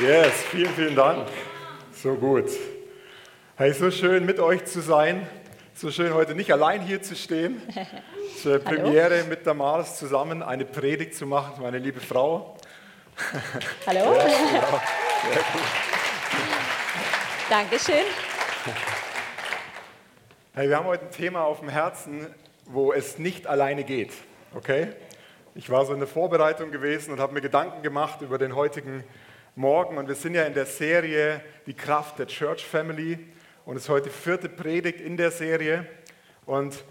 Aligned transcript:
Yes, 0.00 0.32
vielen, 0.52 0.72
vielen 0.74 0.94
Dank. 0.94 1.26
So 1.92 2.14
gut. 2.14 2.48
Hey, 3.56 3.72
so 3.72 3.90
schön 3.90 4.24
mit 4.24 4.38
euch 4.38 4.64
zu 4.64 4.80
sein. 4.80 5.26
So 5.74 5.90
schön 5.90 6.14
heute 6.14 6.36
nicht 6.36 6.52
allein 6.52 6.82
hier 6.82 7.02
zu 7.02 7.16
stehen. 7.16 7.60
Eine 8.44 8.58
Premiere 8.60 9.24
mit 9.24 9.44
Damaris 9.44 9.96
zusammen 9.96 10.44
eine 10.44 10.64
Predigt 10.64 11.16
zu 11.16 11.26
machen, 11.26 11.60
meine 11.60 11.78
liebe 11.78 11.98
Frau. 11.98 12.56
Hallo. 13.88 14.14
Ja, 14.14 14.60
genau. 14.60 14.80
Dankeschön. 17.50 18.04
Hey, 20.54 20.68
wir 20.68 20.76
haben 20.76 20.86
heute 20.86 21.06
ein 21.06 21.10
Thema 21.10 21.42
auf 21.42 21.58
dem 21.58 21.70
Herzen, 21.70 22.32
wo 22.66 22.92
es 22.92 23.18
nicht 23.18 23.48
alleine 23.48 23.82
geht. 23.82 24.12
Okay? 24.54 24.92
Ich 25.56 25.70
war 25.70 25.84
so 25.84 25.92
in 25.92 25.98
der 25.98 26.06
Vorbereitung 26.06 26.70
gewesen 26.70 27.10
und 27.10 27.18
habe 27.18 27.34
mir 27.34 27.40
Gedanken 27.40 27.82
gemacht 27.82 28.20
über 28.20 28.38
den 28.38 28.54
heutigen 28.54 29.02
Morgen. 29.58 29.98
Und 29.98 30.06
wir 30.06 30.14
sind 30.14 30.34
ja 30.34 30.44
in 30.44 30.54
der 30.54 30.66
Serie 30.66 31.40
Die 31.66 31.74
Kraft 31.74 32.20
der 32.20 32.28
Church 32.28 32.64
Family. 32.64 33.18
Und 33.64 33.76
es 33.76 33.82
ist 33.82 33.88
heute 33.88 34.08
vierte 34.08 34.48
Predigt 34.48 35.00
in 35.00 35.16
der 35.16 35.32
Serie. 35.32 35.84
Und 36.46 36.84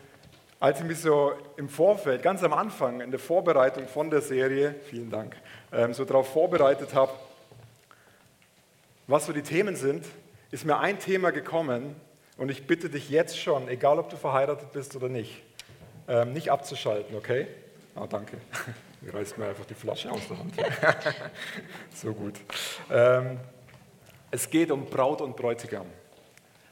als 0.59 0.81
ich 0.81 0.85
mich 0.85 0.99
so 0.99 1.31
im 1.55 1.69
Vorfeld, 1.69 2.21
ganz 2.21 2.43
am 2.43 2.51
Anfang, 2.51 2.99
in 2.99 3.09
der 3.09 3.21
Vorbereitung 3.21 3.87
von 3.87 4.09
der 4.09 4.19
Serie, 4.19 4.75
vielen 4.89 5.09
Dank, 5.09 5.37
ähm, 5.71 5.93
so 5.93 6.03
darauf 6.03 6.33
vorbereitet 6.33 6.93
habe, 6.93 7.13
was 9.07 9.27
so 9.27 9.31
die 9.31 9.43
Themen 9.43 9.77
sind, 9.77 10.03
ist 10.51 10.65
mir 10.65 10.77
ein 10.77 10.99
Thema 10.99 11.31
gekommen. 11.31 11.95
Und 12.35 12.51
ich 12.51 12.67
bitte 12.67 12.89
dich 12.89 13.09
jetzt 13.09 13.39
schon, 13.39 13.69
egal 13.69 13.97
ob 13.97 14.09
du 14.09 14.17
verheiratet 14.17 14.73
bist 14.73 14.93
oder 14.97 15.07
nicht, 15.07 15.41
ähm, 16.09 16.33
nicht 16.33 16.51
abzuschalten, 16.51 17.15
okay? 17.15 17.47
Ah, 17.95 18.07
danke. 18.07 18.37
Reißt 19.05 19.37
mir 19.37 19.47
einfach 19.47 19.65
die 19.65 19.73
Flasche 19.73 20.11
aus 20.11 20.27
der 20.27 20.37
Hand. 20.39 20.53
so 21.93 22.13
gut. 22.13 22.33
Ähm, 22.89 23.39
es 24.31 24.49
geht 24.49 24.71
um 24.71 24.85
Braut 24.85 25.21
und 25.21 25.35
Bräutigam. 25.35 25.85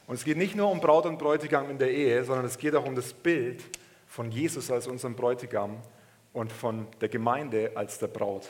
Und 0.07 0.15
es 0.15 0.23
geht 0.23 0.37
nicht 0.37 0.55
nur 0.55 0.69
um 0.69 0.79
Braut 0.79 1.05
und 1.05 1.17
Bräutigam 1.17 1.69
in 1.69 1.77
der 1.77 1.91
Ehe, 1.91 2.23
sondern 2.23 2.45
es 2.45 2.57
geht 2.57 2.75
auch 2.75 2.85
um 2.85 2.95
das 2.95 3.13
Bild 3.13 3.63
von 4.07 4.31
Jesus 4.31 4.69
als 4.69 4.87
unserem 4.87 5.15
Bräutigam 5.15 5.77
und 6.33 6.51
von 6.51 6.87
der 7.01 7.09
Gemeinde 7.09 7.71
als 7.75 7.97
der 7.97 8.07
Braut. 8.07 8.47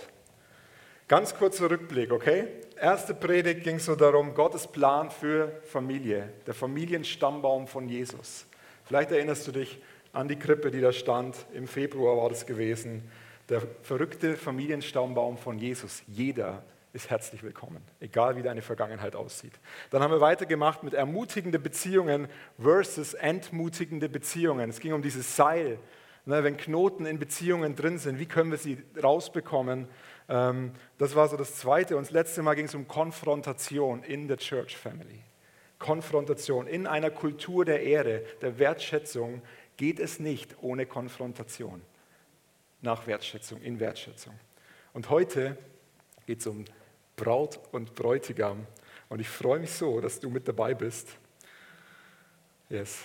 Ganz 1.07 1.35
kurzer 1.35 1.69
Rückblick, 1.69 2.11
okay? 2.11 2.47
Erste 2.81 3.13
Predigt 3.13 3.63
ging 3.63 3.78
so 3.78 3.95
darum, 3.95 4.33
Gottes 4.33 4.67
Plan 4.67 5.11
für 5.11 5.61
Familie, 5.63 6.33
der 6.47 6.55
Familienstammbaum 6.55 7.67
von 7.67 7.88
Jesus. 7.88 8.47
Vielleicht 8.85 9.11
erinnerst 9.11 9.47
du 9.47 9.52
dich 9.52 9.80
an 10.13 10.28
die 10.28 10.35
Krippe, 10.35 10.72
die 10.72 10.81
da 10.81 10.91
stand. 10.91 11.35
Im 11.53 11.67
Februar 11.67 12.17
war 12.17 12.30
das 12.30 12.45
gewesen. 12.45 13.03
Der 13.49 13.61
verrückte 13.83 14.38
Familienstammbaum 14.38 15.38
von 15.38 15.59
Jesus. 15.59 16.01
Jeder 16.07 16.63
ist 16.93 17.11
herzlich 17.11 17.43
willkommen, 17.43 17.83
egal 17.99 18.38
wie 18.38 18.41
deine 18.41 18.63
Vergangenheit 18.63 19.15
aussieht. 19.15 19.53
Dann 19.91 20.01
haben 20.01 20.09
wir 20.09 20.21
weitergemacht 20.21 20.81
mit 20.81 20.95
ermutigende 20.95 21.59
Beziehungen 21.59 22.27
versus 22.59 23.13
entmutigende 23.13 24.09
Beziehungen. 24.09 24.71
Es 24.71 24.79
ging 24.79 24.93
um 24.93 25.03
dieses 25.03 25.35
Seil. 25.35 25.77
Ne, 26.25 26.43
wenn 26.43 26.57
Knoten 26.57 27.05
in 27.05 27.19
Beziehungen 27.19 27.75
drin 27.75 27.99
sind, 27.99 28.17
wie 28.17 28.25
können 28.25 28.49
wir 28.49 28.57
sie 28.57 28.79
rausbekommen? 29.03 29.88
Ähm, 30.27 30.71
das 30.97 31.16
war 31.16 31.27
so 31.27 31.38
das 31.38 31.55
Zweite. 31.55 31.97
Und 31.97 32.07
das 32.07 32.11
letzte 32.11 32.41
Mal 32.41 32.55
ging 32.55 32.66
es 32.66 32.73
um 32.73 32.88
Konfrontation 32.88 34.01
in 34.01 34.27
der 34.27 34.38
Church 34.38 34.75
Family. 34.75 35.21
Konfrontation 35.77 36.66
in 36.66 36.88
einer 36.88 37.11
Kultur 37.11 37.63
der 37.63 37.83
Ehre, 37.83 38.23
der 38.41 38.57
Wertschätzung 38.57 39.43
geht 39.77 39.99
es 39.99 40.19
nicht 40.19 40.55
ohne 40.63 40.88
Konfrontation 40.88 41.83
nach 42.86 43.05
Wertschätzung, 43.08 43.61
in 43.61 43.80
Wertschätzung. 43.80 44.33
Und 44.94 45.09
heute 45.09 45.58
geht 46.25 46.39
es 46.39 46.47
um 46.47 46.64
Braut 47.17 47.59
und 47.72 47.95
Bräutigam. 47.95 48.66
Und 49.09 49.19
ich 49.19 49.28
freue 49.28 49.59
mich 49.59 49.72
so, 49.72 50.00
dass 50.00 50.19
du 50.19 50.30
mit 50.30 50.47
dabei 50.47 50.73
bist. 50.73 51.09
Yes. 52.69 53.00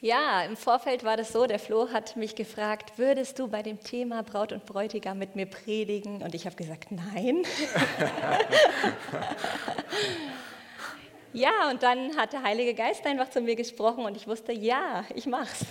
Ja, 0.00 0.42
im 0.42 0.56
Vorfeld 0.56 1.04
war 1.04 1.16
das 1.16 1.32
so, 1.32 1.46
der 1.46 1.60
Flo 1.60 1.88
hat 1.92 2.16
mich 2.16 2.34
gefragt, 2.34 2.98
würdest 2.98 3.38
du 3.38 3.46
bei 3.46 3.62
dem 3.62 3.78
Thema 3.78 4.22
Braut 4.22 4.52
und 4.52 4.66
Bräutigam 4.66 5.16
mit 5.16 5.36
mir 5.36 5.46
predigen? 5.46 6.22
Und 6.22 6.34
ich 6.34 6.44
habe 6.44 6.56
gesagt, 6.56 6.90
nein. 6.90 7.44
ja, 11.32 11.70
und 11.70 11.84
dann 11.84 12.16
hat 12.16 12.32
der 12.32 12.42
Heilige 12.42 12.74
Geist 12.74 13.06
einfach 13.06 13.30
zu 13.30 13.40
mir 13.40 13.54
gesprochen 13.54 14.04
und 14.04 14.16
ich 14.16 14.26
wusste, 14.26 14.52
ja, 14.52 15.04
ich 15.14 15.26
mach's. 15.26 15.64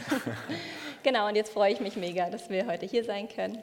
Genau, 1.04 1.28
und 1.28 1.36
jetzt 1.36 1.54
freue 1.54 1.74
ich 1.74 1.80
mich 1.80 1.96
mega, 1.96 2.30
dass 2.30 2.50
wir 2.50 2.66
heute 2.68 2.86
hier 2.86 3.04
sein 3.04 3.28
können. 3.28 3.62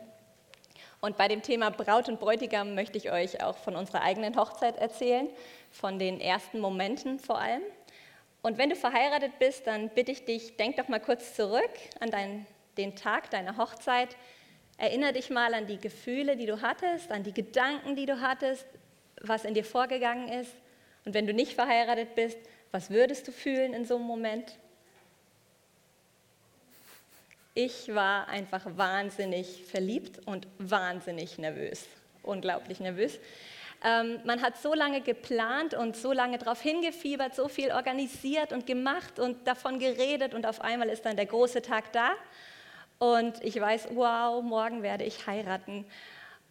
Und 1.01 1.17
bei 1.17 1.29
dem 1.29 1.43
Thema 1.43 1.71
Braut 1.71 2.09
und 2.09 2.19
Bräutigam 2.19 2.75
möchte 2.75 2.99
ich 2.99 3.13
euch 3.13 3.43
auch 3.43 3.57
von 3.57 3.77
unserer 3.77 4.03
eigenen 4.03 4.37
Hochzeit 4.37 4.77
erzählen, 4.79 5.29
von 5.71 5.99
den 5.99 6.21
ersten 6.21 6.59
Momenten 6.59 7.21
vor 7.21 7.39
allem. 7.39 7.63
Und 8.43 8.59
wenn 8.59 8.71
du 8.71 8.77
verheiratet 8.77 9.39
bist, 9.39 9.67
dann 9.67 9.91
bitte 9.91 10.11
ich 10.11 10.25
dich, 10.25 10.57
denk 10.57 10.77
doch 10.77 10.89
mal 10.89 11.01
kurz 11.01 11.35
zurück 11.35 11.71
an 12.01 12.11
dein, 12.11 12.47
den 12.77 12.97
Tag 12.97 13.31
deiner 13.31 13.57
Hochzeit. 13.57 14.17
Erinnere 14.77 15.13
dich 15.13 15.31
mal 15.31 15.55
an 15.55 15.67
die 15.67 15.79
Gefühle, 15.79 16.37
die 16.37 16.47
du 16.47 16.63
hattest, 16.63 17.13
an 17.13 17.23
die 17.23 17.35
Gedanken, 17.35 17.95
die 17.95 18.07
du 18.07 18.21
hattest, 18.21 18.67
was 19.21 19.45
in 19.45 19.55
dir 19.55 19.65
vorgegangen 19.65 20.29
ist. 20.29 20.53
Und 21.05 21.15
wenn 21.15 21.27
du 21.27 21.35
nicht 21.35 21.55
verheiratet 21.55 22.15
bist, 22.15 22.39
was 22.71 22.91
würdest 22.91 23.27
du 23.27 23.33
fühlen 23.33 23.73
in 23.73 23.85
so 23.85 23.97
einem 23.97 24.05
Moment? 24.05 24.59
Ich 27.61 27.93
war 27.93 28.29
einfach 28.29 28.65
wahnsinnig 28.77 29.65
verliebt 29.65 30.25
und 30.29 30.47
wahnsinnig 30.59 31.39
nervös, 31.39 31.87
unglaublich 32.23 32.79
nervös. 32.79 33.19
Ähm, 33.85 34.21
man 34.25 34.43
hat 34.43 34.57
so 34.59 34.75
lange 34.75 35.01
geplant 35.01 35.75
und 35.75 35.97
so 35.97 36.13
lange 36.13 36.39
darauf 36.39 36.61
hingefiebert, 36.61 37.35
so 37.35 37.49
viel 37.49 37.73
organisiert 37.73 38.53
und 38.53 38.65
gemacht 38.65 39.19
und 39.19 39.45
davon 39.45 39.81
geredet 39.81 40.35
und 40.35 40.47
auf 40.47 40.61
einmal 40.61 40.89
ist 40.89 41.05
dann 41.05 41.17
der 41.17 41.27
große 41.27 41.61
Tag 41.61 41.93
da 41.93 42.13
und 43.01 43.43
ich 43.43 43.61
weiß, 43.61 43.89
wow, 43.91 44.41
morgen 44.41 44.85
werde 44.85 45.03
ich 45.03 45.27
heiraten. 45.27 45.85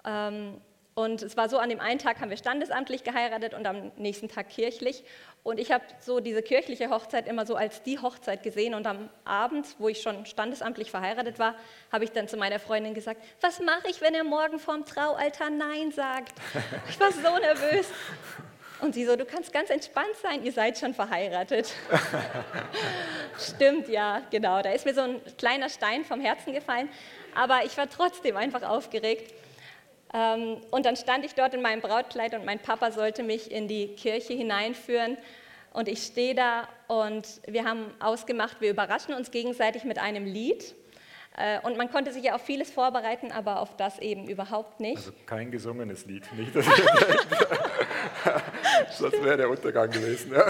Ähm, 0.03 0.59
und 0.97 1.21
es 1.21 1.37
war 1.37 1.47
so, 1.47 1.59
an 1.59 1.69
dem 1.69 1.79
einen 1.79 1.99
Tag 1.99 2.21
haben 2.21 2.31
wir 2.31 2.37
standesamtlich 2.37 3.03
geheiratet 3.03 3.53
und 3.53 3.67
am 3.67 3.91
nächsten 3.97 4.29
Tag 4.29 4.49
kirchlich. 4.49 5.03
Und 5.43 5.59
ich 5.59 5.71
habe 5.71 5.83
so 5.99 6.19
diese 6.19 6.41
kirchliche 6.41 6.89
Hochzeit 6.89 7.27
immer 7.27 7.45
so 7.45 7.55
als 7.55 7.83
die 7.83 7.99
Hochzeit 7.99 8.41
gesehen. 8.41 8.73
Und 8.73 8.87
am 8.87 9.07
Abend, 9.23 9.67
wo 9.77 9.89
ich 9.89 10.01
schon 10.01 10.25
standesamtlich 10.25 10.89
verheiratet 10.89 11.37
war, 11.37 11.53
habe 11.91 12.03
ich 12.03 12.13
dann 12.13 12.27
zu 12.27 12.35
meiner 12.35 12.57
Freundin 12.57 12.95
gesagt, 12.95 13.23
was 13.41 13.59
mache 13.59 13.87
ich, 13.91 14.01
wenn 14.01 14.15
er 14.15 14.23
morgen 14.23 14.57
vorm 14.57 14.85
Traualtar 14.85 15.51
Nein 15.51 15.91
sagt? 15.91 16.33
Ich 16.89 16.99
war 16.99 17.11
so 17.11 17.37
nervös. 17.37 17.89
Und 18.79 18.95
sie 18.95 19.05
so, 19.05 19.15
du 19.15 19.25
kannst 19.25 19.53
ganz 19.53 19.69
entspannt 19.69 20.15
sein, 20.23 20.43
ihr 20.43 20.51
seid 20.51 20.79
schon 20.79 20.95
verheiratet. 20.95 21.75
Stimmt, 23.39 23.87
ja, 23.87 24.23
genau. 24.31 24.63
Da 24.63 24.71
ist 24.71 24.85
mir 24.85 24.95
so 24.95 25.01
ein 25.01 25.21
kleiner 25.37 25.69
Stein 25.69 26.05
vom 26.05 26.21
Herzen 26.21 26.53
gefallen. 26.53 26.89
Aber 27.35 27.65
ich 27.65 27.77
war 27.77 27.87
trotzdem 27.87 28.35
einfach 28.35 28.63
aufgeregt. 28.63 29.31
Ähm, 30.17 30.57
und 30.71 30.85
dann 30.85 30.95
stand 30.95 31.25
ich 31.25 31.35
dort 31.35 31.53
in 31.53 31.61
meinem 31.61 31.81
Brautkleid 31.81 32.33
und 32.33 32.43
mein 32.43 32.57
Papa 32.59 32.91
sollte 32.91 33.21
mich 33.21 33.51
in 33.51 33.67
die 33.67 33.89
Kirche 33.89 34.33
hineinführen. 34.33 35.17
Und 35.73 35.87
ich 35.87 36.01
stehe 36.03 36.33
da 36.33 36.67
und 36.87 37.27
wir 37.45 37.65
haben 37.65 37.91
ausgemacht, 37.99 38.59
wir 38.59 38.71
überraschen 38.71 39.13
uns 39.13 39.29
gegenseitig 39.29 39.83
mit 39.83 39.99
einem 39.99 40.25
Lied. 40.25 40.73
Äh, 41.37 41.59
und 41.59 41.77
man 41.77 41.91
konnte 41.91 42.11
sich 42.11 42.23
ja 42.23 42.33
auf 42.33 42.41
vieles 42.41 42.71
vorbereiten, 42.71 43.31
aber 43.31 43.59
auf 43.59 43.77
das 43.77 43.99
eben 43.99 44.27
überhaupt 44.27 44.79
nicht. 44.79 44.97
Also 44.97 45.11
kein 45.27 45.51
gesungenes 45.51 46.07
Lied, 46.07 46.23
nicht? 46.33 46.55
Das, 46.55 46.65
das 48.99 49.11
wäre 49.23 49.37
der 49.37 49.49
Untergang 49.51 49.91
gewesen. 49.91 50.33
Ja. 50.33 50.47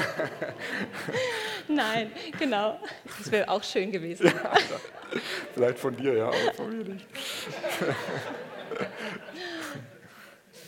Nein, 1.67 2.13
genau. 2.39 2.79
Das 3.17 3.29
wäre 3.29 3.49
auch 3.49 3.63
schön 3.63 3.91
gewesen. 3.91 4.27
Ja, 4.27 4.53
vielleicht 5.53 5.79
von 5.79 5.97
dir, 5.97 6.13
ja, 6.13 6.27
aber 6.27 6.53
von 6.55 6.77
mir 6.77 6.85
nicht. 6.85 7.05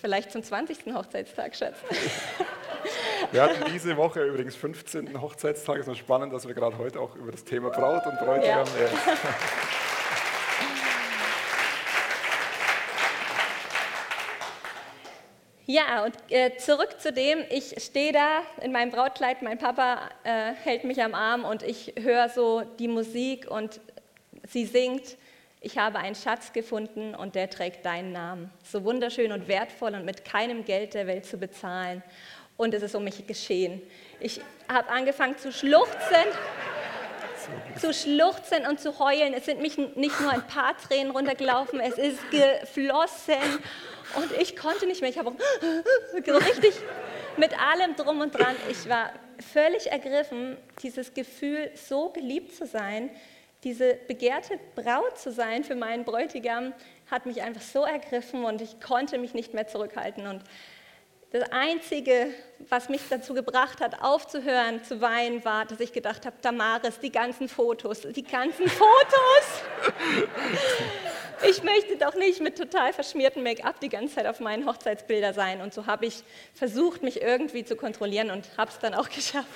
Vielleicht 0.01 0.31
zum 0.31 0.43
20. 0.43 0.93
Hochzeitstag, 0.93 1.55
Schatz. 1.55 1.75
Wir 3.31 3.43
hatten 3.43 3.65
diese 3.71 3.97
Woche 3.97 4.23
übrigens 4.23 4.55
15. 4.55 5.21
Hochzeitstag. 5.21 5.79
Es 5.79 5.87
ist 5.87 5.97
spannend, 5.97 6.33
dass 6.33 6.47
wir 6.47 6.55
gerade 6.55 6.77
heute 6.77 6.99
auch 6.99 7.15
über 7.15 7.31
das 7.31 7.43
Thema 7.43 7.69
Braut 7.69 8.05
und 8.05 8.17
Bräutigam. 8.17 8.65
Ja. 8.65 8.87
Ja, 15.71 16.03
und 16.03 16.15
äh, 16.29 16.57
zurück 16.57 16.99
zu 16.99 17.13
dem, 17.13 17.43
ich 17.51 17.75
stehe 17.77 18.11
da 18.11 18.41
in 18.59 18.71
meinem 18.71 18.89
Brautkleid, 18.89 19.43
mein 19.43 19.59
Papa 19.59 19.99
äh, 20.23 20.53
hält 20.63 20.83
mich 20.83 21.03
am 21.03 21.13
Arm 21.13 21.45
und 21.45 21.61
ich 21.61 21.93
höre 21.95 22.27
so 22.27 22.63
die 22.79 22.87
Musik 22.87 23.45
und 23.51 23.79
sie 24.47 24.65
singt 24.65 25.15
ich 25.61 25.77
habe 25.77 25.99
einen 25.99 26.15
Schatz 26.15 26.53
gefunden 26.53 27.13
und 27.13 27.35
der 27.35 27.49
trägt 27.49 27.85
deinen 27.85 28.13
Namen. 28.13 28.49
So 28.63 28.83
wunderschön 28.85 29.31
und 29.33 29.47
wertvoll 29.47 29.93
und 29.93 30.05
mit 30.05 30.23
keinem 30.23 30.63
Geld 30.63 30.93
der 30.93 31.05
Welt 31.05 31.25
zu 31.25 31.37
bezahlen. 31.37 32.01
Und 32.55 32.73
es 32.73 32.81
ist 32.81 32.95
um 32.95 33.03
mich 33.03 33.27
geschehen. 33.27 33.81
Ich 34.19 34.39
habe 34.71 34.89
angefangen 34.89 35.37
zu 35.37 35.51
schluchzen. 35.51 36.25
zu 37.79 37.93
schluchzen 37.93 38.65
und 38.67 38.79
zu 38.79 38.99
heulen. 38.99 39.33
Es 39.33 39.45
sind 39.45 39.61
mich 39.61 39.77
nicht 39.77 40.19
nur 40.21 40.31
ein 40.31 40.45
paar 40.47 40.77
Tränen 40.77 41.11
runtergelaufen, 41.11 41.79
es 41.79 41.97
ist 41.97 42.19
geflossen 42.31 43.35
und 44.15 44.31
ich 44.39 44.55
konnte 44.55 44.85
nicht 44.85 45.01
mehr. 45.01 45.09
Ich 45.09 45.17
habe 45.17 45.33
richtig 46.13 46.75
mit 47.37 47.51
allem 47.59 47.95
drum 47.95 48.21
und 48.21 48.37
dran. 48.37 48.55
Ich 48.69 48.87
war 48.87 49.11
völlig 49.53 49.91
ergriffen, 49.91 50.57
dieses 50.83 51.13
Gefühl, 51.13 51.71
so 51.75 52.09
geliebt 52.09 52.53
zu 52.53 52.65
sein, 52.65 53.09
diese 53.63 53.95
begehrte 54.07 54.59
Braut 54.75 55.17
zu 55.17 55.31
sein 55.31 55.63
für 55.63 55.75
meinen 55.75 56.05
Bräutigam, 56.05 56.73
hat 57.11 57.25
mich 57.25 57.41
einfach 57.41 57.61
so 57.61 57.83
ergriffen 57.83 58.45
und 58.45 58.61
ich 58.61 58.79
konnte 58.79 59.17
mich 59.17 59.33
nicht 59.33 59.53
mehr 59.53 59.67
zurückhalten. 59.67 60.27
Und 60.27 60.43
das 61.31 61.51
Einzige, 61.51 62.33
was 62.69 62.89
mich 62.89 63.01
dazu 63.09 63.33
gebracht 63.33 63.81
hat, 63.81 64.01
aufzuhören 64.01 64.83
zu 64.83 65.01
weinen, 65.01 65.43
war, 65.45 65.65
dass 65.65 65.79
ich 65.79 65.93
gedacht 65.93 66.25
habe, 66.25 66.37
Damaris, 66.41 66.99
die 66.99 67.11
ganzen 67.11 67.47
Fotos, 67.47 68.01
die 68.01 68.23
ganzen 68.23 68.67
Fotos. 68.67 69.63
Ich 71.47 71.63
möchte 71.63 71.97
doch 71.97 72.15
nicht 72.15 72.41
mit 72.41 72.57
total 72.57 72.93
verschmiertem 72.93 73.43
Make-up 73.43 73.79
die 73.79 73.89
ganze 73.89 74.15
Zeit 74.15 74.27
auf 74.27 74.39
meinen 74.39 74.65
Hochzeitsbilder 74.65 75.33
sein. 75.33 75.61
Und 75.61 75.73
so 75.73 75.85
habe 75.85 76.05
ich 76.05 76.23
versucht, 76.53 77.03
mich 77.03 77.21
irgendwie 77.21 77.63
zu 77.63 77.75
kontrollieren 77.75 78.31
und 78.31 78.45
habe 78.57 78.71
es 78.71 78.79
dann 78.79 78.93
auch 78.93 79.09
geschafft. 79.15 79.47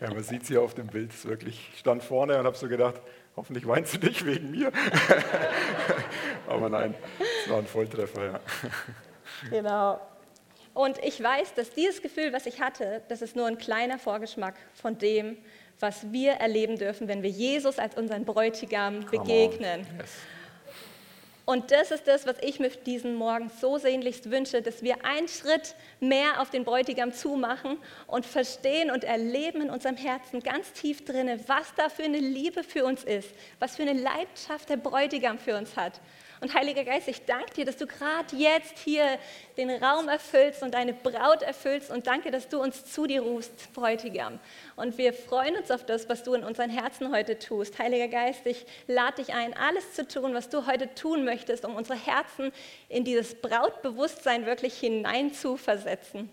Ja, 0.00 0.12
man 0.12 0.22
sieht 0.22 0.46
sie 0.46 0.58
auf 0.58 0.74
dem 0.74 0.88
Bild, 0.88 1.12
es 1.12 1.24
wirklich 1.24 1.70
stand 1.76 2.02
vorne 2.02 2.38
und 2.38 2.46
habe 2.46 2.56
so 2.56 2.68
gedacht, 2.68 3.00
hoffentlich 3.36 3.66
weinst 3.66 3.94
du 3.94 4.06
nicht 4.06 4.26
wegen 4.26 4.50
mir. 4.50 4.72
Aber 6.48 6.68
nein, 6.68 6.94
es 7.44 7.50
war 7.50 7.58
ein 7.58 7.66
Volltreffer, 7.66 8.24
ja. 8.24 8.40
Genau. 9.50 10.00
Und 10.74 10.98
ich 11.04 11.22
weiß, 11.22 11.54
dass 11.54 11.70
dieses 11.70 12.00
Gefühl, 12.00 12.32
was 12.32 12.46
ich 12.46 12.60
hatte, 12.60 13.02
das 13.08 13.22
ist 13.22 13.36
nur 13.36 13.46
ein 13.46 13.58
kleiner 13.58 13.98
Vorgeschmack 13.98 14.54
von 14.74 14.98
dem, 14.98 15.36
was 15.80 16.12
wir 16.12 16.32
erleben 16.32 16.76
dürfen, 16.76 17.08
wenn 17.08 17.22
wir 17.22 17.30
Jesus 17.30 17.78
als 17.78 17.96
unseren 17.96 18.24
Bräutigam 18.24 19.00
begegnen. 19.00 19.86
Yes. 19.98 20.10
Und 21.44 21.72
das 21.72 21.90
ist 21.90 22.06
das, 22.06 22.24
was 22.26 22.36
ich 22.40 22.60
mir 22.60 22.68
diesen 22.68 23.16
Morgen 23.16 23.50
so 23.60 23.76
sehnlichst 23.76 24.30
wünsche, 24.30 24.62
dass 24.62 24.82
wir 24.82 25.04
einen 25.04 25.26
Schritt 25.26 25.74
mehr 25.98 26.40
auf 26.40 26.50
den 26.50 26.64
Bräutigam 26.64 27.12
zumachen 27.12 27.78
und 28.06 28.24
verstehen 28.24 28.92
und 28.92 29.02
erleben 29.02 29.62
in 29.62 29.70
unserem 29.70 29.96
Herzen 29.96 30.40
ganz 30.40 30.72
tief 30.72 31.04
drinne, 31.04 31.40
was 31.48 31.74
da 31.76 31.88
für 31.88 32.04
eine 32.04 32.18
Liebe 32.18 32.62
für 32.62 32.84
uns 32.84 33.02
ist, 33.02 33.30
was 33.58 33.74
für 33.76 33.82
eine 33.82 34.00
Leidenschaft 34.00 34.68
der 34.68 34.76
Bräutigam 34.76 35.38
für 35.38 35.56
uns 35.56 35.76
hat. 35.76 36.00
Und 36.42 36.52
Heiliger 36.54 36.82
Geist, 36.82 37.06
ich 37.06 37.24
danke 37.24 37.54
dir, 37.54 37.64
dass 37.64 37.76
du 37.76 37.86
gerade 37.86 38.34
jetzt 38.34 38.76
hier 38.80 39.16
den 39.56 39.70
Raum 39.70 40.08
erfüllst 40.08 40.64
und 40.64 40.74
deine 40.74 40.92
Braut 40.92 41.40
erfüllst 41.40 41.88
und 41.88 42.08
danke, 42.08 42.32
dass 42.32 42.48
du 42.48 42.60
uns 42.60 42.84
zu 42.84 43.06
dir 43.06 43.22
rufst, 43.22 43.72
Bräutigam. 43.74 44.40
Und 44.74 44.98
wir 44.98 45.12
freuen 45.12 45.54
uns 45.54 45.70
auf 45.70 45.86
das, 45.86 46.08
was 46.08 46.24
du 46.24 46.34
in 46.34 46.42
unseren 46.42 46.68
Herzen 46.68 47.12
heute 47.12 47.38
tust. 47.38 47.78
Heiliger 47.78 48.08
Geist, 48.08 48.44
ich 48.44 48.66
lade 48.88 49.22
dich 49.22 49.32
ein, 49.32 49.56
alles 49.56 49.92
zu 49.92 50.06
tun, 50.08 50.34
was 50.34 50.48
du 50.48 50.66
heute 50.66 50.92
tun 50.96 51.24
möchtest, 51.24 51.64
um 51.64 51.76
unsere 51.76 51.96
Herzen 51.96 52.50
in 52.88 53.04
dieses 53.04 53.36
Brautbewusstsein 53.36 54.44
wirklich 54.44 54.74
hineinzuversetzen. 54.80 56.28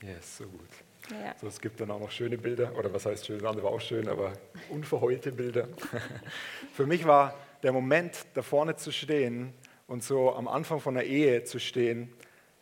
Yes, 0.00 0.36
so 0.36 0.44
gut. 0.44 0.70
Ja. 1.10 1.34
So, 1.40 1.48
es 1.48 1.60
gibt 1.60 1.80
dann 1.80 1.90
auch 1.90 1.98
noch 1.98 2.12
schöne 2.12 2.38
Bilder, 2.38 2.72
oder 2.78 2.94
was 2.94 3.04
heißt 3.04 3.26
schön, 3.26 3.44
andere 3.44 3.64
war 3.64 3.72
auch 3.72 3.80
schön, 3.80 4.08
aber 4.08 4.32
unverheulte 4.70 5.32
Bilder. 5.32 5.66
Für 6.72 6.86
mich 6.86 7.04
war 7.04 7.34
der 7.64 7.72
Moment, 7.72 8.26
da 8.34 8.42
vorne 8.42 8.76
zu 8.76 8.92
stehen 8.92 9.54
und 9.86 10.04
so 10.04 10.34
am 10.34 10.48
Anfang 10.48 10.80
von 10.80 10.94
der 10.94 11.06
Ehe 11.06 11.44
zu 11.44 11.58
stehen, 11.58 12.12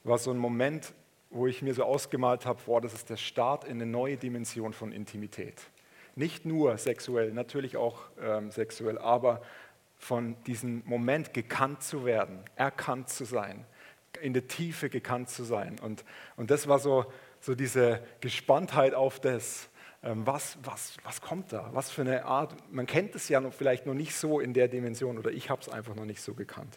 war 0.05 0.17
so 0.17 0.31
ein 0.31 0.39
Moment, 0.39 0.95
wo 1.31 1.49
ich 1.49 1.61
mir 1.61 1.75
so 1.75 1.83
ausgemalt 1.83 2.47
habe, 2.47 2.61
boah, 2.65 2.81
das 2.81 2.95
ist 2.95 3.11
der 3.11 3.17
Start 3.17 3.65
in 3.65 3.73
eine 3.73 3.87
neue 3.87 4.17
Dimension 4.17 4.73
von 4.73 4.93
Intimität. 4.93 5.61
Nicht 6.15 6.47
nur 6.47 6.79
sexuell, 6.79 7.33
natürlich 7.33 7.77
auch 7.77 7.99
ähm, 8.21 8.53
sexuell, 8.53 8.97
aber 8.99 9.43
von 9.97 10.37
diesem 10.45 10.83
Moment 10.85 11.35
gekannt 11.35 11.83
zu 11.83 12.05
werden, 12.05 12.45
erkannt 12.55 13.09
zu 13.09 13.25
sein, 13.25 13.65
in 14.21 14.35
der 14.35 14.47
Tiefe 14.47 14.89
gekannt 14.89 15.31
zu 15.31 15.43
sein. 15.43 15.81
Und, 15.83 16.05
und 16.37 16.51
das 16.51 16.69
war 16.69 16.79
so, 16.79 17.07
so 17.41 17.57
diese 17.57 18.03
Gespanntheit 18.21 18.95
auf 18.95 19.19
das, 19.19 19.69
was, 20.03 20.59
was, 20.65 20.97
was 21.05 21.21
kommt 21.21 21.53
da? 21.53 21.71
Was 21.73 21.91
für 21.91 22.03
eine 22.03 22.25
Art? 22.25 22.55
Man 22.73 22.87
kennt 22.87 23.15
es 23.15 23.29
ja 23.29 23.41
noch, 23.41 23.53
vielleicht 23.53 23.87
noch 23.87 23.95
nicht 23.95 24.17
so 24.17 24.41
in 24.41 24.53
der 24.53 24.67
Dimension 24.67 25.17
oder 25.17 25.31
ich 25.31 25.49
habe 25.49 25.61
es 25.61 25.69
einfach 25.69 25.95
noch 25.95 26.05
nicht 26.05 26.21
so 26.21 26.35
gekannt. 26.35 26.77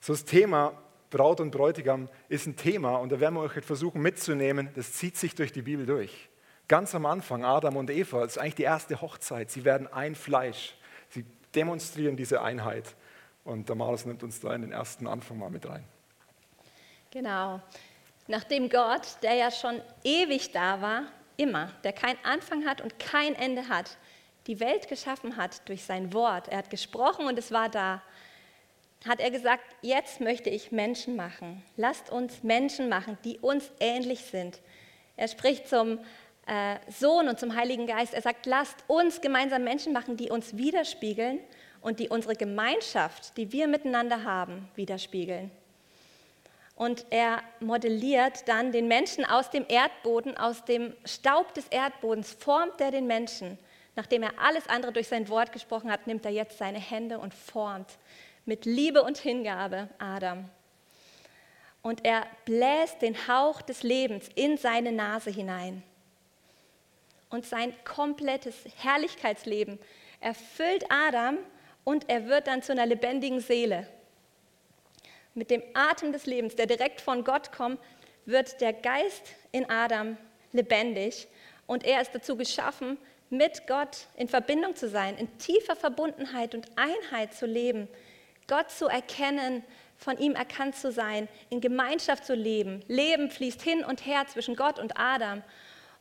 So 0.00 0.14
das 0.14 0.24
Thema 0.24 0.72
Braut 1.10 1.40
und 1.40 1.50
Bräutigam 1.50 2.08
ist 2.28 2.46
ein 2.46 2.56
Thema 2.56 2.96
und 2.96 3.12
da 3.12 3.20
werden 3.20 3.34
wir 3.34 3.42
euch 3.42 3.64
versuchen 3.64 4.00
mitzunehmen. 4.00 4.70
Das 4.74 4.92
zieht 4.92 5.16
sich 5.16 5.34
durch 5.34 5.52
die 5.52 5.62
Bibel 5.62 5.86
durch. 5.86 6.28
Ganz 6.68 6.94
am 6.94 7.06
Anfang, 7.06 7.44
Adam 7.44 7.76
und 7.76 7.90
Eva, 7.90 8.20
das 8.20 8.32
ist 8.32 8.38
eigentlich 8.38 8.56
die 8.56 8.64
erste 8.64 9.00
Hochzeit. 9.00 9.50
Sie 9.50 9.64
werden 9.64 9.86
ein 9.86 10.14
Fleisch. 10.14 10.76
Sie 11.08 11.24
demonstrieren 11.54 12.16
diese 12.16 12.42
Einheit. 12.42 12.94
Und 13.44 13.70
der 13.70 13.76
Malus 13.76 14.04
nimmt 14.04 14.22
uns 14.22 14.40
da 14.40 14.54
in 14.54 14.60
den 14.60 14.72
ersten 14.72 15.06
Anfang 15.06 15.38
mal 15.38 15.48
mit 15.48 15.66
rein. 15.66 15.84
Genau. 17.10 17.62
Nachdem 18.26 18.68
Gott, 18.68 19.16
der 19.22 19.34
ja 19.34 19.50
schon 19.50 19.80
ewig 20.04 20.52
da 20.52 20.82
war, 20.82 21.04
immer, 21.38 21.72
der 21.84 21.94
keinen 21.94 22.18
Anfang 22.24 22.66
hat 22.66 22.82
und 22.82 22.98
kein 22.98 23.34
Ende 23.34 23.68
hat, 23.68 23.96
die 24.46 24.60
Welt 24.60 24.88
geschaffen 24.88 25.36
hat 25.36 25.66
durch 25.68 25.84
sein 25.84 26.12
Wort. 26.12 26.48
Er 26.48 26.58
hat 26.58 26.70
gesprochen 26.70 27.26
und 27.26 27.38
es 27.38 27.50
war 27.50 27.68
da. 27.68 28.02
Hat 29.06 29.20
er 29.20 29.30
gesagt, 29.30 29.64
jetzt 29.80 30.20
möchte 30.20 30.50
ich 30.50 30.72
Menschen 30.72 31.16
machen. 31.16 31.62
Lasst 31.76 32.10
uns 32.10 32.42
Menschen 32.42 32.88
machen, 32.88 33.16
die 33.24 33.38
uns 33.38 33.70
ähnlich 33.78 34.20
sind. 34.20 34.60
Er 35.16 35.28
spricht 35.28 35.68
zum 35.68 36.00
äh, 36.46 36.76
Sohn 36.90 37.28
und 37.28 37.38
zum 37.38 37.54
Heiligen 37.54 37.86
Geist. 37.86 38.14
Er 38.14 38.22
sagt, 38.22 38.46
lasst 38.46 38.84
uns 38.88 39.20
gemeinsam 39.20 39.62
Menschen 39.62 39.92
machen, 39.92 40.16
die 40.16 40.30
uns 40.30 40.56
widerspiegeln 40.56 41.38
und 41.80 42.00
die 42.00 42.08
unsere 42.08 42.34
Gemeinschaft, 42.34 43.36
die 43.36 43.52
wir 43.52 43.68
miteinander 43.68 44.24
haben, 44.24 44.68
widerspiegeln 44.74 45.50
und 46.78 47.06
er 47.10 47.42
modelliert 47.58 48.46
dann 48.46 48.70
den 48.70 48.86
Menschen 48.86 49.24
aus 49.24 49.50
dem 49.50 49.66
Erdboden, 49.68 50.36
aus 50.36 50.64
dem 50.64 50.94
Staub 51.04 51.52
des 51.54 51.66
Erdbodens, 51.68 52.32
formt 52.38 52.80
er 52.80 52.92
den 52.92 53.08
Menschen. 53.08 53.58
Nachdem 53.96 54.22
er 54.22 54.38
alles 54.38 54.68
andere 54.68 54.92
durch 54.92 55.08
sein 55.08 55.28
Wort 55.28 55.50
gesprochen 55.50 55.90
hat, 55.90 56.06
nimmt 56.06 56.24
er 56.24 56.30
jetzt 56.30 56.56
seine 56.56 56.78
Hände 56.78 57.18
und 57.18 57.34
formt 57.34 57.98
mit 58.44 58.64
Liebe 58.64 59.02
und 59.02 59.18
Hingabe 59.18 59.88
Adam. 59.98 60.48
Und 61.82 62.04
er 62.04 62.28
bläst 62.44 63.02
den 63.02 63.26
Hauch 63.26 63.60
des 63.60 63.82
Lebens 63.82 64.28
in 64.36 64.56
seine 64.56 64.92
Nase 64.92 65.30
hinein. 65.30 65.82
Und 67.28 67.44
sein 67.44 67.74
komplettes 67.84 68.54
Herrlichkeitsleben 68.76 69.80
erfüllt 70.20 70.84
Adam 70.90 71.38
und 71.82 72.08
er 72.08 72.26
wird 72.26 72.46
dann 72.46 72.62
zu 72.62 72.70
einer 72.70 72.86
lebendigen 72.86 73.40
Seele 73.40 73.88
mit 75.34 75.50
dem 75.50 75.62
Atem 75.74 76.12
des 76.12 76.26
Lebens, 76.26 76.56
der 76.56 76.66
direkt 76.66 77.00
von 77.00 77.24
Gott 77.24 77.52
kommt, 77.52 77.80
wird 78.26 78.60
der 78.60 78.72
Geist 78.72 79.34
in 79.52 79.68
Adam 79.70 80.16
lebendig 80.52 81.28
und 81.66 81.84
er 81.84 82.00
ist 82.00 82.14
dazu 82.14 82.36
geschaffen, 82.36 82.98
mit 83.30 83.66
Gott 83.66 84.06
in 84.16 84.28
Verbindung 84.28 84.74
zu 84.74 84.88
sein, 84.88 85.16
in 85.16 85.38
tiefer 85.38 85.76
Verbundenheit 85.76 86.54
und 86.54 86.66
Einheit 86.76 87.34
zu 87.34 87.46
leben, 87.46 87.88
Gott 88.46 88.70
zu 88.70 88.86
erkennen, 88.86 89.62
von 89.96 90.16
ihm 90.18 90.34
erkannt 90.34 90.76
zu 90.76 90.92
sein, 90.92 91.28
in 91.50 91.60
Gemeinschaft 91.60 92.24
zu 92.24 92.34
leben. 92.34 92.82
Leben 92.86 93.30
fließt 93.30 93.60
hin 93.60 93.84
und 93.84 94.06
her 94.06 94.26
zwischen 94.28 94.56
Gott 94.56 94.78
und 94.78 94.98
Adam 94.98 95.42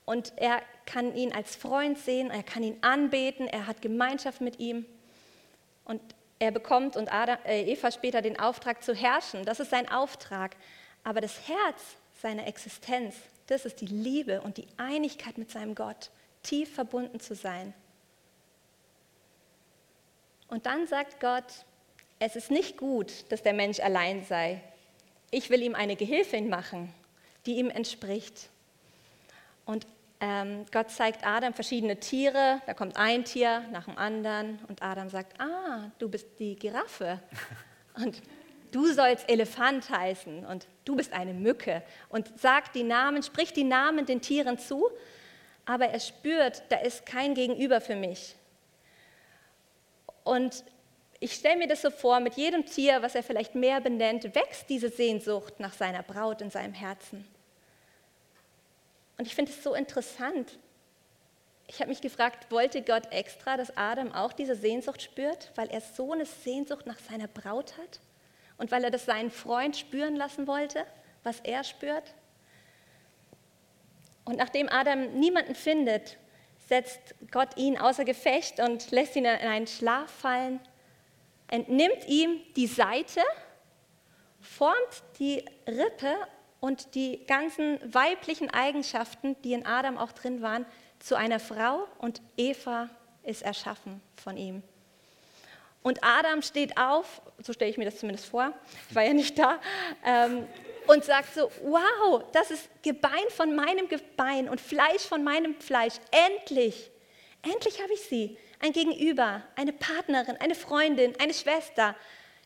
und 0.06 0.34
er 0.38 0.62
kann 0.86 1.16
ihn 1.16 1.34
als 1.34 1.56
Freund 1.56 1.98
sehen, 1.98 2.30
er 2.30 2.44
kann 2.44 2.64
ihn 2.64 2.78
anbeten, 2.82 3.48
er 3.48 3.68
hat 3.68 3.82
Gemeinschaft 3.82 4.40
mit 4.40 4.60
ihm 4.60 4.86
und 5.84 6.02
er 6.39 6.51
bekommt 6.51 6.96
und 6.96 7.12
Adam, 7.12 7.38
äh, 7.46 7.63
Eva 7.63 7.91
später 7.91 8.22
den 8.22 8.39
Auftrag 8.39 8.84
zu 8.84 8.94
herrschen. 8.94 9.44
Das 9.46 9.60
ist 9.60 9.72
sein 9.72 9.89
Auftrag. 9.89 10.56
Aber 11.03 11.22
das 11.22 11.48
Herz 11.48 11.96
seiner 12.22 12.48
Existenz, 12.48 13.15
das 13.48 13.65
ist 13.65 13.82
die 13.82 13.88
Liebe 13.88 14.41
und 14.41 14.58
die 14.58 14.67
Einigkeit 14.77 15.38
mit 15.38 15.51
seinem 15.51 15.74
Gott, 15.74 16.12
tief 16.44 16.74
verbunden 16.74 17.20
zu 17.20 17.34
sein. 17.36 17.74
Und 20.48 20.65
dann 20.65 20.88
sagt 20.88 21.20
Gott, 21.20 21.65
es 22.20 22.36
ist 22.36 22.51
nicht 22.51 22.77
gut, 22.77 23.32
dass 23.32 23.44
der 23.44 23.53
Mensch 23.53 23.79
allein 23.79 24.24
sei. 24.24 24.62
Ich 25.29 25.50
will 25.50 25.62
ihm 25.62 25.75
eine 25.75 25.96
Gehilfin 25.96 26.50
machen, 26.50 26.94
die 27.46 27.56
ihm 27.58 27.70
entspricht. 27.70 28.50
Und 29.65 29.86
Gott 30.20 30.90
zeigt 30.90 31.26
Adam 31.26 31.54
verschiedene 31.54 32.00
Tiere, 32.00 32.62
da 32.66 32.74
kommt 32.74 32.98
ein 32.98 33.24
Tier 33.24 33.64
nach 33.72 33.86
dem 33.86 33.98
anderen 34.00 34.60
und 34.68 34.82
Adam 34.82 35.10
sagt, 35.10 35.40
ah, 35.40 35.92
du 36.00 36.10
bist 36.10 36.40
die 36.40 36.56
Giraffe 36.56 37.20
und 37.96 38.24
du 38.72 38.92
sollst 38.92 39.30
Elefant 39.30 39.90
heißen 39.92 40.44
und 40.46 40.66
du 40.86 40.96
bist 40.96 41.14
eine 41.14 41.34
Mücke 41.34 41.84
und 42.10 42.40
sagt 42.40 42.76
die 42.76 42.84
Namen, 42.84 43.22
spricht 43.22 43.56
die 43.56 43.64
Namen 43.64 44.08
den 44.08 44.22
Tieren 44.22 44.58
zu, 44.58 44.90
aber 45.66 45.90
er 45.90 46.00
spürt, 46.00 46.64
da 46.70 46.78
ist 46.78 47.06
kein 47.06 47.36
Gegenüber 47.36 47.80
für 47.80 47.96
mich. 47.96 48.36
Und 50.24 50.64
ich 51.20 51.34
stelle 51.34 51.58
mir 51.58 51.68
das 51.68 51.84
so 51.84 51.92
vor, 51.92 52.20
mit 52.20 52.36
jedem 52.36 52.66
Tier, 52.66 53.04
was 53.04 53.14
er 53.14 53.22
vielleicht 53.24 53.54
mehr 53.54 53.82
benennt, 53.82 54.24
wächst 54.36 54.70
diese 54.70 54.90
Sehnsucht 54.90 55.60
nach 55.60 55.74
seiner 55.74 56.02
Braut 56.02 56.42
in 56.42 56.50
seinem 56.50 56.74
Herzen. 56.74 57.28
Und 59.18 59.26
ich 59.26 59.36
finde 59.36 59.52
es 59.52 59.64
so 59.64 59.74
interessant. 59.74 60.60
ich 61.68 61.80
habe 61.80 61.90
mich 61.90 62.02
gefragt, 62.02 62.50
wollte 62.52 62.82
Gott 62.82 63.12
extra, 63.12 63.58
dass 63.58 63.76
Adam 63.76 64.14
auch 64.14 64.32
diese 64.32 64.56
Sehnsucht 64.56 65.02
spürt, 65.02 65.52
weil 65.56 65.68
er 65.70 65.82
so 65.82 66.14
eine 66.14 66.26
Sehnsucht 66.26 66.86
nach 66.86 67.00
seiner 67.00 67.28
Braut 67.28 67.78
hat 67.78 68.00
und 68.58 68.72
weil 68.72 68.84
er 68.84 68.92
das 68.92 69.06
seinen 69.06 69.32
Freund 69.32 69.76
spüren 69.76 70.16
lassen 70.16 70.48
wollte, 70.48 70.86
was 71.24 71.42
er 71.42 71.64
spürt? 71.64 72.14
Und 74.24 74.38
nachdem 74.38 74.70
Adam 74.70 75.20
niemanden 75.20 75.56
findet, 75.56 76.18
setzt 76.68 77.16
Gott 77.32 77.58
ihn 77.58 77.78
außer 77.78 78.06
Gefecht 78.06 78.60
und 78.60 78.92
lässt 78.92 79.16
ihn 79.16 79.26
in 79.26 79.32
einen 79.32 79.68
Schlaf 79.68 80.10
fallen, 80.10 80.60
entnimmt 81.50 82.08
ihm 82.08 82.42
die 82.56 82.68
Seite, 82.68 83.22
formt 84.42 85.04
die 85.20 85.44
Rippe 85.66 86.16
und 86.60 86.96
die 86.96 87.26
ganzen 87.26 87.80
weiblichen 87.94 88.50
Eigenschaften, 88.50 89.36
die 89.44 89.54
in 89.54 89.66
Adam 89.66 89.98
auch 89.98 90.12
drin 90.12 90.42
waren, 90.42 90.66
zu 91.00 91.16
einer 91.16 91.40
Frau 91.40 91.88
und 92.00 92.22
Eva 92.36 92.90
ist 93.24 93.44
erschaffen 93.44 94.02
von 94.16 94.38
ihm. 94.38 94.64
Und 95.84 96.04
Adam 96.04 96.42
steht 96.42 96.78
auf, 96.78 97.22
so 97.42 97.54
stelle 97.54 97.72
ich 97.72 97.78
mir 97.78 97.86
das 97.86 98.00
zumindest 98.00 98.28
vor, 98.28 98.52
ich 98.90 98.96
war 98.96 99.04
ja 99.04 99.14
nicht 99.14 99.38
da, 99.38 99.60
ähm, 100.06 100.48
und 100.88 101.04
sagt 101.04 101.34
so, 101.36 101.52
wow, 101.64 102.24
das 102.32 102.52
ist 102.52 102.70
Gebein 102.82 103.12
von 103.30 103.56
meinem 103.56 103.88
Gebein 103.88 104.50
und 104.50 104.60
Fleisch 104.60 105.04
von 105.04 105.24
meinem 105.24 105.56
Fleisch. 105.60 105.96
Endlich, 106.12 106.92
endlich 107.42 107.82
habe 107.82 107.94
ich 107.94 108.02
sie. 108.02 108.38
Ein 108.60 108.72
Gegenüber, 108.74 109.44
eine 109.56 109.74
Partnerin, 109.74 110.38
eine 110.38 110.56
Freundin, 110.56 111.14
eine 111.20 111.34
Schwester, 111.34 111.96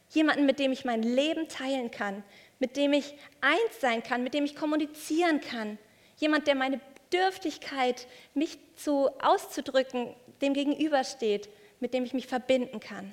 jemanden, 0.10 0.46
mit 0.46 0.60
dem 0.60 0.72
ich 0.72 0.84
mein 0.84 1.03
Leben 1.03 1.48
teilen 1.48 1.89
kann, 1.89 2.24
mit 2.62 2.77
dem 2.77 2.94
ich 2.94 3.15
eins 3.41 3.82
sein 3.82 4.03
kann, 4.03 4.24
mit 4.24 4.36
dem 4.36 4.46
ich 4.46 4.56
kommunizieren 4.56 5.41
kann. 5.41 5.80
Jemand, 6.18 6.46
der 6.46 6.53
meine 6.53 6.80
Bedürftigkeit, 7.10 8.08
mich 8.36 8.60
zu 8.75 9.10
auszudrücken, 9.20 10.15
dem 10.41 10.53
gegenübersteht, 10.53 11.50
mit 11.80 11.96
dem 11.96 12.06
ich 12.06 12.13
mich 12.13 12.27
verbinden 12.27 12.80
kann. 12.80 13.12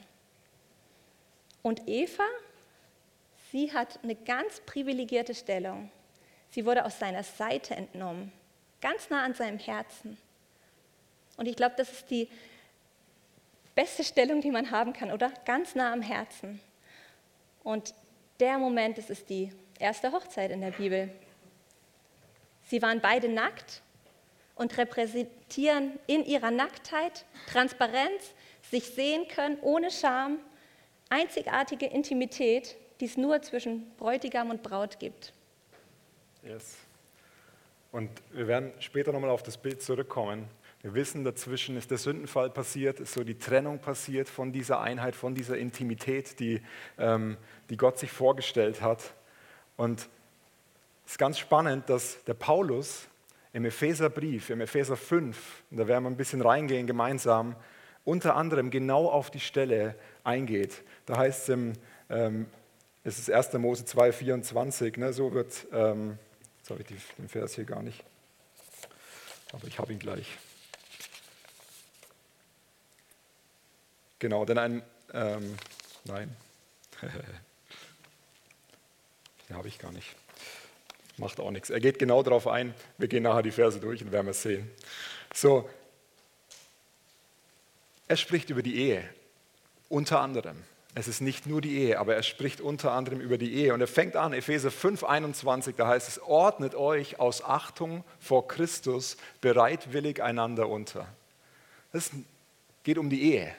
Und 1.63 1.89
Eva, 1.89 2.27
sie 3.51 3.73
hat 3.73 3.99
eine 4.03 4.15
ganz 4.15 4.61
privilegierte 4.67 5.35
Stellung. 5.35 5.91
Sie 6.51 6.67
wurde 6.67 6.85
aus 6.85 6.99
seiner 6.99 7.23
Seite 7.23 7.75
entnommen, 7.75 8.31
ganz 8.83 9.09
nah 9.09 9.25
an 9.25 9.33
seinem 9.33 9.59
Herzen. 9.59 10.19
Und 11.39 11.49
ich 11.49 11.57
glaube, 11.57 11.75
das 11.79 11.91
ist 11.91 12.11
die 12.11 12.29
beste 13.75 14.05
Stellung, 14.05 14.43
die 14.43 14.51
man 14.51 14.71
haben 14.71 14.93
kann, 14.93 15.11
oder? 15.11 15.33
Ganz 15.47 15.75
nah 15.75 15.91
am 15.91 16.03
Herzen. 16.03 16.61
Und 17.65 17.95
der 18.41 18.59
Moment, 18.59 18.99
das 18.99 19.11
ist 19.11 19.29
die 19.29 19.51
erste 19.79 20.13
Hochzeit 20.13 20.51
in 20.51 20.61
der 20.61 20.71
Bibel. 20.71 21.11
Sie 22.65 22.83
waren 22.83 23.01
beide 23.01 23.29
nackt 23.29 23.83
und 24.55 24.77
repräsentieren 24.77 25.99
in 26.07 26.25
ihrer 26.25 26.51
Nacktheit 26.51 27.25
Transparenz, 27.51 28.35
sich 28.71 28.85
sehen 28.85 29.27
können 29.29 29.59
ohne 29.63 29.91
Scham, 29.91 30.39
einzigartige 31.09 31.87
Intimität, 31.87 32.77
die 33.01 33.07
es 33.07 33.17
nur 33.17 33.41
zwischen 33.43 33.91
Bräutigam 33.97 34.51
und 34.51 34.63
Braut 34.63 34.99
gibt. 34.99 35.33
Yes. 36.43 36.77
Und 37.93 38.11
wir 38.33 38.47
werden 38.47 38.73
später 38.81 39.13
nochmal 39.13 39.31
auf 39.31 39.43
das 39.43 39.57
Bild 39.57 39.83
zurückkommen. 39.83 40.49
Wir 40.81 40.95
wissen, 40.95 41.25
dazwischen 41.25 41.77
ist 41.77 41.91
der 41.91 41.99
Sündenfall 41.99 42.51
passiert, 42.51 43.01
ist 43.01 43.13
so 43.13 43.25
die 43.25 43.37
Trennung 43.37 43.81
passiert 43.81 44.29
von 44.29 44.53
dieser 44.53 44.81
Einheit, 44.81 45.17
von 45.17 45.35
dieser 45.35 45.59
Intimität, 45.59 46.39
die, 46.39 46.63
ähm, 46.99 47.37
die 47.69 47.77
Gott 47.77 47.99
sich 47.99 48.13
vorgestellt 48.13 48.81
hat. 48.81 49.13
Und 49.77 50.09
es 51.05 51.13
ist 51.13 51.19
ganz 51.19 51.39
spannend, 51.39 51.91
dass 51.91 52.23
der 52.25 52.35
Paulus 52.35 53.09
im 53.53 53.65
Epheserbrief, 53.65 54.51
im 54.51 54.61
Epheser 54.61 54.97
5, 54.97 55.65
und 55.73 55.79
da 55.79 55.89
werden 55.89 56.05
wir 56.05 56.11
ein 56.11 56.17
bisschen 56.17 56.43
reingehen 56.43 56.87
gemeinsam, 56.87 57.57
unter 58.05 58.37
anderem 58.37 58.71
genau 58.71 59.07
auf 59.09 59.33
die 59.33 59.41
Stelle 59.41 59.97
eingeht. 60.23 60.85
Da 61.07 61.19
heißt 61.19 61.43
es 61.43 61.49
im, 61.49 61.73
ähm, 62.09 62.47
es 63.03 63.19
ist 63.19 63.33
1. 63.33 63.55
Mose 63.55 63.85
2, 63.85 64.13
24, 64.13 64.97
ne, 64.97 65.13
so 65.13 65.33
wird, 65.33 65.67
ähm, 65.73 66.19
jetzt 66.59 66.71
habe 66.71 66.83
ich 66.83 67.15
den 67.17 67.29
Vers 67.29 67.57
hier 67.57 67.65
gar 67.65 67.83
nicht, 67.83 68.05
aber 69.53 69.67
ich 69.67 69.79
habe 69.81 69.93
ihn 69.93 69.99
gleich. 69.99 70.39
Genau, 74.19 74.45
denn 74.45 74.59
ein, 74.59 74.83
ähm, 75.13 75.57
nein, 76.05 76.35
den 79.49 79.57
habe 79.57 79.69
ich 79.69 79.79
gar 79.79 79.93
nicht. 79.93 80.17
Macht 81.17 81.41
auch 81.41 81.51
nichts. 81.51 81.71
Er 81.71 81.81
geht 81.81 81.99
genau 81.99 82.23
darauf 82.23 82.47
ein. 82.47 82.75
Wir 82.97 83.09
gehen 83.09 83.25
nachher 83.25 83.43
die 83.43 83.51
Verse 83.51 83.81
durch 83.81 84.03
und 84.03 84.13
werden 84.13 84.29
es 84.29 84.43
sehen. 84.43 84.71
So, 85.35 85.69
er 88.07 88.17
spricht 88.17 88.51
über 88.51 88.63
die 88.63 88.77
Ehe, 88.77 89.09
unter 89.89 90.21
anderem. 90.21 90.63
Es 90.95 91.07
ist 91.07 91.21
nicht 91.21 91.47
nur 91.47 91.61
die 91.61 91.79
Ehe, 91.79 91.99
aber 91.99 92.15
er 92.15 92.23
spricht 92.23 92.61
unter 92.61 92.93
anderem 92.93 93.21
über 93.21 93.37
die 93.39 93.55
Ehe. 93.55 93.75
Und 93.75 93.81
er 93.81 93.87
fängt 93.87 94.17
an, 94.17 94.33
Epheser 94.33 94.71
5, 94.71 95.05
21, 95.05 95.77
da 95.77 95.87
heißt 95.87 96.09
es, 96.09 96.21
ordnet 96.21 96.75
euch 96.75 97.21
aus 97.21 97.45
Achtung 97.45 98.03
vor 98.19 98.49
Christus 98.49 99.17
bereitwillig 99.41 100.23
einander 100.23 100.69
unter. 100.69 101.07
Es 101.93 102.11
geht 102.83 102.99
um 102.99 103.11
die 103.11 103.35
Ehe. 103.35 103.55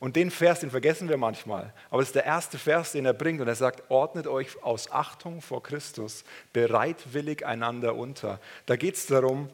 Und 0.00 0.14
den 0.14 0.30
Vers, 0.30 0.60
den 0.60 0.70
vergessen 0.70 1.08
wir 1.08 1.16
manchmal. 1.16 1.72
Aber 1.90 2.00
es 2.02 2.08
ist 2.08 2.14
der 2.14 2.24
erste 2.24 2.56
Vers, 2.56 2.92
den 2.92 3.04
er 3.04 3.14
bringt. 3.14 3.40
Und 3.40 3.48
er 3.48 3.56
sagt, 3.56 3.90
ordnet 3.90 4.26
euch 4.28 4.62
aus 4.62 4.92
Achtung 4.92 5.42
vor 5.42 5.62
Christus 5.62 6.24
bereitwillig 6.52 7.44
einander 7.44 7.96
unter. 7.96 8.38
Da 8.66 8.76
geht 8.76 8.94
es 8.94 9.06
darum, 9.06 9.48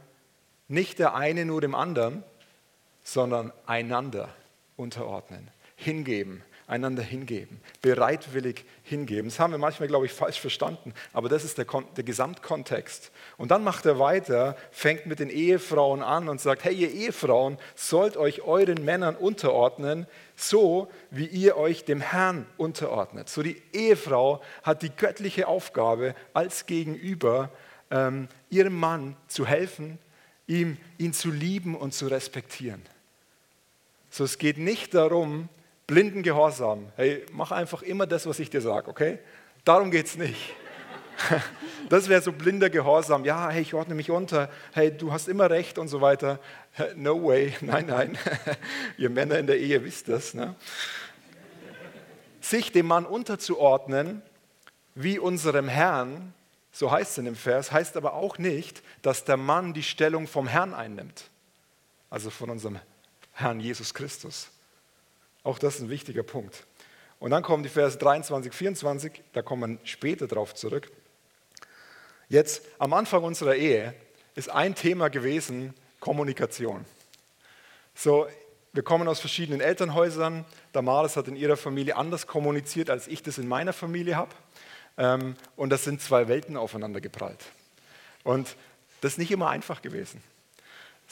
nicht 0.69 0.99
der 0.99 1.15
eine 1.15 1.47
nur 1.47 1.61
dem 1.61 1.75
anderen, 1.75 2.23
sondern 3.03 3.53
einander 3.67 4.29
unterordnen, 4.77 5.51
hingeben, 5.77 6.43
einander 6.67 7.03
hingeben, 7.03 7.61
bereitwillig 7.83 8.65
hingeben. 8.83 9.29
Das 9.29 9.39
haben 9.39 9.53
wir 9.53 9.59
manchmal, 9.59 9.89
glaube 9.89 10.07
ich, 10.07 10.13
falsch 10.13 10.41
verstanden, 10.41 10.95
aber 11.13 11.29
das 11.29 11.45
ist 11.45 11.59
der, 11.59 11.67
der, 11.97 12.05
Gesamtkontext. 12.05 13.11
Und 13.37 13.51
dann 13.51 13.63
macht 13.63 13.85
er 13.87 13.99
weiter, 13.99 14.57
fängt 14.71 15.07
mit 15.07 15.19
den 15.19 15.31
Ehefrauen 15.31 16.03
an 16.03 16.29
und 16.29 16.41
sagt, 16.41 16.65
hey 16.65 16.75
ihr 16.75 16.91
Ehefrauen, 16.91 17.59
sollt 17.75 18.17
euch 18.17 18.43
euren 18.43 18.85
Männern 18.85 19.17
unterordnen, 19.17 20.07
so 20.37 20.89
wie 21.11 21.27
ihr 21.27 21.57
euch 21.57 21.85
dem 21.85 22.01
Herrn 22.01 22.47
unterordnet. 22.57 23.29
So 23.29 23.43
die 23.43 23.61
Ehefrau 23.73 24.43
hat 24.63 24.83
die 24.83 24.91
göttliche 24.91 25.47
Aufgabe, 25.47 26.15
als 26.33 26.67
Gegenüber 26.67 27.51
ähm, 27.91 28.29
ihrem 28.51 28.79
Mann 28.79 29.17
zu 29.29 29.47
helfen, 29.47 29.99
ihm, 30.47 30.79
ihn 30.99 31.13
zu 31.13 31.31
lieben 31.31 31.77
und 31.77 31.93
zu 31.93 32.07
respektieren. 32.07 32.83
So 34.11 34.25
es 34.25 34.39
geht 34.39 34.59
nicht 34.59 34.95
darum, 34.95 35.49
blinden 35.87 36.23
Gehorsam. 36.23 36.93
Hey, 36.97 37.25
mach 37.33 37.53
einfach 37.53 37.83
immer 37.83 38.07
das, 38.07 38.27
was 38.27 38.39
ich 38.39 38.51
dir 38.51 38.61
sage, 38.61 38.89
okay? 38.89 39.19
Darum 39.65 39.91
geht 39.91 40.07
es 40.07 40.17
nicht. 40.17 40.55
Das 41.91 42.09
wäre 42.09 42.23
so 42.23 42.33
blinder 42.33 42.71
Gehorsam. 42.71 43.27
Ja, 43.27 43.51
hey, 43.51 43.61
ich 43.61 43.75
ordne 43.75 43.95
mich 43.95 44.11
unter. 44.11 44.49
Hey, 44.73 44.91
du 44.91 45.13
hast 45.13 45.29
immer 45.29 45.51
recht 45.51 45.79
und 45.79 45.89
so 45.89 46.01
weiter. 46.01 46.41
No 46.97 47.23
way. 47.23 47.55
Nein, 47.61 47.87
nein. 47.87 48.19
Ihr 48.97 49.11
Männer 49.11 49.39
in 49.39 49.47
der 49.47 49.59
Ehe 49.61 49.85
wisst 49.85 50.09
das. 50.09 50.35
Ne? 50.35 50.57
Sich 52.41 52.73
dem 52.73 52.87
Mann 52.87 53.07
unterzuordnen, 53.07 54.23
wie 54.95 55.19
unserem 55.19 55.69
Herrn, 55.69 56.35
so 56.73 56.91
heißt 56.91 57.13
es 57.13 57.19
in 57.19 57.27
dem 57.27 57.37
Vers, 57.37 57.71
heißt 57.71 57.97
aber 57.97 58.15
auch 58.15 58.39
nicht, 58.39 58.83
dass 59.03 59.25
der 59.25 59.37
Mann 59.37 59.73
die 59.73 59.85
Stellung 59.85 60.27
vom 60.27 60.49
Herrn 60.49 60.75
einnimmt. 60.75 61.31
Also 62.11 62.31
von 62.31 62.51
unserem 62.51 62.81
Herrn 63.33 63.61
Jesus 63.61 63.95
Christus. 63.95 64.49
Auch 65.45 65.59
das 65.59 65.77
ist 65.77 65.83
ein 65.83 65.91
wichtiger 65.91 66.25
Punkt. 66.25 66.65
Und 67.21 67.31
dann 67.31 67.43
kommen 67.43 67.63
die 67.63 67.69
Verse 67.69 67.97
23, 67.97 68.53
24, 68.53 69.23
da 69.33 69.43
kommen 69.43 69.79
wir 69.79 69.87
später 69.87 70.27
drauf 70.27 70.55
zurück. 70.55 70.91
Jetzt, 72.29 72.63
am 72.79 72.93
Anfang 72.93 73.23
unserer 73.23 73.55
Ehe 73.55 73.95
ist 74.35 74.51
ein 74.51 74.75
Thema 74.75 75.09
gewesen 75.09 75.75
Kommunikation. 76.01 76.85
So, 77.95 78.27
wir 78.73 78.83
kommen 78.83 79.07
aus 79.07 79.21
verschiedenen 79.21 79.61
Elternhäusern. 79.61 80.45
Damaris 80.73 81.17
hat 81.17 81.29
in 81.29 81.37
ihrer 81.37 81.57
Familie 81.57 81.97
anders 81.97 82.27
kommuniziert, 82.27 82.91
als 82.91 83.07
ich 83.07 83.23
das 83.23 83.39
in 83.39 83.47
meiner 83.47 83.73
Familie 83.73 84.17
habe. 84.17 84.35
Ähm, 84.99 85.37
und 85.55 85.71
das 85.71 85.85
sind 85.85 86.01
zwei 86.01 86.27
Welten 86.27 86.57
aufeinander 86.57 87.01
geprallt. 87.01 87.45
Und 88.25 88.57
das 89.01 89.13
ist 89.13 89.19
nicht 89.19 89.31
immer 89.31 89.51
einfach 89.51 89.81
gewesen. 89.81 90.23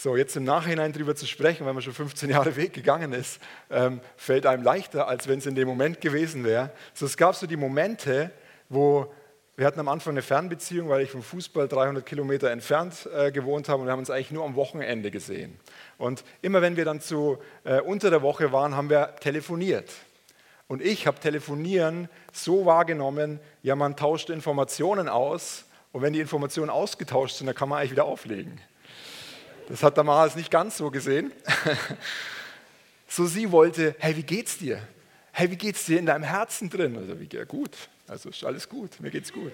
So, 0.02 0.16
jetzt 0.16 0.35
im 0.35 0.42
Nachhinein 0.42 0.92
darüber 0.92 1.14
zu 1.14 1.26
sprechen, 1.26 1.64
wenn 1.64 1.75
man 1.75 1.82
schon 1.85 1.94
15 1.94 2.28
Jahre 2.28 2.56
Weg 2.56 2.73
gegangen 2.73 3.12
ist, 3.12 3.38
ähm, 3.71 4.00
fällt 4.16 4.47
einem 4.47 4.64
leichter, 4.64 5.06
als 5.06 5.28
wenn 5.28 5.38
es 5.38 5.47
in 5.47 5.54
dem 5.54 5.68
Moment 5.68 6.00
gewesen 6.00 6.42
wäre. 6.42 6.73
So, 6.92 7.06
es 7.06 7.16
gab 7.16 7.37
so 7.37 7.47
die 7.47 7.56
Momente, 7.56 8.32
wo 8.68 9.14
wir 9.54 9.64
hatten 9.64 9.78
am 9.78 9.87
Anfang 9.87 10.14
eine 10.14 10.23
Fernbeziehung, 10.23 10.88
weil 10.88 11.02
ich 11.02 11.11
vom 11.12 11.23
Fußball 11.23 11.68
300 11.68 12.04
Kilometer 12.04 12.50
entfernt 12.50 13.09
äh, 13.16 13.30
gewohnt 13.30 13.68
habe 13.68 13.82
und 13.82 13.87
wir 13.87 13.92
haben 13.92 14.00
uns 14.00 14.11
eigentlich 14.11 14.32
nur 14.32 14.44
am 14.44 14.56
Wochenende 14.56 15.12
gesehen. 15.12 15.56
Und 15.99 16.25
immer 16.40 16.62
wenn 16.62 16.76
wir 16.76 16.85
dann 16.85 17.00
zu, 17.00 17.38
äh, 17.62 17.80
unter 17.80 18.11
der 18.11 18.23
Woche 18.23 18.50
waren, 18.50 18.76
haben 18.76 18.90
wir 18.90 19.14
telefoniert. 19.21 19.88
Und 20.66 20.82
ich 20.82 21.06
habe 21.06 21.21
Telefonieren 21.21 22.09
so 22.32 22.66
wahrgenommen, 22.66 23.38
ja, 23.62 23.76
man 23.76 23.94
tauscht 23.94 24.30
Informationen 24.30 25.09
aus 25.09 25.64
und 25.92 26.02
wenn 26.02 26.12
die 26.12 26.18
Informationen 26.18 26.71
ausgetauscht 26.71 27.37
sind, 27.37 27.47
dann 27.47 27.54
kann 27.54 27.68
man 27.68 27.78
eigentlich 27.78 27.92
wieder 27.92 28.06
auflegen. 28.06 28.61
Das 29.73 29.83
hat 29.83 29.97
damals 29.97 30.37
nicht 30.37 30.50
ganz 30.50 30.76
so 30.76 30.91
gesehen. 30.91 31.33
So 33.09 33.26
sie 33.26 33.52
wollte, 33.52 33.95
hey, 33.99 34.17
wie 34.17 34.23
geht's 34.23 34.57
dir? 34.57 34.81
Hey, 35.33 35.50
wie 35.50 35.57
geht's 35.57 35.85
dir 35.85 35.99
in 35.99 36.07
deinem 36.07 36.23
Herzen 36.23 36.71
drin? 36.71 36.97
Also, 36.97 37.21
wie 37.21 37.29
ja, 37.31 37.45
gut. 37.45 37.76
Also 38.09 38.31
ist 38.31 38.43
alles 38.43 38.71
gut, 38.71 39.00
mir 39.00 39.11
geht's 39.11 39.35
gut. 39.35 39.52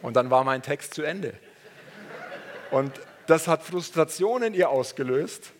Und 0.00 0.16
dann 0.16 0.30
war 0.30 0.44
mein 0.44 0.62
Text 0.62 0.94
zu 0.94 1.02
Ende. 1.02 1.34
Und 2.70 2.90
das 3.26 3.48
hat 3.48 3.62
Frustration 3.62 4.42
in 4.42 4.54
ihr 4.54 4.70
ausgelöst. 4.70 5.52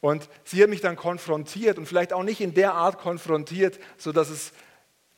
Und 0.00 0.28
sie 0.44 0.62
hat 0.62 0.70
mich 0.70 0.80
dann 0.80 0.94
konfrontiert 0.94 1.76
und 1.76 1.86
vielleicht 1.86 2.12
auch 2.12 2.22
nicht 2.22 2.40
in 2.40 2.54
der 2.54 2.74
Art 2.74 2.98
konfrontiert, 2.98 3.80
sodass 3.96 4.30
es 4.30 4.52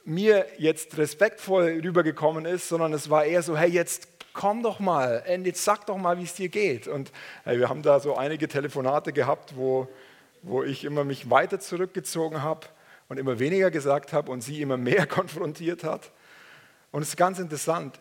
mir 0.04 0.46
jetzt 0.56 0.96
respektvoll 0.96 1.80
rübergekommen 1.84 2.46
ist, 2.46 2.70
sondern 2.70 2.94
es 2.94 3.10
war 3.10 3.26
eher 3.26 3.42
so, 3.42 3.58
hey, 3.58 3.68
jetzt 3.68 4.08
komm 4.32 4.62
doch 4.62 4.80
mal, 4.80 5.24
jetzt 5.44 5.64
sag 5.64 5.86
doch 5.86 5.96
mal, 5.96 6.18
wie 6.18 6.24
es 6.24 6.34
dir 6.34 6.48
geht. 6.48 6.88
Und 6.88 7.12
hey, 7.44 7.58
wir 7.58 7.68
haben 7.68 7.82
da 7.82 8.00
so 8.00 8.16
einige 8.16 8.48
Telefonate 8.48 9.12
gehabt, 9.12 9.56
wo, 9.56 9.88
wo 10.42 10.62
ich 10.62 10.84
immer 10.84 11.04
mich 11.04 11.30
weiter 11.30 11.60
zurückgezogen 11.60 12.42
habe 12.42 12.66
und 13.08 13.18
immer 13.18 13.38
weniger 13.38 13.70
gesagt 13.70 14.12
habe 14.12 14.30
und 14.30 14.40
sie 14.40 14.62
immer 14.62 14.76
mehr 14.76 15.06
konfrontiert 15.08 15.84
hat. 15.84 16.10
Und 16.92 17.02
es 17.02 17.10
ist 17.10 17.16
ganz 17.16 17.38
interessant, 17.38 18.00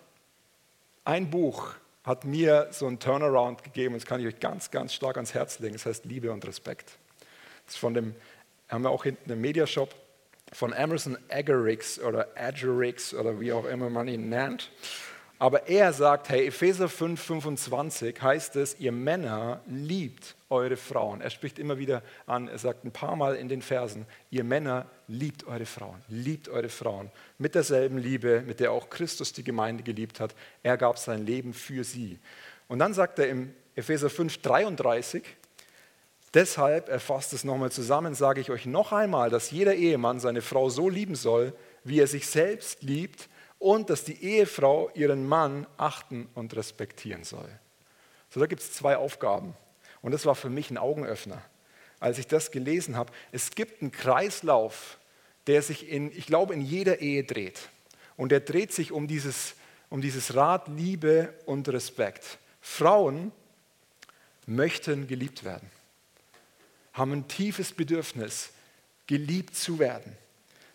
ein 1.06 1.30
Buch 1.30 1.76
hat 2.04 2.26
mir 2.26 2.68
so 2.72 2.88
einen 2.88 3.00
Turnaround 3.00 3.64
gegeben, 3.64 3.94
und 3.94 4.02
das 4.02 4.08
kann 4.08 4.20
ich 4.20 4.28
euch 4.28 4.40
ganz, 4.40 4.72
ganz 4.72 4.94
stark 4.94 5.18
ans 5.18 5.34
Herz 5.34 5.60
legen. 5.60 5.74
Das 5.74 5.86
heißt 5.86 6.06
Liebe 6.06 6.32
und 6.32 6.46
Respekt. 6.48 6.98
Das 7.66 7.76
ist 7.76 7.80
von 7.80 7.94
dem, 7.94 8.16
haben 8.68 8.84
wir 8.84 8.90
auch 8.90 9.04
hinten 9.04 9.32
im 9.32 9.42
Mediashop, 9.42 9.94
von 10.52 10.74
Emerson 10.74 11.18
Agarix 11.30 12.00
oder 12.00 12.28
Agarix 12.36 13.14
oder 13.14 13.40
wie 13.40 13.54
auch 13.54 13.66
immer 13.66 13.90
man 13.90 14.08
ihn 14.08 14.30
nennt. 14.30 14.72
Aber 15.42 15.70
er 15.70 15.94
sagt, 15.94 16.28
hey, 16.28 16.48
Epheser 16.48 16.90
5, 16.90 17.20
25 17.20 18.22
heißt 18.22 18.58
es, 18.58 18.78
ihr 18.78 18.92
Männer 18.92 19.62
liebt 19.68 20.36
eure 20.50 20.76
Frauen. 20.76 21.22
Er 21.22 21.30
spricht 21.30 21.60
immer 21.60 21.78
wieder 21.78 22.04
an, 22.26 22.50
er 22.50 22.58
sagt 22.58 22.84
ein 22.84 22.92
paar 22.92 23.16
Mal 23.16 23.36
in 23.36 23.48
den 23.48 23.62
Versen, 23.62 24.06
ihr 24.32 24.44
Männer 24.44 24.86
liebt 25.08 25.48
eure 25.48 25.66
Frauen, 25.66 26.02
liebt 26.10 26.50
eure 26.50 26.68
Frauen. 26.68 27.10
Mit 27.38 27.56
derselben 27.56 27.98
Liebe, 27.98 28.44
mit 28.46 28.60
der 28.60 28.74
auch 28.74 28.90
Christus 28.90 29.32
die 29.32 29.46
Gemeinde 29.46 29.82
geliebt 29.82 30.20
hat. 30.20 30.36
Er 30.62 30.76
gab 30.76 30.98
sein 30.98 31.26
Leben 31.26 31.54
für 31.54 31.86
sie. 31.86 32.20
Und 32.68 32.80
dann 32.80 32.94
sagt 32.94 33.18
er 33.20 33.30
im 33.30 33.54
Epheser 33.76 34.10
5, 34.10 34.40
33, 34.40 35.24
deshalb, 36.34 36.90
er 36.90 37.00
fasst 37.00 37.32
es 37.32 37.46
nochmal 37.46 37.72
zusammen, 37.72 38.14
sage 38.14 38.42
ich 38.42 38.52
euch 38.52 38.66
noch 38.66 38.92
einmal, 38.92 39.30
dass 39.30 39.52
jeder 39.52 39.74
Ehemann 39.74 40.20
seine 40.20 40.42
Frau 40.42 40.70
so 40.70 40.90
lieben 40.90 41.16
soll, 41.16 41.54
wie 41.86 42.02
er 42.02 42.08
sich 42.08 42.28
selbst 42.28 42.84
liebt 42.84 43.30
und 43.60 43.90
dass 43.90 44.06
die 44.06 44.24
Ehefrau 44.24 44.90
ihren 44.94 45.28
Mann 45.28 45.68
achten 45.78 46.30
und 46.34 46.56
respektieren 46.56 47.24
soll. 47.24 47.50
So, 48.30 48.40
da 48.40 48.46
gibt 48.46 48.62
es 48.62 48.74
zwei 48.74 48.98
Aufgaben. 48.98 49.54
Und 50.02 50.14
das 50.14 50.26
war 50.26 50.36
für 50.36 50.50
mich 50.50 50.72
ein 50.72 50.78
Augenöffner, 50.78 51.42
als 52.00 52.18
ich 52.18 52.28
das 52.28 52.52
gelesen 52.52 52.96
habe. 52.96 53.12
Es 53.32 53.52
gibt 53.52 53.82
einen 53.82 53.92
Kreislauf, 53.92 54.98
der 55.48 55.62
sich 55.62 55.90
in, 55.90 56.12
ich 56.12 56.26
glaube, 56.26 56.54
in 56.54 56.62
jeder 56.62 57.00
Ehe 57.00 57.24
dreht. 57.24 57.70
Und 58.16 58.32
der 58.32 58.40
dreht 58.40 58.74
sich 58.74 58.92
um 58.92 59.08
dieses, 59.08 59.56
um 59.90 60.02
dieses 60.02 60.36
Rad 60.36 60.68
Liebe 60.70 61.34
und 61.46 61.68
Respekt. 61.70 62.38
Frauen 62.62 63.32
möchten 64.46 65.08
geliebt 65.08 65.44
werden, 65.44 65.70
haben 66.94 67.12
ein 67.12 67.28
tiefes 67.28 67.72
Bedürfnis, 67.72 68.50
geliebt 69.08 69.56
zu 69.56 69.80
werden. 69.80 70.16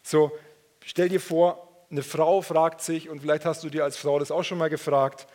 So, 0.03 0.33
stell 0.85 1.09
dir 1.09 1.21
vor, 1.21 1.74
eine 1.95 2.03
Frau 2.03 2.43
fragt 2.43 2.83
sich, 2.83 3.09
und 3.09 3.21
vielleicht 3.21 3.45
hast 3.45 3.63
du 3.63 3.71
dir 3.71 3.85
als 3.85 3.97
Frau 3.97 4.19
das 4.19 4.33
auch 4.33 4.43
schon 4.43 4.59
mal 4.59 4.69
gefragt, 4.69 5.29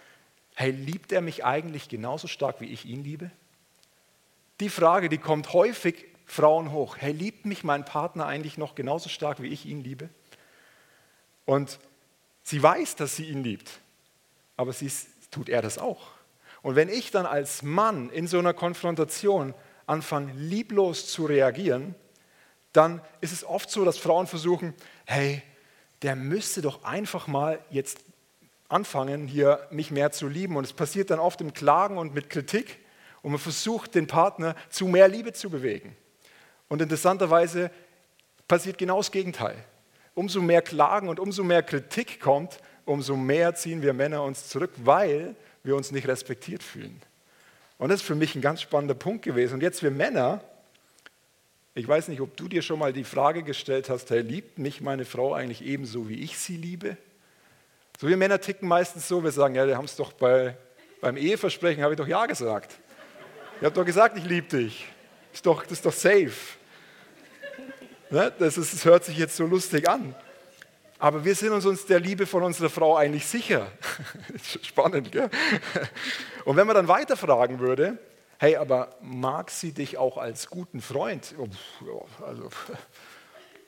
hey, 0.55 0.71
liebt 0.71 1.13
er 1.13 1.21
mich 1.21 1.45
eigentlich 1.45 1.87
genauso 1.87 2.27
stark, 2.27 2.59
wie 2.59 2.65
ich 2.65 2.83
ihn 2.83 3.01
liebe? 3.01 3.31
Die 4.59 4.67
Frage, 4.67 5.07
die 5.07 5.19
kommt 5.19 5.53
häufig 5.53 6.05
Frauen 6.25 6.73
hoch. 6.73 6.97
Hey, 6.97 7.13
liebt 7.13 7.45
mich 7.45 7.63
mein 7.63 7.85
Partner 7.85 8.25
eigentlich 8.25 8.57
noch 8.57 8.75
genauso 8.75 9.07
stark, 9.07 9.41
wie 9.41 9.47
ich 9.47 9.65
ihn 9.65 9.81
liebe? 9.81 10.09
Und 11.45 11.79
sie 12.43 12.61
weiß, 12.61 12.97
dass 12.97 13.15
sie 13.15 13.29
ihn 13.29 13.41
liebt, 13.41 13.79
aber 14.57 14.73
sie 14.73 14.91
tut 15.31 15.47
er 15.47 15.61
das 15.61 15.77
auch. 15.77 16.07
Und 16.61 16.75
wenn 16.75 16.89
ich 16.89 17.09
dann 17.09 17.25
als 17.25 17.63
Mann 17.63 18.09
in 18.09 18.27
so 18.27 18.37
einer 18.37 18.53
Konfrontation 18.53 19.53
anfange, 19.85 20.33
lieblos 20.33 21.07
zu 21.09 21.25
reagieren, 21.25 21.95
dann 22.73 23.01
ist 23.21 23.31
es 23.31 23.45
oft 23.45 23.71
so, 23.71 23.85
dass 23.85 23.97
Frauen 23.97 24.27
versuchen, 24.27 24.73
hey, 25.05 25.41
der 26.01 26.15
müsste 26.15 26.61
doch 26.61 26.83
einfach 26.83 27.27
mal 27.27 27.59
jetzt 27.69 27.99
anfangen, 28.69 29.27
hier 29.27 29.67
mich 29.71 29.91
mehr 29.91 30.11
zu 30.11 30.27
lieben. 30.27 30.55
Und 30.55 30.63
es 30.63 30.73
passiert 30.73 31.09
dann 31.09 31.19
oft 31.19 31.41
im 31.41 31.53
Klagen 31.53 31.97
und 31.97 32.13
mit 32.13 32.29
Kritik. 32.29 32.79
Und 33.21 33.31
man 33.31 33.39
versucht, 33.39 33.95
den 33.95 34.07
Partner 34.07 34.55
zu 34.69 34.87
mehr 34.87 35.07
Liebe 35.07 35.33
zu 35.33 35.49
bewegen. 35.49 35.95
Und 36.69 36.81
interessanterweise 36.81 37.71
passiert 38.47 38.77
genau 38.77 38.97
das 38.97 39.11
Gegenteil. 39.11 39.55
Umso 40.13 40.41
mehr 40.41 40.61
Klagen 40.61 41.09
und 41.09 41.19
umso 41.19 41.43
mehr 41.43 41.63
Kritik 41.63 42.19
kommt, 42.19 42.59
umso 42.85 43.15
mehr 43.15 43.55
ziehen 43.55 43.81
wir 43.81 43.93
Männer 43.93 44.23
uns 44.23 44.47
zurück, 44.47 44.71
weil 44.77 45.35
wir 45.63 45.75
uns 45.75 45.91
nicht 45.91 46.07
respektiert 46.07 46.63
fühlen. 46.63 47.01
Und 47.77 47.89
das 47.89 48.01
ist 48.01 48.07
für 48.07 48.15
mich 48.15 48.35
ein 48.35 48.41
ganz 48.41 48.61
spannender 48.61 48.95
Punkt 48.95 49.23
gewesen. 49.23 49.55
Und 49.55 49.61
jetzt 49.61 49.83
wir 49.83 49.91
Männer, 49.91 50.41
ich 51.75 51.87
weiß 51.87 52.07
nicht, 52.07 52.21
ob 52.21 52.35
du 52.35 52.47
dir 52.47 52.61
schon 52.61 52.79
mal 52.79 52.93
die 52.93 53.03
Frage 53.03 53.43
gestellt 53.43 53.89
hast, 53.89 54.09
hey, 54.09 54.21
liebt 54.21 54.57
mich 54.57 54.81
meine 54.81 55.05
Frau 55.05 55.33
eigentlich 55.33 55.63
ebenso, 55.63 56.09
wie 56.09 56.21
ich 56.21 56.37
sie 56.37 56.57
liebe? 56.57 56.97
So 57.99 58.07
wir 58.07 58.17
Männer 58.17 58.39
ticken 58.39 58.67
meistens 58.67 59.07
so, 59.07 59.23
wir 59.23 59.31
sagen, 59.31 59.55
ja, 59.55 59.67
wir 59.67 59.77
haben 59.77 59.85
es 59.85 59.95
doch 59.95 60.13
bei, 60.13 60.57
beim 61.01 61.17
Eheversprechen, 61.17 61.83
habe 61.83 61.93
ich 61.93 61.97
doch 61.97 62.07
ja 62.07 62.25
gesagt. 62.25 62.79
Ich 63.59 63.65
habe 63.65 63.75
doch 63.75 63.85
gesagt, 63.85 64.17
ich 64.17 64.23
liebe 64.23 64.47
dich. 64.47 64.85
Ist 65.33 65.45
doch, 65.45 65.63
das 65.63 65.73
ist 65.73 65.85
doch 65.85 65.93
safe. 65.93 66.31
Ne? 68.09 68.33
Das, 68.39 68.57
ist, 68.57 68.73
das 68.73 68.85
hört 68.85 69.03
sich 69.03 69.17
jetzt 69.17 69.35
so 69.35 69.45
lustig 69.45 69.87
an. 69.87 70.15
Aber 70.97 71.23
wir 71.23 71.35
sind 71.35 71.51
uns, 71.51 71.85
der 71.85 71.99
Liebe 71.99 72.25
von 72.25 72.43
unserer 72.43 72.69
Frau 72.69 72.97
eigentlich 72.97 73.25
sicher. 73.25 73.71
Spannend, 74.63 75.11
gell? 75.11 75.29
Und 76.45 76.57
wenn 76.57 76.67
man 76.67 76.75
dann 76.75 76.87
weiterfragen 76.87 77.59
würde, 77.59 77.97
hey, 78.39 78.55
aber 78.55 78.95
mag 79.01 79.51
sie 79.51 79.73
dich 79.73 79.97
auch 79.97 80.17
als 80.17 80.49
guten 80.49 80.81
Freund? 80.81 81.35
Also, 82.25 82.49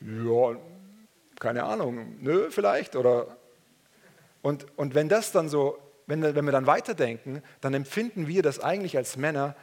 ja, 0.00 0.58
keine 1.38 1.64
Ahnung, 1.64 2.16
nö, 2.20 2.50
vielleicht. 2.50 2.96
Oder 2.96 3.36
und, 4.40 4.66
und 4.76 4.94
wenn 4.94 5.08
das 5.08 5.30
dann 5.30 5.48
so, 5.48 5.78
wenn, 6.06 6.22
wenn 6.22 6.44
wir 6.44 6.52
dann 6.52 6.66
weiterdenken, 6.66 7.42
dann 7.60 7.74
empfinden 7.74 8.26
wir 8.26 8.42
das 8.42 8.58
eigentlich 8.58 8.96
als 8.96 9.16
Männer 9.16 9.54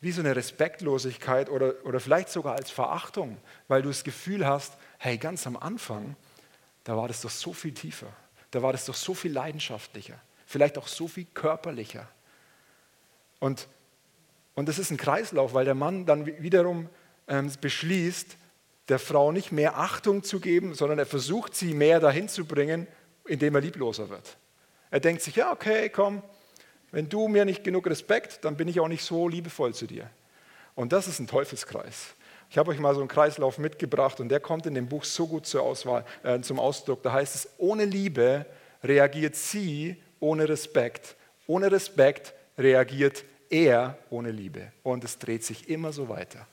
wie 0.00 0.12
so 0.12 0.20
eine 0.20 0.34
Respektlosigkeit 0.34 1.48
oder, 1.48 1.74
oder 1.84 2.00
vielleicht 2.00 2.30
sogar 2.30 2.56
als 2.56 2.70
Verachtung, 2.70 3.38
weil 3.68 3.82
du 3.82 3.88
das 3.88 4.02
Gefühl 4.02 4.46
hast, 4.46 4.76
hey, 4.98 5.18
ganz 5.18 5.46
am 5.46 5.56
Anfang, 5.56 6.16
da 6.84 6.96
war 6.96 7.08
das 7.08 7.20
doch 7.20 7.30
so 7.30 7.52
viel 7.52 7.72
tiefer, 7.72 8.08
da 8.50 8.62
war 8.62 8.72
das 8.72 8.86
doch 8.86 8.94
so 8.94 9.14
viel 9.14 9.32
leidenschaftlicher, 9.32 10.18
vielleicht 10.46 10.78
auch 10.78 10.88
so 10.88 11.06
viel 11.06 11.26
körperlicher. 11.26 12.08
Und 13.40 13.68
und 14.54 14.68
das 14.68 14.78
ist 14.78 14.90
ein 14.90 14.96
Kreislauf, 14.96 15.54
weil 15.54 15.64
der 15.64 15.74
Mann 15.74 16.06
dann 16.06 16.26
wiederum 16.26 16.88
ähm, 17.28 17.50
beschließt, 17.60 18.36
der 18.88 18.98
Frau 18.98 19.32
nicht 19.32 19.50
mehr 19.50 19.78
Achtung 19.78 20.22
zu 20.22 20.40
geben, 20.40 20.74
sondern 20.74 20.98
er 20.98 21.06
versucht, 21.06 21.54
sie 21.54 21.74
mehr 21.74 22.00
dahin 22.00 22.28
zu 22.28 22.44
bringen, 22.44 22.86
indem 23.26 23.54
er 23.54 23.60
liebloser 23.62 24.10
wird. 24.10 24.36
Er 24.90 25.00
denkt 25.00 25.22
sich, 25.22 25.36
ja, 25.36 25.52
okay, 25.52 25.88
komm, 25.88 26.22
wenn 26.92 27.08
du 27.08 27.26
mir 27.28 27.44
nicht 27.44 27.64
genug 27.64 27.86
Respekt, 27.88 28.44
dann 28.44 28.56
bin 28.56 28.68
ich 28.68 28.78
auch 28.78 28.88
nicht 28.88 29.04
so 29.04 29.26
liebevoll 29.26 29.74
zu 29.74 29.86
dir. 29.86 30.08
Und 30.74 30.92
das 30.92 31.08
ist 31.08 31.18
ein 31.18 31.26
Teufelskreis. 31.26 32.14
Ich 32.50 32.58
habe 32.58 32.70
euch 32.70 32.78
mal 32.78 32.94
so 32.94 33.00
einen 33.00 33.08
Kreislauf 33.08 33.58
mitgebracht 33.58 34.20
und 34.20 34.28
der 34.28 34.38
kommt 34.38 34.66
in 34.66 34.74
dem 34.74 34.88
Buch 34.88 35.04
so 35.04 35.26
gut 35.26 35.46
zur 35.46 35.62
Auswahl, 35.62 36.04
äh, 36.22 36.40
zum 36.40 36.60
Ausdruck. 36.60 37.02
Da 37.02 37.12
heißt 37.12 37.34
es, 37.34 37.48
ohne 37.58 37.84
Liebe 37.84 38.46
reagiert 38.84 39.34
sie 39.34 40.00
ohne 40.20 40.48
Respekt. 40.48 41.16
Ohne 41.46 41.72
Respekt 41.72 42.32
reagiert 42.56 43.24
er 43.54 43.96
ohne 44.10 44.32
Liebe. 44.32 44.72
Und 44.82 45.04
es 45.04 45.18
dreht 45.18 45.44
sich 45.44 45.68
immer 45.68 45.92
so 45.92 46.08
weiter. 46.08 46.46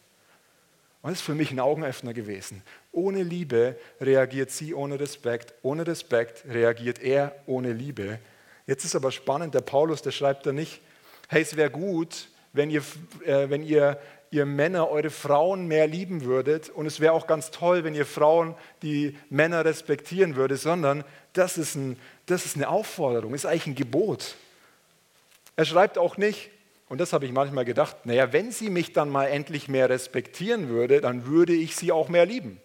Und 1.01 1.09
das 1.09 1.19
ist 1.19 1.25
für 1.25 1.33
mich 1.33 1.51
ein 1.51 1.59
Augenöffner 1.59 2.13
gewesen. 2.13 2.61
Ohne 2.91 3.23
Liebe 3.23 3.75
reagiert 3.99 4.51
sie 4.51 4.75
ohne 4.75 4.99
Respekt. 4.99 5.55
Ohne 5.63 5.87
Respekt 5.87 6.43
reagiert 6.47 6.99
er 6.99 7.35
ohne 7.47 7.73
Liebe. 7.73 8.19
Jetzt 8.67 8.85
ist 8.85 8.95
aber 8.95 9.11
spannend, 9.11 9.55
der 9.55 9.61
Paulus, 9.61 10.03
der 10.03 10.11
schreibt 10.11 10.45
da 10.45 10.53
nicht, 10.53 10.79
hey, 11.27 11.41
es 11.41 11.55
wäre 11.55 11.71
gut, 11.71 12.27
wenn 12.53 12.69
ihr, 12.69 12.83
äh, 13.25 13.49
wenn 13.49 13.63
ihr, 13.63 13.99
ihr 14.29 14.45
Männer 14.45 14.91
eure 14.91 15.09
Frauen 15.09 15.67
mehr 15.67 15.87
lieben 15.87 16.23
würdet 16.23 16.69
und 16.69 16.85
es 16.85 16.99
wäre 16.99 17.13
auch 17.13 17.25
ganz 17.25 17.49
toll, 17.49 17.83
wenn 17.83 17.95
ihr 17.95 18.05
Frauen 18.05 18.53
die 18.83 19.17
Männer 19.31 19.65
respektieren 19.65 20.35
würdet, 20.35 20.59
sondern 20.59 21.03
das 21.33 21.57
ist, 21.57 21.73
ein, 21.73 21.97
das 22.27 22.45
ist 22.45 22.57
eine 22.57 22.69
Aufforderung, 22.69 23.33
ist 23.33 23.47
eigentlich 23.47 23.67
ein 23.67 23.75
Gebot. 23.75 24.35
Er 25.55 25.65
schreibt 25.65 25.97
auch 25.97 26.17
nicht, 26.17 26.51
und 26.91 26.97
das 26.97 27.13
habe 27.13 27.25
ich 27.25 27.31
manchmal 27.31 27.63
gedacht, 27.63 28.05
naja, 28.05 28.33
wenn 28.33 28.51
sie 28.51 28.69
mich 28.69 28.91
dann 28.91 29.07
mal 29.09 29.27
endlich 29.27 29.69
mehr 29.69 29.89
respektieren 29.89 30.67
würde, 30.67 30.99
dann 30.99 31.25
würde 31.25 31.53
ich 31.53 31.77
sie 31.77 31.93
auch 31.93 32.09
mehr 32.09 32.25
lieben. 32.25 32.59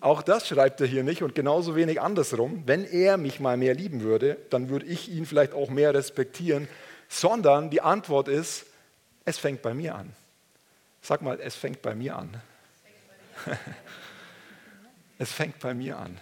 Auch 0.00 0.22
das 0.22 0.48
schreibt 0.48 0.80
er 0.80 0.86
hier 0.86 1.04
nicht 1.04 1.22
und 1.22 1.34
genauso 1.34 1.76
wenig 1.76 2.00
andersrum. 2.00 2.62
Wenn 2.64 2.82
er 2.82 3.18
mich 3.18 3.40
mal 3.40 3.58
mehr 3.58 3.74
lieben 3.74 4.00
würde, 4.00 4.38
dann 4.48 4.70
würde 4.70 4.86
ich 4.86 5.10
ihn 5.10 5.26
vielleicht 5.26 5.52
auch 5.52 5.68
mehr 5.68 5.92
respektieren, 5.92 6.66
sondern 7.06 7.68
die 7.68 7.82
Antwort 7.82 8.26
ist, 8.26 8.64
Es 9.26 9.36
fängt 9.36 9.60
bei 9.60 9.74
mir 9.74 9.96
an. 9.96 10.10
Sag 11.02 11.20
mal, 11.20 11.38
es 11.42 11.56
fängt 11.56 11.82
bei 11.82 11.94
mir 11.94 12.16
an. 12.16 12.40
es 15.18 15.30
fängt 15.30 15.58
bei 15.58 15.74
mir 15.74 15.98
an. 15.98 16.18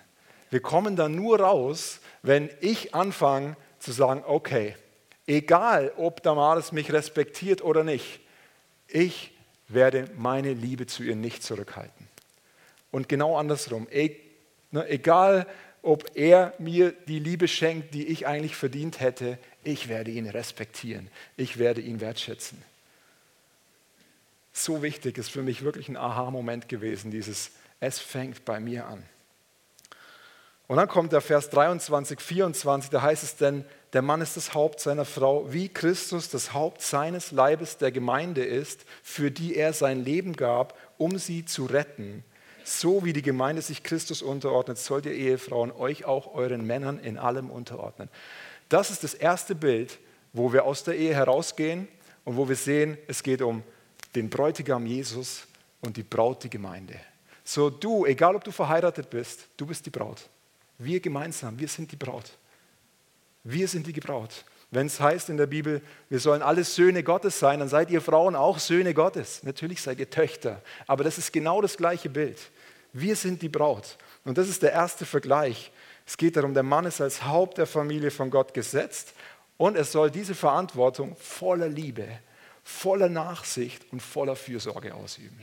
Wir 0.50 0.60
kommen 0.60 0.96
da 0.96 1.08
nur 1.08 1.38
raus, 1.38 2.00
wenn 2.22 2.50
ich 2.60 2.92
anfange 2.92 3.56
zu 3.78 3.92
sagen, 3.92 4.24
okay, 4.26 4.74
egal 5.36 5.92
ob 5.96 6.22
Damaris 6.22 6.72
mich 6.72 6.92
respektiert 6.92 7.62
oder 7.62 7.84
nicht, 7.84 8.20
ich 8.88 9.32
werde 9.68 10.08
meine 10.16 10.52
Liebe 10.52 10.86
zu 10.86 11.02
ihr 11.02 11.16
nicht 11.16 11.42
zurückhalten. 11.42 12.08
Und 12.90 13.08
genau 13.08 13.38
andersrum, 13.38 13.88
e, 13.90 14.16
ne, 14.70 14.86
egal 14.88 15.46
ob 15.82 16.10
er 16.14 16.52
mir 16.58 16.92
die 17.08 17.18
Liebe 17.18 17.48
schenkt, 17.48 17.94
die 17.94 18.06
ich 18.06 18.26
eigentlich 18.26 18.54
verdient 18.54 19.00
hätte, 19.00 19.38
ich 19.64 19.88
werde 19.88 20.10
ihn 20.10 20.28
respektieren, 20.28 21.08
ich 21.36 21.58
werde 21.58 21.80
ihn 21.80 22.00
wertschätzen. 22.00 22.62
So 24.52 24.82
wichtig 24.82 25.16
ist 25.18 25.30
für 25.30 25.42
mich 25.42 25.62
wirklich 25.62 25.88
ein 25.88 25.96
Aha-Moment 25.96 26.68
gewesen, 26.68 27.10
dieses 27.10 27.52
Es 27.80 27.98
fängt 27.98 28.44
bei 28.44 28.60
mir 28.60 28.86
an. 28.86 29.02
Und 30.68 30.76
dann 30.76 30.88
kommt 30.88 31.12
der 31.12 31.20
Vers 31.20 31.50
23, 31.50 32.20
24, 32.20 32.90
da 32.90 33.02
heißt 33.02 33.22
es 33.22 33.36
denn, 33.36 33.64
der 33.92 34.02
Mann 34.02 34.22
ist 34.22 34.36
das 34.36 34.54
Haupt 34.54 34.80
seiner 34.80 35.04
Frau, 35.04 35.52
wie 35.52 35.68
Christus 35.68 36.30
das 36.30 36.54
Haupt 36.54 36.80
seines 36.80 37.30
Leibes 37.30 37.76
der 37.76 37.92
Gemeinde 37.92 38.42
ist, 38.42 38.86
für 39.02 39.30
die 39.30 39.54
er 39.54 39.72
sein 39.74 40.02
Leben 40.02 40.32
gab, 40.34 40.78
um 40.96 41.18
sie 41.18 41.44
zu 41.44 41.66
retten. 41.66 42.24
So 42.64 43.04
wie 43.04 43.12
die 43.12 43.22
Gemeinde 43.22 43.60
sich 43.60 43.82
Christus 43.82 44.22
unterordnet, 44.22 44.78
sollt 44.78 45.04
ihr 45.04 45.12
Ehefrauen 45.12 45.72
euch 45.72 46.04
auch 46.06 46.34
euren 46.34 46.66
Männern 46.66 46.98
in 47.00 47.18
allem 47.18 47.50
unterordnen. 47.50 48.08
Das 48.68 48.90
ist 48.90 49.04
das 49.04 49.14
erste 49.14 49.54
Bild, 49.54 49.98
wo 50.32 50.52
wir 50.52 50.64
aus 50.64 50.84
der 50.84 50.96
Ehe 50.96 51.14
herausgehen 51.14 51.88
und 52.24 52.36
wo 52.36 52.48
wir 52.48 52.56
sehen, 52.56 52.96
es 53.08 53.22
geht 53.22 53.42
um 53.42 53.62
den 54.14 54.30
Bräutigam 54.30 54.86
Jesus 54.86 55.46
und 55.82 55.96
die 55.96 56.02
Braut, 56.02 56.44
die 56.44 56.50
Gemeinde. 56.50 56.98
So 57.44 57.68
du, 57.68 58.06
egal 58.06 58.36
ob 58.36 58.44
du 58.44 58.52
verheiratet 58.52 59.10
bist, 59.10 59.48
du 59.56 59.66
bist 59.66 59.84
die 59.84 59.90
Braut. 59.90 60.28
Wir 60.78 61.00
gemeinsam, 61.00 61.58
wir 61.58 61.68
sind 61.68 61.90
die 61.92 61.96
Braut. 61.96 62.32
Wir 63.44 63.68
sind 63.68 63.86
die 63.86 63.92
Braut. 63.92 64.44
Wenn 64.70 64.86
es 64.86 65.00
heißt 65.00 65.28
in 65.28 65.36
der 65.36 65.46
Bibel, 65.46 65.82
wir 66.08 66.18
sollen 66.18 66.40
alle 66.40 66.64
Söhne 66.64 67.02
Gottes 67.02 67.38
sein, 67.38 67.58
dann 67.58 67.68
seid 67.68 67.90
ihr 67.90 68.00
Frauen 68.00 68.34
auch 68.34 68.58
Söhne 68.58 68.94
Gottes. 68.94 69.42
Natürlich 69.42 69.82
seid 69.82 69.98
ihr 70.00 70.08
Töchter, 70.08 70.62
aber 70.86 71.04
das 71.04 71.18
ist 71.18 71.32
genau 71.32 71.60
das 71.60 71.76
gleiche 71.76 72.08
Bild. 72.08 72.38
Wir 72.94 73.14
sind 73.16 73.42
die 73.42 73.50
Braut. 73.50 73.98
Und 74.24 74.38
das 74.38 74.48
ist 74.48 74.62
der 74.62 74.72
erste 74.72 75.04
Vergleich. 75.04 75.72
Es 76.06 76.16
geht 76.16 76.36
darum, 76.36 76.54
der 76.54 76.62
Mann 76.62 76.86
ist 76.86 77.00
als 77.00 77.24
Haupt 77.24 77.58
der 77.58 77.66
Familie 77.66 78.10
von 78.10 78.30
Gott 78.30 78.54
gesetzt 78.54 79.14
und 79.56 79.76
er 79.76 79.84
soll 79.84 80.10
diese 80.10 80.34
Verantwortung 80.34 81.16
voller 81.16 81.68
Liebe, 81.68 82.06
voller 82.64 83.08
Nachsicht 83.08 83.84
und 83.92 84.00
voller 84.00 84.36
Fürsorge 84.36 84.94
ausüben. 84.94 85.38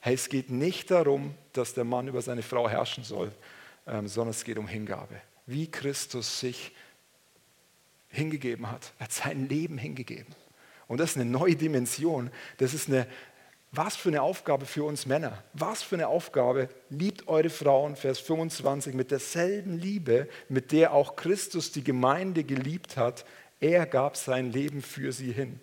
Hey, 0.00 0.14
es 0.14 0.28
geht 0.28 0.50
nicht 0.50 0.90
darum, 0.90 1.34
dass 1.52 1.74
der 1.74 1.84
Mann 1.84 2.08
über 2.08 2.20
seine 2.20 2.42
Frau 2.42 2.68
herrschen 2.68 3.04
soll, 3.04 3.32
ähm, 3.86 4.08
sondern 4.08 4.30
es 4.30 4.44
geht 4.44 4.58
um 4.58 4.68
Hingabe. 4.68 5.20
Wie 5.46 5.70
Christus 5.70 6.40
sich 6.40 6.72
hingegeben 8.14 8.70
hat. 8.70 8.92
Er 8.98 9.04
hat 9.04 9.12
sein 9.12 9.48
Leben 9.48 9.78
hingegeben. 9.78 10.34
Und 10.86 10.98
das 10.98 11.10
ist 11.10 11.16
eine 11.16 11.30
neue 11.30 11.56
Dimension. 11.56 12.30
Das 12.58 12.74
ist 12.74 12.88
eine, 12.88 13.06
was 13.72 13.96
für 13.96 14.08
eine 14.08 14.22
Aufgabe 14.22 14.66
für 14.66 14.84
uns 14.84 15.06
Männer. 15.06 15.42
Was 15.52 15.82
für 15.82 15.96
eine 15.96 16.08
Aufgabe. 16.08 16.68
Liebt 16.90 17.26
eure 17.26 17.50
Frauen, 17.50 17.96
Vers 17.96 18.20
25, 18.20 18.94
mit 18.94 19.10
derselben 19.10 19.78
Liebe, 19.78 20.28
mit 20.48 20.72
der 20.72 20.92
auch 20.92 21.16
Christus 21.16 21.72
die 21.72 21.84
Gemeinde 21.84 22.44
geliebt 22.44 22.96
hat. 22.96 23.24
Er 23.60 23.86
gab 23.86 24.16
sein 24.16 24.52
Leben 24.52 24.82
für 24.82 25.12
sie 25.12 25.32
hin. 25.32 25.60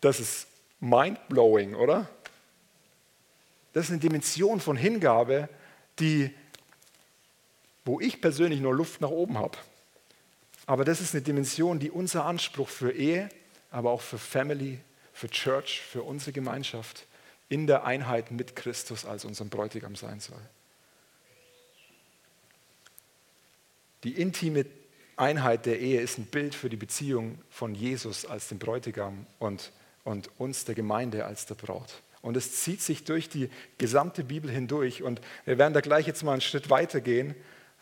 Das 0.00 0.20
ist 0.20 0.46
mind-blowing, 0.80 1.74
oder? 1.74 2.08
Das 3.72 3.84
ist 3.84 3.90
eine 3.90 4.00
Dimension 4.00 4.60
von 4.60 4.76
Hingabe, 4.76 5.48
die, 5.98 6.30
wo 7.84 8.00
ich 8.00 8.20
persönlich 8.20 8.60
nur 8.60 8.74
Luft 8.74 9.00
nach 9.00 9.10
oben 9.10 9.38
habe. 9.38 9.58
Aber 10.66 10.84
das 10.84 11.00
ist 11.00 11.14
eine 11.14 11.22
Dimension, 11.22 11.78
die 11.78 11.90
unser 11.90 12.24
Anspruch 12.24 12.68
für 12.68 12.92
Ehe, 12.92 13.28
aber 13.70 13.90
auch 13.90 14.00
für 14.00 14.18
Family, 14.18 14.78
für 15.12 15.28
Church, 15.28 15.80
für 15.80 16.02
unsere 16.02 16.32
Gemeinschaft 16.32 17.06
in 17.48 17.66
der 17.66 17.84
Einheit 17.84 18.30
mit 18.30 18.56
Christus 18.56 19.04
als 19.04 19.24
unserem 19.24 19.50
Bräutigam 19.50 19.96
sein 19.96 20.20
soll. 20.20 20.40
Die 24.04 24.14
intime 24.14 24.66
Einheit 25.16 25.66
der 25.66 25.78
Ehe 25.78 26.00
ist 26.00 26.18
ein 26.18 26.26
Bild 26.26 26.54
für 26.54 26.68
die 26.68 26.76
Beziehung 26.76 27.38
von 27.50 27.74
Jesus 27.74 28.24
als 28.24 28.48
dem 28.48 28.58
Bräutigam 28.58 29.26
und, 29.38 29.70
und 30.04 30.30
uns, 30.38 30.64
der 30.64 30.74
Gemeinde, 30.74 31.24
als 31.24 31.46
der 31.46 31.54
Braut. 31.54 32.02
Und 32.22 32.36
es 32.36 32.62
zieht 32.62 32.80
sich 32.80 33.04
durch 33.04 33.28
die 33.28 33.50
gesamte 33.78 34.24
Bibel 34.24 34.50
hindurch. 34.50 35.02
Und 35.02 35.20
wir 35.44 35.58
werden 35.58 35.74
da 35.74 35.80
gleich 35.80 36.06
jetzt 36.06 36.22
mal 36.22 36.32
einen 36.32 36.40
Schritt 36.40 36.70
weiter 36.70 37.00
gehen, 37.00 37.34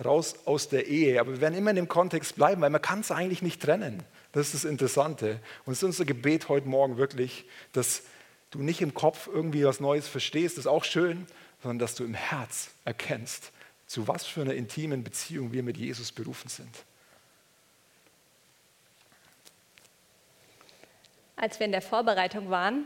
raus 0.04 0.34
aus 0.44 0.68
der 0.68 0.86
Ehe. 0.86 1.20
Aber 1.20 1.32
wir 1.32 1.40
werden 1.40 1.54
immer 1.54 1.70
in 1.70 1.76
dem 1.76 1.88
Kontext 1.88 2.36
bleiben, 2.36 2.60
weil 2.62 2.70
man 2.70 2.82
kann 2.82 3.00
es 3.00 3.10
eigentlich 3.10 3.42
nicht 3.42 3.62
trennen. 3.62 4.02
Das 4.32 4.46
ist 4.46 4.54
das 4.54 4.64
Interessante. 4.64 5.40
Und 5.64 5.72
es 5.72 5.78
ist 5.78 5.84
unser 5.84 6.04
Gebet 6.04 6.48
heute 6.48 6.68
Morgen 6.68 6.96
wirklich, 6.96 7.44
dass 7.72 8.02
du 8.50 8.60
nicht 8.60 8.80
im 8.80 8.94
Kopf 8.94 9.28
irgendwie 9.32 9.64
was 9.64 9.80
Neues 9.80 10.08
verstehst, 10.08 10.56
das 10.56 10.64
ist 10.64 10.70
auch 10.70 10.84
schön, 10.84 11.26
sondern 11.62 11.78
dass 11.78 11.94
du 11.94 12.04
im 12.04 12.14
Herz 12.14 12.70
erkennst, 12.84 13.52
zu 13.86 14.08
was 14.08 14.24
für 14.24 14.42
einer 14.42 14.54
intimen 14.54 15.04
Beziehung 15.04 15.52
wir 15.52 15.62
mit 15.62 15.76
Jesus 15.76 16.12
berufen 16.12 16.48
sind. 16.48 16.84
Als 21.36 21.58
wir 21.58 21.66
in 21.66 21.72
der 21.72 21.82
Vorbereitung 21.82 22.50
waren, 22.50 22.84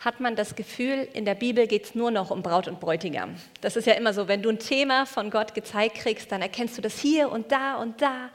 hat 0.00 0.20
man 0.20 0.36
das 0.36 0.54
Gefühl, 0.54 1.08
in 1.14 1.24
der 1.24 1.34
Bibel 1.34 1.66
geht 1.66 1.84
es 1.84 1.94
nur 1.94 2.10
noch 2.10 2.30
um 2.30 2.42
Braut 2.42 2.68
und 2.68 2.80
Bräutigam. 2.80 3.36
Das 3.60 3.76
ist 3.76 3.86
ja 3.86 3.94
immer 3.94 4.12
so, 4.12 4.28
wenn 4.28 4.42
du 4.42 4.50
ein 4.50 4.58
Thema 4.58 5.06
von 5.06 5.30
Gott 5.30 5.54
gezeigt 5.54 5.96
kriegst, 5.96 6.30
dann 6.30 6.42
erkennst 6.42 6.76
du 6.76 6.82
das 6.82 6.98
hier 6.98 7.30
und 7.30 7.50
da 7.50 7.76
und 7.76 8.02
da. 8.02 8.30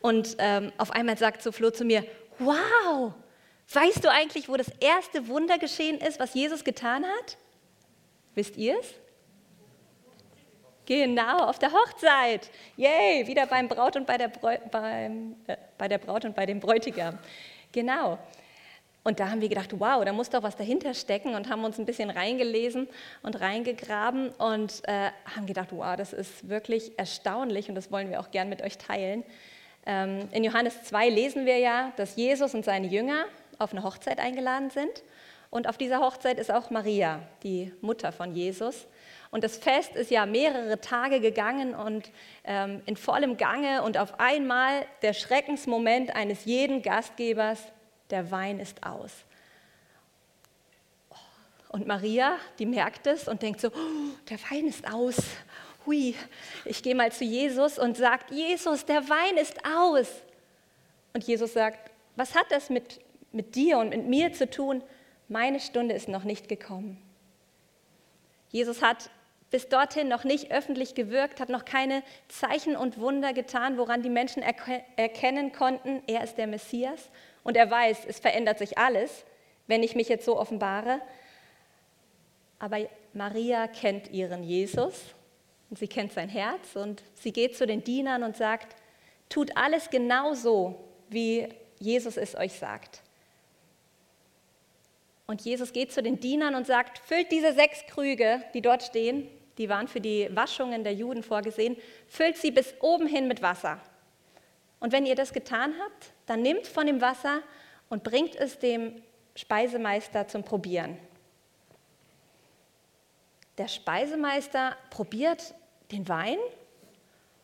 Und 0.00 0.36
ähm, 0.38 0.72
auf 0.78 0.90
einmal 0.90 1.16
sagt 1.18 1.42
so 1.42 1.52
Flo 1.52 1.70
zu 1.70 1.84
mir, 1.84 2.04
wow, 2.38 3.12
weißt 3.72 4.04
du 4.04 4.10
eigentlich, 4.10 4.48
wo 4.48 4.56
das 4.56 4.68
erste 4.80 5.28
Wunder 5.28 5.58
geschehen 5.58 5.98
ist, 5.98 6.18
was 6.18 6.34
Jesus 6.34 6.64
getan 6.64 7.04
hat? 7.04 7.36
Wisst 8.34 8.56
ihr 8.56 8.78
es? 8.80 8.94
Genau, 10.86 11.38
auf 11.46 11.58
der 11.58 11.72
Hochzeit. 11.72 12.50
Yay, 12.76 13.26
wieder 13.26 13.46
beim 13.46 13.68
Braut 13.68 13.96
und 13.96 14.06
bei 14.06 14.18
der, 14.18 14.28
Bräu 14.28 14.58
beim, 14.70 15.36
äh, 15.46 15.56
bei 15.78 15.88
der 15.88 15.98
Braut 15.98 16.24
und 16.26 16.34
bei 16.34 16.44
dem 16.44 16.60
Bräutigam. 16.60 17.18
Genau. 17.72 18.18
Und 19.06 19.20
da 19.20 19.30
haben 19.30 19.42
wir 19.42 19.50
gedacht, 19.50 19.78
wow, 19.78 20.02
da 20.02 20.14
muss 20.14 20.30
doch 20.30 20.42
was 20.42 20.56
dahinter 20.56 20.94
stecken 20.94 21.34
und 21.34 21.50
haben 21.50 21.62
uns 21.62 21.78
ein 21.78 21.84
bisschen 21.84 22.08
reingelesen 22.08 22.88
und 23.22 23.38
reingegraben 23.38 24.30
und 24.30 24.80
äh, 24.88 25.10
haben 25.36 25.44
gedacht, 25.44 25.68
wow, 25.72 25.94
das 25.94 26.14
ist 26.14 26.48
wirklich 26.48 26.98
erstaunlich 26.98 27.68
und 27.68 27.74
das 27.74 27.92
wollen 27.92 28.10
wir 28.10 28.18
auch 28.18 28.30
gern 28.30 28.48
mit 28.48 28.62
euch 28.62 28.78
teilen. 28.78 29.22
Ähm, 29.84 30.28
in 30.32 30.42
Johannes 30.42 30.84
2 30.84 31.10
lesen 31.10 31.44
wir 31.44 31.58
ja, 31.58 31.92
dass 31.96 32.16
Jesus 32.16 32.54
und 32.54 32.64
seine 32.64 32.86
Jünger 32.86 33.26
auf 33.58 33.72
eine 33.72 33.82
Hochzeit 33.82 34.18
eingeladen 34.18 34.70
sind. 34.70 35.02
Und 35.50 35.68
auf 35.68 35.76
dieser 35.76 36.00
Hochzeit 36.00 36.38
ist 36.38 36.50
auch 36.50 36.70
Maria, 36.70 37.20
die 37.42 37.72
Mutter 37.82 38.10
von 38.10 38.34
Jesus. 38.34 38.86
Und 39.30 39.44
das 39.44 39.58
Fest 39.58 39.94
ist 39.96 40.10
ja 40.10 40.26
mehrere 40.26 40.80
Tage 40.80 41.20
gegangen 41.20 41.74
und 41.74 42.10
ähm, 42.44 42.82
in 42.86 42.96
vollem 42.96 43.36
Gange 43.36 43.82
und 43.82 43.98
auf 43.98 44.18
einmal 44.18 44.86
der 45.02 45.12
Schreckensmoment 45.12 46.16
eines 46.16 46.44
jeden 46.46 46.82
Gastgebers, 46.82 47.60
der 48.14 48.30
Wein 48.30 48.60
ist 48.60 48.86
aus. 48.86 49.10
Und 51.68 51.88
Maria, 51.88 52.36
die 52.60 52.66
merkt 52.66 53.08
es 53.08 53.26
und 53.26 53.42
denkt 53.42 53.60
so, 53.60 53.70
oh, 53.70 54.16
der 54.30 54.38
Wein 54.50 54.68
ist 54.68 54.88
aus. 54.88 55.16
Hui, 55.84 56.14
ich 56.64 56.80
gehe 56.84 56.94
mal 56.94 57.10
zu 57.10 57.24
Jesus 57.24 57.76
und 57.76 57.96
sagt, 57.96 58.30
Jesus, 58.30 58.86
der 58.86 59.08
Wein 59.08 59.36
ist 59.36 59.58
aus. 59.66 60.08
Und 61.12 61.24
Jesus 61.24 61.54
sagt, 61.54 61.90
was 62.14 62.36
hat 62.36 62.46
das 62.50 62.70
mit, 62.70 63.00
mit 63.32 63.56
dir 63.56 63.78
und 63.78 63.90
mit 63.90 64.06
mir 64.06 64.32
zu 64.32 64.48
tun? 64.48 64.84
Meine 65.26 65.58
Stunde 65.58 65.96
ist 65.96 66.08
noch 66.08 66.22
nicht 66.22 66.48
gekommen. 66.48 67.02
Jesus 68.50 68.80
hat 68.80 69.10
bis 69.50 69.68
dorthin 69.68 70.06
noch 70.06 70.22
nicht 70.22 70.52
öffentlich 70.52 70.94
gewirkt, 70.94 71.40
hat 71.40 71.48
noch 71.48 71.64
keine 71.64 72.04
Zeichen 72.28 72.76
und 72.76 73.00
Wunder 73.00 73.32
getan, 73.32 73.76
woran 73.76 74.02
die 74.02 74.08
Menschen 74.08 74.44
erkennen 74.44 75.50
konnten, 75.50 76.04
er 76.06 76.22
ist 76.22 76.38
der 76.38 76.46
Messias 76.46 77.10
und 77.44 77.56
er 77.56 77.70
weiß, 77.70 78.06
es 78.06 78.18
verändert 78.18 78.58
sich 78.58 78.76
alles, 78.78 79.24
wenn 79.68 79.82
ich 79.82 79.94
mich 79.94 80.08
jetzt 80.08 80.24
so 80.24 80.38
offenbare. 80.38 81.00
Aber 82.58 82.78
Maria 83.12 83.68
kennt 83.68 84.10
ihren 84.10 84.42
Jesus 84.42 85.14
und 85.70 85.78
sie 85.78 85.88
kennt 85.88 86.12
sein 86.12 86.28
Herz 86.28 86.74
und 86.74 87.02
sie 87.14 87.32
geht 87.32 87.56
zu 87.56 87.66
den 87.66 87.84
Dienern 87.84 88.24
und 88.24 88.36
sagt, 88.36 88.74
tut 89.28 89.56
alles 89.56 89.90
genauso, 89.90 90.74
wie 91.08 91.48
Jesus 91.78 92.16
es 92.16 92.34
euch 92.34 92.54
sagt. 92.54 93.02
Und 95.26 95.42
Jesus 95.42 95.72
geht 95.72 95.92
zu 95.92 96.02
den 96.02 96.20
Dienern 96.20 96.54
und 96.54 96.66
sagt, 96.66 96.98
füllt 96.98 97.30
diese 97.30 97.52
sechs 97.52 97.86
Krüge, 97.86 98.42
die 98.52 98.60
dort 98.60 98.82
stehen, 98.82 99.28
die 99.56 99.68
waren 99.68 99.88
für 99.88 100.00
die 100.00 100.28
Waschungen 100.34 100.84
der 100.84 100.94
Juden 100.94 101.22
vorgesehen, 101.22 101.76
füllt 102.08 102.36
sie 102.36 102.50
bis 102.50 102.74
oben 102.80 103.06
hin 103.06 103.28
mit 103.28 103.40
Wasser. 103.40 103.80
Und 104.80 104.92
wenn 104.92 105.06
ihr 105.06 105.14
das 105.14 105.32
getan 105.32 105.74
habt, 105.82 106.13
dann 106.26 106.42
nimmt 106.42 106.66
von 106.66 106.86
dem 106.86 107.00
Wasser 107.00 107.42
und 107.88 108.02
bringt 108.02 108.34
es 108.36 108.58
dem 108.58 109.02
Speisemeister 109.36 110.28
zum 110.28 110.44
Probieren. 110.44 110.98
Der 113.58 113.68
Speisemeister 113.68 114.76
probiert 114.90 115.54
den 115.92 116.08
Wein 116.08 116.38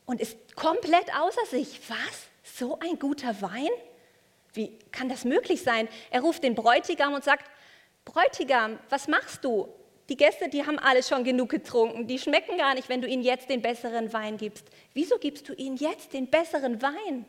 und 0.06 0.20
ist 0.20 0.56
komplett 0.56 1.14
außer 1.16 1.46
sich. 1.46 1.80
Was? 1.88 2.26
So 2.42 2.78
ein 2.80 2.98
guter 2.98 3.40
Wein? 3.42 3.68
Wie 4.52 4.76
kann 4.90 5.08
das 5.08 5.24
möglich 5.24 5.62
sein? 5.62 5.88
Er 6.10 6.22
ruft 6.22 6.42
den 6.42 6.56
Bräutigam 6.56 7.14
und 7.14 7.22
sagt, 7.22 7.48
Bräutigam, 8.04 8.78
was 8.88 9.06
machst 9.06 9.44
du? 9.44 9.68
Die 10.08 10.16
Gäste, 10.16 10.48
die 10.48 10.66
haben 10.66 10.80
alle 10.80 11.04
schon 11.04 11.22
genug 11.22 11.50
getrunken, 11.50 12.08
die 12.08 12.18
schmecken 12.18 12.58
gar 12.58 12.74
nicht, 12.74 12.88
wenn 12.88 13.00
du 13.00 13.06
ihnen 13.06 13.22
jetzt 13.22 13.48
den 13.48 13.62
besseren 13.62 14.12
Wein 14.12 14.36
gibst. 14.36 14.66
Wieso 14.92 15.18
gibst 15.18 15.48
du 15.48 15.52
ihnen 15.52 15.76
jetzt 15.76 16.12
den 16.12 16.26
besseren 16.28 16.82
Wein? 16.82 17.24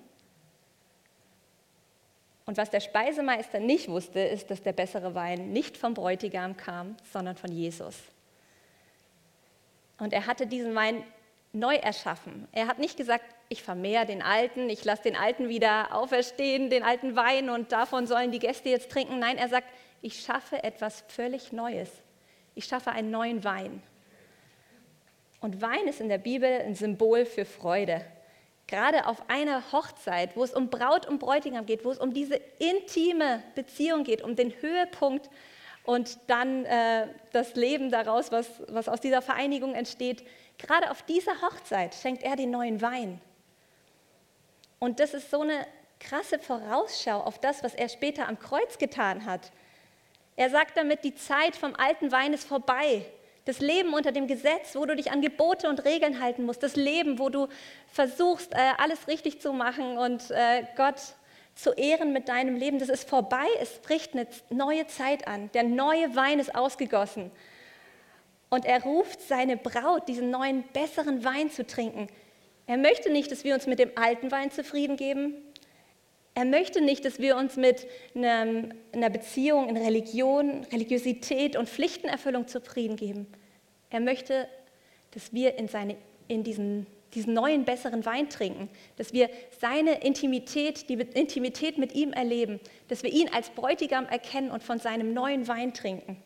Und 2.46 2.58
was 2.58 2.70
der 2.70 2.80
Speisemeister 2.80 3.60
nicht 3.60 3.88
wusste, 3.88 4.20
ist, 4.20 4.50
dass 4.50 4.62
der 4.62 4.74
bessere 4.74 5.14
Wein 5.16 5.52
nicht 5.52 5.78
vom 5.78 5.94
Bräutigam 5.94 6.58
kam, 6.58 6.98
sondern 7.12 7.36
von 7.36 7.52
Jesus. 7.52 7.96
Und 10.00 10.14
er 10.14 10.26
hatte 10.26 10.48
diesen 10.48 10.74
Wein 10.74 11.04
neu 11.54 11.76
erschaffen. 11.76 12.48
Er 12.52 12.68
hat 12.68 12.80
nicht 12.80 12.98
gesagt, 12.98 13.26
ich 13.50 13.62
vermehre 13.62 14.06
den 14.06 14.22
alten, 14.22 14.70
ich 14.70 14.84
lasse 14.86 15.04
den 15.04 15.16
alten 15.16 15.50
wieder 15.50 15.94
auferstehen, 15.94 16.70
den 16.70 16.84
alten 16.84 17.16
Wein 17.16 17.50
und 17.50 17.72
davon 17.72 18.08
sollen 18.08 18.32
die 18.32 18.40
Gäste 18.40 18.70
jetzt 18.70 18.90
trinken. 18.90 19.20
Nein, 19.20 19.38
er 19.38 19.50
sagt, 19.50 19.68
ich 20.02 20.22
schaffe 20.22 20.64
etwas 20.64 21.04
völlig 21.08 21.52
Neues. 21.52 21.90
Ich 22.56 22.66
schaffe 22.66 22.92
einen 22.92 23.12
neuen 23.12 23.44
Wein. 23.44 23.84
Und 25.42 25.62
Wein 25.62 25.88
ist 25.88 26.02
in 26.02 26.10
der 26.10 26.18
Bibel 26.18 26.50
ein 26.50 26.76
Symbol 26.76 27.26
für 27.26 27.46
Freude. 27.46 28.06
Gerade 28.72 29.06
auf 29.06 29.30
einer 29.30 29.74
Hochzeit, 29.74 30.38
wo 30.38 30.46
es 30.46 30.54
um 30.54 30.70
Braut 30.70 31.06
und 31.06 31.20
Bräutigam 31.20 31.66
geht, 31.66 31.84
wo 31.84 31.92
es 31.92 32.00
um 32.00 32.14
diese 32.14 32.36
intime 32.58 33.44
Beziehung 33.54 34.06
geht, 34.06 34.22
um 34.22 34.38
den 34.38 34.54
Höhepunkt 34.62 35.30
und 35.84 36.18
dann 36.28 36.64
äh, 36.64 37.10
das 37.34 37.56
Leben 37.56 37.92
daraus, 37.92 38.32
was, 38.32 38.48
was 38.70 38.88
aus 38.88 39.02
dieser 39.02 39.22
Vereinigung 39.22 39.76
entsteht, 39.76 40.26
gerade 40.58 40.90
auf 40.90 41.04
dieser 41.04 41.42
Hochzeit 41.42 41.96
schenkt 41.96 42.24
er 42.24 42.38
den 42.38 42.50
neuen 42.50 42.82
Wein. 42.82 43.20
Und 44.80 45.02
das 45.02 45.14
ist 45.14 45.30
so 45.30 45.42
eine 45.42 45.68
krasse 46.00 46.40
Vorausschau 46.40 47.20
auf 47.20 47.40
das, 47.40 47.64
was 47.64 47.76
er 47.76 47.90
später 47.90 48.30
am 48.30 48.40
Kreuz 48.40 48.78
getan 48.78 49.26
hat. 49.26 49.52
Er 50.38 50.50
sagt 50.50 50.78
damit, 50.78 51.04
die 51.04 51.16
Zeit 51.16 51.58
vom 51.58 51.76
alten 51.76 52.14
Wein 52.14 52.32
ist 52.32 52.48
vorbei. 52.48 53.06
Das 53.46 53.60
Leben 53.60 53.94
unter 53.94 54.12
dem 54.12 54.28
Gesetz, 54.28 54.76
wo 54.76 54.86
du 54.86 54.96
dich 54.96 55.12
an 55.12 55.22
Gebote 55.22 55.68
und 55.68 55.84
Regeln 55.84 56.22
halten 56.22 56.46
musst. 56.46 56.62
Das 56.62 56.76
Leben, 56.76 57.18
wo 57.18 57.30
du 57.30 57.48
versuchst, 57.88 58.54
äh, 58.54 58.58
alles 58.78 59.08
richtig 59.08 59.42
zu 59.42 59.52
machen 59.52 59.98
und 59.98 60.30
äh, 60.30 60.64
Gott 60.78 61.16
zu 61.56 61.72
ehren 61.72 62.14
mit 62.14 62.30
deinem 62.30 62.56
Leben, 62.56 62.80
das 62.80 62.90
ist 62.90 63.10
vorbei. 63.10 63.46
Es 63.60 63.80
bricht 63.80 64.14
eine 64.14 64.28
neue 64.50 64.88
Zeit 64.88 65.28
an. 65.28 65.50
Der 65.54 65.64
neue 65.64 66.16
Wein 66.16 66.40
ist 66.40 66.56
ausgegossen. 66.56 67.32
Und 68.50 68.66
er 68.66 68.84
ruft 68.84 69.22
seine 69.22 69.58
Braut, 69.58 70.08
diesen 70.08 70.30
neuen, 70.30 70.64
besseren 70.74 71.24
Wein 71.24 71.50
zu 71.50 71.66
trinken. 71.66 72.08
Er 72.68 72.78
möchte 72.78 73.12
nicht, 73.12 73.32
dass 73.32 73.44
wir 73.44 73.54
uns 73.54 73.66
mit 73.66 73.80
dem 73.80 73.92
alten 73.96 74.32
Wein 74.32 74.52
zufrieden 74.52 74.98
geben. 74.98 75.36
Er 76.34 76.46
möchte 76.46 76.82
nicht, 76.82 77.04
dass 77.04 77.20
wir 77.20 77.36
uns 77.36 77.58
mit 77.58 77.88
einer 78.16 79.10
Beziehung 79.10 79.68
in 79.68 79.78
Religion, 79.78 80.64
Religiosität 80.72 81.58
und 81.58 81.68
Pflichtenerfüllung 81.68 82.48
zufrieden 82.48 82.96
geben. 82.96 83.28
Er 83.90 84.00
möchte, 84.00 84.48
dass 85.12 85.34
wir 85.34 85.58
in, 85.58 85.68
seine, 85.68 85.98
in 86.30 86.44
diesen, 86.44 86.88
diesen 87.14 87.34
neuen, 87.34 87.66
besseren 87.66 88.06
Wein 88.06 88.30
trinken, 88.30 88.70
dass 88.96 89.12
wir 89.12 89.30
seine 89.60 90.02
Intimität, 90.02 90.88
die 90.88 90.94
Intimität 90.94 91.78
mit 91.78 91.94
ihm 91.94 92.14
erleben, 92.14 92.62
dass 92.88 93.04
wir 93.04 93.12
ihn 93.12 93.28
als 93.34 93.50
Bräutigam 93.50 94.06
erkennen 94.06 94.52
und 94.52 94.64
von 94.64 94.80
seinem 94.80 95.14
neuen 95.14 95.50
Wein 95.50 95.74
trinken. 95.74 96.24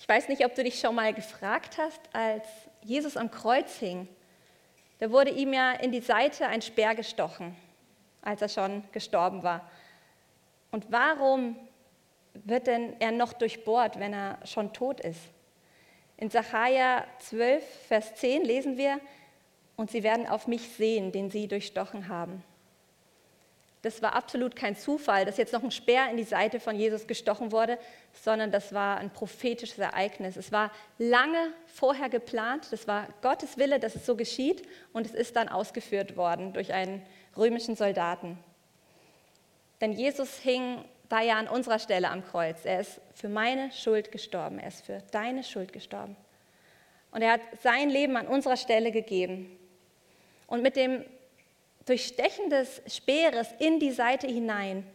Ich 0.00 0.08
weiß 0.08 0.28
nicht, 0.30 0.46
ob 0.46 0.54
du 0.54 0.64
dich 0.64 0.80
schon 0.80 0.94
mal 0.94 1.12
gefragt 1.12 1.76
hast, 1.76 2.00
als 2.14 2.46
Jesus 2.82 3.18
am 3.18 3.30
Kreuz 3.30 3.76
hing, 3.76 4.08
da 4.98 5.10
wurde 5.10 5.30
ihm 5.30 5.52
ja 5.52 5.72
in 5.72 5.92
die 5.92 6.00
Seite 6.00 6.46
ein 6.46 6.62
Speer 6.62 6.94
gestochen, 6.94 7.54
als 8.22 8.42
er 8.42 8.48
schon 8.48 8.82
gestorben 8.92 9.42
war. 9.42 9.68
Und 10.70 10.90
warum 10.90 11.56
wird 12.34 12.66
denn 12.66 12.94
er 13.00 13.12
noch 13.12 13.32
durchbohrt, 13.32 13.98
wenn 13.98 14.12
er 14.12 14.38
schon 14.44 14.72
tot 14.72 15.00
ist? 15.00 15.20
In 16.16 16.30
Sacharja 16.30 17.04
12, 17.20 17.64
Vers 17.86 18.14
10 18.16 18.44
lesen 18.44 18.76
wir, 18.76 19.00
und 19.76 19.92
sie 19.92 20.02
werden 20.02 20.26
auf 20.26 20.48
mich 20.48 20.68
sehen, 20.70 21.12
den 21.12 21.30
sie 21.30 21.46
durchstochen 21.46 22.08
haben. 22.08 22.42
Das 23.82 24.02
war 24.02 24.14
absolut 24.14 24.56
kein 24.56 24.76
Zufall, 24.76 25.24
dass 25.24 25.36
jetzt 25.36 25.52
noch 25.52 25.62
ein 25.62 25.70
Speer 25.70 26.10
in 26.10 26.16
die 26.16 26.24
Seite 26.24 26.58
von 26.58 26.74
Jesus 26.74 27.06
gestochen 27.06 27.52
wurde, 27.52 27.78
sondern 28.12 28.50
das 28.50 28.72
war 28.72 28.98
ein 28.98 29.10
prophetisches 29.10 29.78
Ereignis. 29.78 30.36
Es 30.36 30.50
war 30.50 30.72
lange 30.98 31.52
vorher 31.66 32.08
geplant, 32.08 32.66
das 32.72 32.88
war 32.88 33.06
Gottes 33.22 33.56
Wille, 33.56 33.78
dass 33.78 33.94
es 33.94 34.04
so 34.04 34.16
geschieht 34.16 34.66
und 34.92 35.06
es 35.06 35.14
ist 35.14 35.36
dann 35.36 35.48
ausgeführt 35.48 36.16
worden 36.16 36.52
durch 36.52 36.72
einen 36.72 37.02
römischen 37.36 37.76
Soldaten. 37.76 38.38
Denn 39.80 39.92
Jesus 39.92 40.38
hing 40.38 40.84
da 41.08 41.20
ja 41.22 41.38
an 41.38 41.48
unserer 41.48 41.78
Stelle 41.78 42.10
am 42.10 42.24
Kreuz. 42.24 42.64
Er 42.64 42.80
ist 42.80 43.00
für 43.14 43.28
meine 43.28 43.70
Schuld 43.70 44.10
gestorben, 44.10 44.58
er 44.58 44.68
ist 44.68 44.84
für 44.84 45.02
deine 45.12 45.44
Schuld 45.44 45.72
gestorben. 45.72 46.16
Und 47.12 47.22
er 47.22 47.32
hat 47.32 47.40
sein 47.62 47.88
Leben 47.88 48.16
an 48.16 48.26
unserer 48.26 48.56
Stelle 48.56 48.90
gegeben. 48.90 49.56
Und 50.46 50.62
mit 50.62 50.76
dem 50.76 51.04
Durchstechen 51.88 52.50
des 52.50 52.82
Speeres 52.86 53.48
in 53.58 53.80
die 53.80 53.92
Seite 53.92 54.26
hinein 54.26 54.86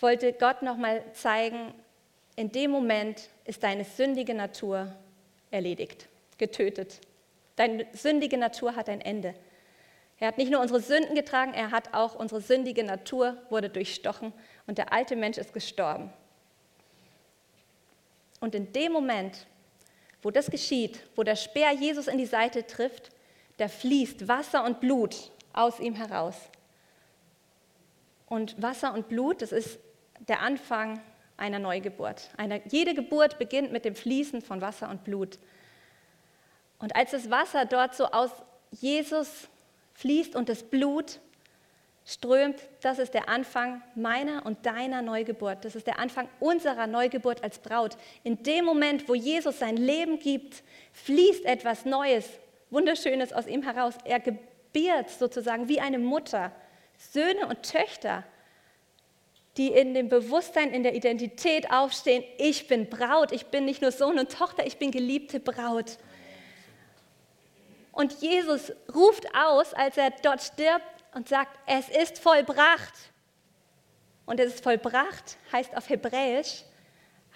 wollte 0.00 0.34
Gott 0.34 0.60
nochmal 0.60 1.02
zeigen, 1.14 1.72
in 2.36 2.52
dem 2.52 2.70
Moment 2.70 3.30
ist 3.46 3.62
deine 3.62 3.84
sündige 3.84 4.34
Natur 4.34 4.94
erledigt, 5.50 6.08
getötet. 6.36 7.00
Deine 7.56 7.86
sündige 7.94 8.36
Natur 8.36 8.76
hat 8.76 8.90
ein 8.90 9.00
Ende. 9.00 9.34
Er 10.18 10.28
hat 10.28 10.36
nicht 10.36 10.50
nur 10.50 10.60
unsere 10.60 10.80
Sünden 10.80 11.14
getragen, 11.14 11.54
er 11.54 11.70
hat 11.70 11.94
auch 11.94 12.14
unsere 12.14 12.42
sündige 12.42 12.84
Natur 12.84 13.38
wurde 13.48 13.70
durchstochen 13.70 14.34
und 14.66 14.76
der 14.76 14.92
alte 14.92 15.16
Mensch 15.16 15.38
ist 15.38 15.54
gestorben. 15.54 16.12
Und 18.40 18.54
in 18.54 18.74
dem 18.74 18.92
Moment, 18.92 19.46
wo 20.20 20.30
das 20.30 20.50
geschieht, 20.50 21.00
wo 21.16 21.22
der 21.22 21.36
Speer 21.36 21.72
Jesus 21.72 22.08
in 22.08 22.18
die 22.18 22.26
Seite 22.26 22.66
trifft, 22.66 23.10
da 23.56 23.68
fließt 23.68 24.28
Wasser 24.28 24.64
und 24.64 24.80
Blut 24.80 25.30
aus 25.54 25.80
ihm 25.80 25.94
heraus. 25.94 26.36
Und 28.26 28.60
Wasser 28.60 28.92
und 28.92 29.08
Blut, 29.08 29.42
das 29.42 29.52
ist 29.52 29.78
der 30.28 30.40
Anfang 30.40 31.00
einer 31.36 31.58
Neugeburt. 31.58 32.30
Eine, 32.36 32.62
jede 32.66 32.94
Geburt 32.94 33.38
beginnt 33.38 33.72
mit 33.72 33.84
dem 33.84 33.94
Fließen 33.94 34.42
von 34.42 34.60
Wasser 34.60 34.88
und 34.90 35.04
Blut. 35.04 35.38
Und 36.78 36.96
als 36.96 37.12
das 37.12 37.30
Wasser 37.30 37.64
dort 37.64 37.94
so 37.94 38.06
aus 38.06 38.30
Jesus 38.70 39.48
fließt 39.94 40.36
und 40.36 40.48
das 40.48 40.62
Blut 40.62 41.20
strömt, 42.04 42.60
das 42.82 42.98
ist 42.98 43.14
der 43.14 43.28
Anfang 43.28 43.82
meiner 43.94 44.44
und 44.44 44.66
deiner 44.66 45.00
Neugeburt. 45.00 45.64
Das 45.64 45.74
ist 45.74 45.86
der 45.86 45.98
Anfang 45.98 46.28
unserer 46.40 46.86
Neugeburt 46.86 47.42
als 47.42 47.58
Braut. 47.58 47.96
In 48.22 48.42
dem 48.42 48.64
Moment, 48.64 49.08
wo 49.08 49.14
Jesus 49.14 49.58
sein 49.58 49.76
Leben 49.76 50.18
gibt, 50.18 50.62
fließt 50.92 51.44
etwas 51.44 51.84
Neues, 51.84 52.28
Wunderschönes 52.70 53.32
aus 53.32 53.46
ihm 53.46 53.62
heraus. 53.62 53.94
Er 54.04 54.20
gebiert 54.74 55.10
sozusagen 55.10 55.68
wie 55.68 55.80
eine 55.80 55.98
Mutter 55.98 56.52
Söhne 56.96 57.46
und 57.46 57.62
Töchter, 57.62 58.24
die 59.56 59.68
in 59.68 59.94
dem 59.94 60.08
Bewusstsein, 60.08 60.72
in 60.72 60.82
der 60.82 60.94
Identität 60.94 61.70
aufstehen, 61.70 62.24
ich 62.38 62.66
bin 62.66 62.88
Braut, 62.88 63.30
ich 63.32 63.46
bin 63.46 63.64
nicht 63.64 63.82
nur 63.82 63.92
Sohn 63.92 64.18
und 64.18 64.32
Tochter, 64.32 64.66
ich 64.66 64.78
bin 64.78 64.90
geliebte 64.90 65.38
Braut. 65.38 65.98
Und 67.92 68.20
Jesus 68.20 68.72
ruft 68.92 69.26
aus, 69.34 69.72
als 69.74 69.96
er 69.96 70.10
dort 70.22 70.42
stirbt 70.42 71.04
und 71.14 71.28
sagt, 71.28 71.56
es 71.66 71.88
ist 71.88 72.18
vollbracht. 72.18 72.94
Und 74.26 74.40
es 74.40 74.54
ist 74.54 74.64
vollbracht, 74.64 75.36
heißt 75.52 75.76
auf 75.76 75.88
Hebräisch, 75.88 76.64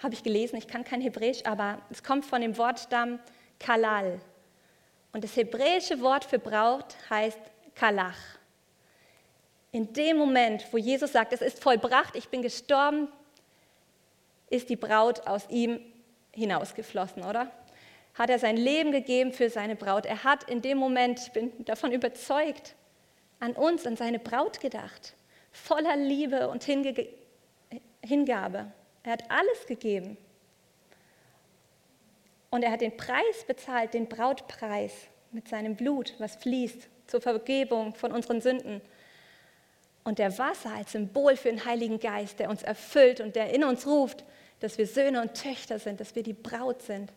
habe 0.01 0.13
ich 0.13 0.23
gelesen, 0.23 0.57
ich 0.57 0.67
kann 0.67 0.83
kein 0.83 1.01
Hebräisch, 1.01 1.45
aber 1.45 1.81
es 1.89 2.03
kommt 2.03 2.25
von 2.25 2.41
dem 2.41 2.57
Wortstamm 2.57 3.19
Kalal. 3.59 4.19
Und 5.11 5.23
das 5.23 5.35
hebräische 5.35 6.01
Wort 6.01 6.25
für 6.25 6.39
Braut 6.39 6.95
heißt 7.09 7.39
Kalach. 7.75 8.17
In 9.71 9.93
dem 9.93 10.17
Moment, 10.17 10.65
wo 10.71 10.77
Jesus 10.77 11.11
sagt, 11.11 11.33
es 11.33 11.41
ist 11.41 11.61
vollbracht, 11.61 12.15
ich 12.15 12.29
bin 12.29 12.41
gestorben, 12.41 13.07
ist 14.49 14.69
die 14.69 14.75
Braut 14.75 15.27
aus 15.27 15.47
ihm 15.49 15.79
hinausgeflossen, 16.31 17.23
oder? 17.23 17.51
Hat 18.15 18.29
er 18.29 18.39
sein 18.39 18.57
Leben 18.57 18.91
gegeben 18.91 19.31
für 19.31 19.49
seine 19.49 19.75
Braut. 19.75 20.05
Er 20.05 20.23
hat 20.23 20.49
in 20.49 20.61
dem 20.61 20.77
Moment, 20.77 21.19
ich 21.19 21.31
bin 21.31 21.65
davon 21.65 21.91
überzeugt, 21.91 22.75
an 23.39 23.53
uns, 23.53 23.85
an 23.85 23.95
seine 23.95 24.19
Braut 24.19 24.59
gedacht. 24.59 25.13
Voller 25.51 25.95
Liebe 25.95 26.49
und 26.49 26.63
Hingabe. 28.01 28.71
Er 29.03 29.11
hat 29.11 29.23
alles 29.29 29.65
gegeben. 29.67 30.17
Und 32.49 32.63
er 32.63 32.71
hat 32.71 32.81
den 32.81 32.97
Preis 32.97 33.45
bezahlt, 33.47 33.93
den 33.93 34.07
Brautpreis 34.07 34.93
mit 35.31 35.47
seinem 35.47 35.75
Blut, 35.75 36.15
was 36.17 36.35
fließt 36.37 36.87
zur 37.07 37.21
Vergebung 37.21 37.93
von 37.93 38.11
unseren 38.11 38.41
Sünden. 38.41 38.81
Und 40.03 40.17
der 40.17 40.35
Wasser 40.37 40.71
als 40.71 40.93
Symbol 40.93 41.35
für 41.35 41.49
den 41.49 41.65
Heiligen 41.65 41.99
Geist, 41.99 42.39
der 42.39 42.49
uns 42.49 42.63
erfüllt 42.63 43.19
und 43.21 43.35
der 43.35 43.53
in 43.53 43.63
uns 43.63 43.85
ruft, 43.85 44.23
dass 44.59 44.77
wir 44.77 44.87
Söhne 44.87 45.21
und 45.21 45.35
Töchter 45.35 45.79
sind, 45.79 45.99
dass 45.99 46.15
wir 46.15 46.23
die 46.23 46.33
Braut 46.33 46.81
sind. 46.81 47.11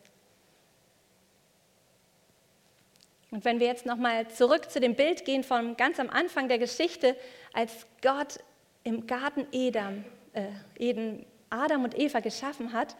Und 3.31 3.45
wenn 3.45 3.59
wir 3.59 3.65
jetzt 3.65 3.87
nochmal 3.87 4.27
zurück 4.27 4.69
zu 4.69 4.79
dem 4.79 4.95
Bild 4.95 5.25
gehen 5.25 5.43
von 5.43 5.75
ganz 5.75 5.99
am 5.99 6.09
Anfang 6.11 6.47
der 6.49 6.59
Geschichte, 6.59 7.15
als 7.51 7.87
Gott 8.03 8.39
im 8.83 9.07
Garten 9.07 9.47
Eden, 9.51 10.05
äh, 10.33 10.49
Eden 10.77 11.25
Adam 11.49 11.83
und 11.83 11.97
Eva 11.97 12.19
geschaffen 12.19 12.73
hat, 12.73 12.95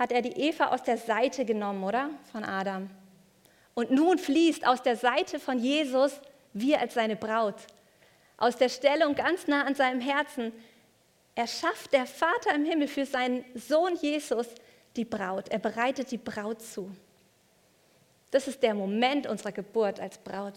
hat 0.00 0.12
er 0.12 0.22
die 0.22 0.32
Eva 0.32 0.68
aus 0.68 0.82
der 0.82 0.96
Seite 0.96 1.44
genommen, 1.44 1.84
oder? 1.84 2.08
Von 2.32 2.42
Adam. 2.42 2.88
Und 3.74 3.90
nun 3.90 4.18
fließt 4.18 4.66
aus 4.66 4.82
der 4.82 4.96
Seite 4.96 5.38
von 5.38 5.58
Jesus 5.58 6.18
wir 6.54 6.80
als 6.80 6.94
seine 6.94 7.16
Braut. 7.16 7.56
Aus 8.38 8.56
der 8.56 8.70
Stellung 8.70 9.14
ganz 9.14 9.46
nah 9.46 9.62
an 9.64 9.74
seinem 9.74 10.00
Herzen 10.00 10.52
erschafft 11.34 11.92
der 11.92 12.06
Vater 12.06 12.54
im 12.54 12.64
Himmel 12.64 12.88
für 12.88 13.04
seinen 13.04 13.44
Sohn 13.54 13.94
Jesus 14.00 14.48
die 14.96 15.04
Braut. 15.04 15.50
Er 15.50 15.58
bereitet 15.58 16.10
die 16.10 16.18
Braut 16.18 16.62
zu. 16.62 16.90
Das 18.30 18.48
ist 18.48 18.62
der 18.62 18.72
Moment 18.72 19.26
unserer 19.26 19.52
Geburt 19.52 20.00
als 20.00 20.16
Braut. 20.16 20.54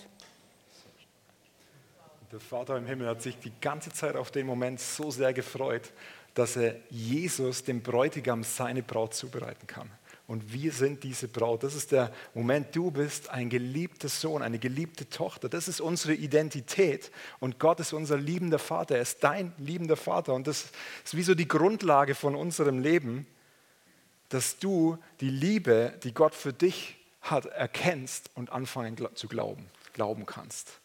Der 2.31 2.39
Vater 2.39 2.77
im 2.77 2.85
Himmel 2.85 3.07
hat 3.07 3.21
sich 3.21 3.37
die 3.37 3.51
ganze 3.59 3.91
Zeit 3.91 4.15
auf 4.15 4.31
den 4.31 4.47
Moment 4.47 4.79
so 4.79 5.11
sehr 5.11 5.33
gefreut, 5.33 5.91
dass 6.33 6.55
er 6.55 6.75
Jesus, 6.89 7.63
dem 7.63 7.81
Bräutigam, 7.81 8.43
seine 8.43 8.83
Braut 8.83 9.13
zubereiten 9.13 9.67
kann. 9.67 9.89
Und 10.25 10.53
wir 10.53 10.71
sind 10.71 11.03
diese 11.03 11.27
Braut. 11.27 11.63
Das 11.63 11.75
ist 11.75 11.91
der 11.91 12.11
Moment, 12.33 12.73
du 12.75 12.91
bist 12.91 13.29
ein 13.29 13.49
geliebter 13.49 14.07
Sohn, 14.07 14.41
eine 14.41 14.57
geliebte 14.57 15.09
Tochter. 15.09 15.49
Das 15.49 15.67
ist 15.67 15.81
unsere 15.81 16.13
Identität. 16.13 17.11
Und 17.39 17.59
Gott 17.59 17.79
ist 17.81 17.91
unser 17.91 18.17
liebender 18.17 18.59
Vater. 18.59 18.95
Er 18.95 19.01
ist 19.01 19.23
dein 19.23 19.53
liebender 19.57 19.97
Vater. 19.97 20.33
Und 20.33 20.47
das 20.47 20.71
ist 21.03 21.15
wie 21.15 21.23
so 21.23 21.35
die 21.35 21.47
Grundlage 21.47 22.15
von 22.15 22.35
unserem 22.35 22.79
Leben, 22.79 23.27
dass 24.29 24.57
du 24.57 24.97
die 25.19 25.29
Liebe, 25.29 25.99
die 26.03 26.13
Gott 26.13 26.33
für 26.35 26.53
dich 26.53 26.95
hat, 27.21 27.45
erkennst 27.45 28.29
und 28.33 28.51
anfangen 28.51 28.97
zu 29.15 29.27
glauben, 29.27 29.69
glauben 29.93 30.25
kannst. 30.25 30.79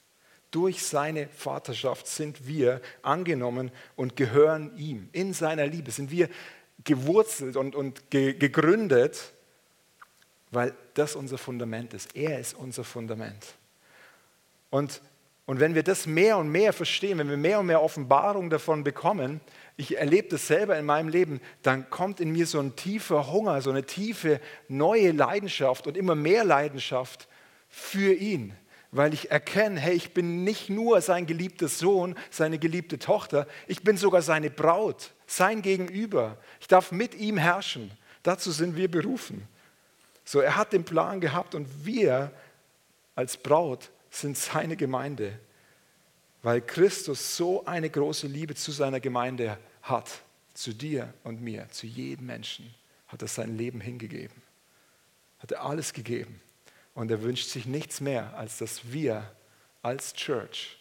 Durch 0.50 0.82
seine 0.82 1.28
Vaterschaft 1.28 2.06
sind 2.06 2.46
wir 2.46 2.80
angenommen 3.02 3.70
und 3.96 4.16
gehören 4.16 4.76
ihm. 4.76 5.08
In 5.12 5.34
seiner 5.34 5.66
Liebe 5.66 5.90
sind 5.90 6.10
wir 6.10 6.28
gewurzelt 6.84 7.56
und, 7.56 7.74
und 7.74 8.10
ge, 8.10 8.32
gegründet, 8.32 9.32
weil 10.50 10.74
das 10.94 11.16
unser 11.16 11.36
Fundament 11.36 11.92
ist. 11.92 12.16
Er 12.16 12.38
ist 12.38 12.54
unser 12.54 12.84
Fundament. 12.84 13.44
Und, 14.70 15.02
und 15.44 15.60
wenn 15.60 15.74
wir 15.74 15.82
das 15.82 16.06
mehr 16.06 16.38
und 16.38 16.48
mehr 16.48 16.72
verstehen, 16.72 17.18
wenn 17.18 17.28
wir 17.28 17.36
mehr 17.36 17.60
und 17.60 17.66
mehr 17.66 17.82
Offenbarung 17.82 18.48
davon 18.48 18.84
bekommen, 18.84 19.40
ich 19.76 19.96
erlebe 19.96 20.28
das 20.28 20.46
selber 20.46 20.78
in 20.78 20.86
meinem 20.86 21.08
Leben, 21.08 21.40
dann 21.62 21.88
kommt 21.90 22.20
in 22.20 22.32
mir 22.32 22.46
so 22.46 22.58
ein 22.58 22.74
tiefer 22.74 23.30
Hunger, 23.30 23.60
so 23.60 23.70
eine 23.70 23.84
tiefe 23.84 24.40
neue 24.68 25.12
Leidenschaft 25.12 25.86
und 25.86 25.96
immer 25.96 26.14
mehr 26.14 26.44
Leidenschaft 26.44 27.28
für 27.68 28.14
ihn, 28.14 28.54
weil 28.90 29.12
ich 29.12 29.30
erkenne, 29.30 29.78
hey, 29.78 29.94
ich 29.94 30.14
bin 30.14 30.44
nicht 30.44 30.70
nur 30.70 31.00
sein 31.00 31.26
geliebter 31.26 31.68
Sohn, 31.68 32.14
seine 32.30 32.58
geliebte 32.58 32.98
Tochter, 32.98 33.46
ich 33.66 33.82
bin 33.82 33.96
sogar 33.96 34.22
seine 34.22 34.50
Braut, 34.50 35.12
sein 35.26 35.60
Gegenüber. 35.62 36.38
Ich 36.60 36.68
darf 36.68 36.90
mit 36.90 37.14
ihm 37.14 37.36
herrschen. 37.36 37.90
Dazu 38.22 38.50
sind 38.50 38.76
wir 38.76 38.90
berufen. 38.90 39.46
So, 40.24 40.40
er 40.40 40.56
hat 40.56 40.72
den 40.72 40.84
Plan 40.84 41.20
gehabt 41.20 41.54
und 41.54 41.84
wir 41.84 42.32
als 43.14 43.36
Braut 43.36 43.90
sind 44.10 44.36
seine 44.36 44.76
Gemeinde, 44.76 45.38
weil 46.42 46.60
Christus 46.60 47.36
so 47.36 47.64
eine 47.66 47.90
große 47.90 48.26
Liebe 48.26 48.54
zu 48.54 48.72
seiner 48.72 49.00
Gemeinde 49.00 49.58
hat 49.82 50.22
zu 50.54 50.72
dir 50.72 51.12
und 51.24 51.40
mir, 51.40 51.68
zu 51.70 51.86
jedem 51.86 52.26
Menschen, 52.26 52.74
hat 53.06 53.22
er 53.22 53.28
sein 53.28 53.56
Leben 53.56 53.80
hingegeben. 53.80 54.42
Hat 55.38 55.52
er 55.52 55.64
alles 55.64 55.92
gegeben. 55.92 56.40
Und 56.98 57.12
er 57.12 57.22
wünscht 57.22 57.48
sich 57.48 57.64
nichts 57.64 58.00
mehr, 58.00 58.36
als 58.36 58.58
dass 58.58 58.90
wir 58.90 59.30
als 59.82 60.14
Church 60.14 60.76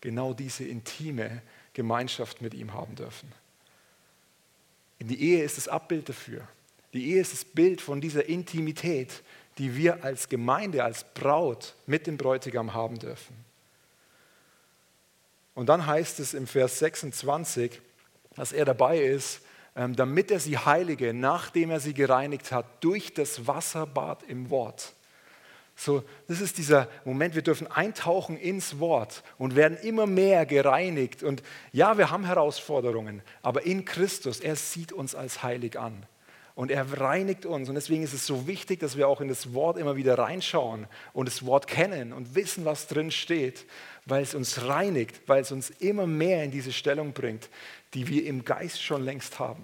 genau 0.00 0.32
diese 0.32 0.64
intime 0.64 1.42
Gemeinschaft 1.74 2.40
mit 2.40 2.54
ihm 2.54 2.72
haben 2.72 2.94
dürfen. 2.94 3.30
Die 4.98 5.22
Ehe 5.22 5.44
ist 5.44 5.58
das 5.58 5.68
Abbild 5.68 6.08
dafür. 6.08 6.48
Die 6.94 7.10
Ehe 7.10 7.20
ist 7.20 7.34
das 7.34 7.44
Bild 7.44 7.82
von 7.82 8.00
dieser 8.00 8.24
Intimität, 8.30 9.22
die 9.58 9.76
wir 9.76 10.02
als 10.02 10.30
Gemeinde, 10.30 10.82
als 10.82 11.04
Braut 11.12 11.74
mit 11.84 12.06
dem 12.06 12.16
Bräutigam 12.16 12.72
haben 12.72 12.98
dürfen. 12.98 13.36
Und 15.54 15.66
dann 15.66 15.84
heißt 15.84 16.18
es 16.20 16.32
im 16.32 16.46
Vers 16.46 16.78
26, 16.78 17.78
dass 18.36 18.52
er 18.52 18.64
dabei 18.64 19.00
ist, 19.00 19.42
ähm, 19.76 19.94
damit 19.94 20.30
er 20.30 20.40
sie 20.40 20.56
heilige, 20.56 21.12
nachdem 21.12 21.68
er 21.68 21.80
sie 21.80 21.92
gereinigt 21.92 22.52
hat, 22.52 22.82
durch 22.82 23.12
das 23.12 23.46
Wasserbad 23.46 24.22
im 24.22 24.48
Wort. 24.48 24.94
So, 25.80 26.02
das 26.26 26.40
ist 26.40 26.58
dieser 26.58 26.88
Moment, 27.04 27.36
wir 27.36 27.42
dürfen 27.42 27.68
eintauchen 27.68 28.36
ins 28.36 28.80
Wort 28.80 29.22
und 29.38 29.54
werden 29.54 29.78
immer 29.78 30.06
mehr 30.06 30.44
gereinigt. 30.44 31.22
Und 31.22 31.40
ja, 31.70 31.96
wir 31.96 32.10
haben 32.10 32.26
Herausforderungen, 32.26 33.22
aber 33.42 33.62
in 33.62 33.84
Christus, 33.84 34.40
er 34.40 34.56
sieht 34.56 34.92
uns 34.92 35.14
als 35.14 35.44
heilig 35.44 35.78
an. 35.78 36.04
Und 36.56 36.72
er 36.72 37.00
reinigt 37.00 37.46
uns. 37.46 37.68
Und 37.68 37.76
deswegen 37.76 38.02
ist 38.02 38.12
es 38.12 38.26
so 38.26 38.48
wichtig, 38.48 38.80
dass 38.80 38.96
wir 38.96 39.06
auch 39.06 39.20
in 39.20 39.28
das 39.28 39.54
Wort 39.54 39.78
immer 39.78 39.94
wieder 39.94 40.18
reinschauen 40.18 40.88
und 41.12 41.28
das 41.28 41.46
Wort 41.46 41.68
kennen 41.68 42.12
und 42.12 42.34
wissen, 42.34 42.64
was 42.64 42.88
drin 42.88 43.12
steht, 43.12 43.64
weil 44.04 44.24
es 44.24 44.34
uns 44.34 44.66
reinigt, 44.66 45.20
weil 45.28 45.42
es 45.42 45.52
uns 45.52 45.70
immer 45.70 46.08
mehr 46.08 46.42
in 46.42 46.50
diese 46.50 46.72
Stellung 46.72 47.12
bringt, 47.12 47.48
die 47.94 48.08
wir 48.08 48.26
im 48.26 48.44
Geist 48.44 48.82
schon 48.82 49.04
längst 49.04 49.38
haben. 49.38 49.62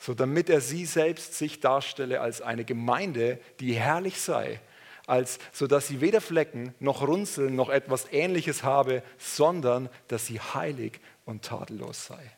So 0.00 0.12
damit 0.12 0.50
er 0.50 0.60
sie 0.60 0.86
selbst 0.86 1.34
sich 1.34 1.60
darstelle 1.60 2.20
als 2.20 2.42
eine 2.42 2.64
Gemeinde, 2.64 3.38
die 3.60 3.74
herrlich 3.74 4.20
sei, 4.20 4.60
als 5.06 5.38
so 5.52 5.66
dass 5.66 5.86
sie 5.88 6.00
weder 6.00 6.20
Flecken 6.20 6.74
noch 6.80 7.02
Runzeln 7.06 7.54
noch 7.54 7.68
etwas 7.68 8.06
ähnliches 8.12 8.62
habe, 8.62 9.02
sondern 9.18 9.88
dass 10.08 10.26
sie 10.26 10.40
heilig 10.40 11.00
und 11.24 11.44
tadellos 11.44 12.06
sei. 12.06 12.32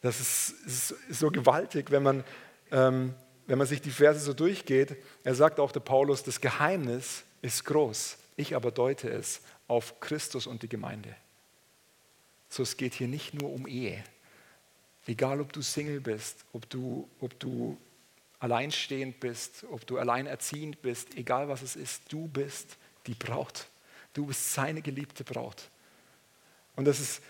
Das 0.00 0.20
ist, 0.20 0.50
ist 0.66 0.94
so 1.10 1.30
gewaltig, 1.30 1.90
wenn 1.90 2.02
man, 2.02 2.24
ähm, 2.70 3.14
wenn 3.46 3.58
man 3.58 3.66
sich 3.66 3.80
die 3.80 3.90
Verse 3.90 4.20
so 4.20 4.34
durchgeht. 4.34 4.96
Er 5.24 5.34
sagt 5.34 5.58
auch 5.58 5.72
der 5.72 5.80
Paulus, 5.80 6.22
das 6.22 6.40
Geheimnis 6.40 7.24
ist 7.40 7.64
groß. 7.64 8.18
Ich 8.36 8.54
aber 8.54 8.70
deute 8.70 9.08
es 9.08 9.40
auf 9.66 10.00
Christus 10.00 10.46
und 10.46 10.62
die 10.62 10.68
Gemeinde. 10.68 11.16
So, 12.50 12.62
es 12.62 12.76
geht 12.76 12.94
hier 12.94 13.08
nicht 13.08 13.34
nur 13.34 13.50
um 13.50 13.66
Ehe. 13.66 14.04
Egal, 15.06 15.40
ob 15.40 15.52
du 15.52 15.62
Single 15.62 16.00
bist, 16.00 16.44
ob 16.52 16.68
du, 16.68 17.08
ob 17.20 17.38
du 17.40 17.76
alleinstehend 18.44 19.20
bist, 19.20 19.64
ob 19.70 19.86
du 19.86 19.98
alleinerziehend 19.98 20.82
bist, 20.82 21.16
egal 21.16 21.48
was 21.48 21.62
es 21.62 21.76
ist, 21.76 22.12
du 22.12 22.28
bist 22.28 22.76
die 23.06 23.14
Braut. 23.14 23.68
Du 24.12 24.26
bist 24.26 24.52
seine 24.52 24.82
geliebte 24.82 25.24
Braut. 25.24 25.70
Und 26.76 26.84
das 26.84 27.00
ist, 27.00 27.22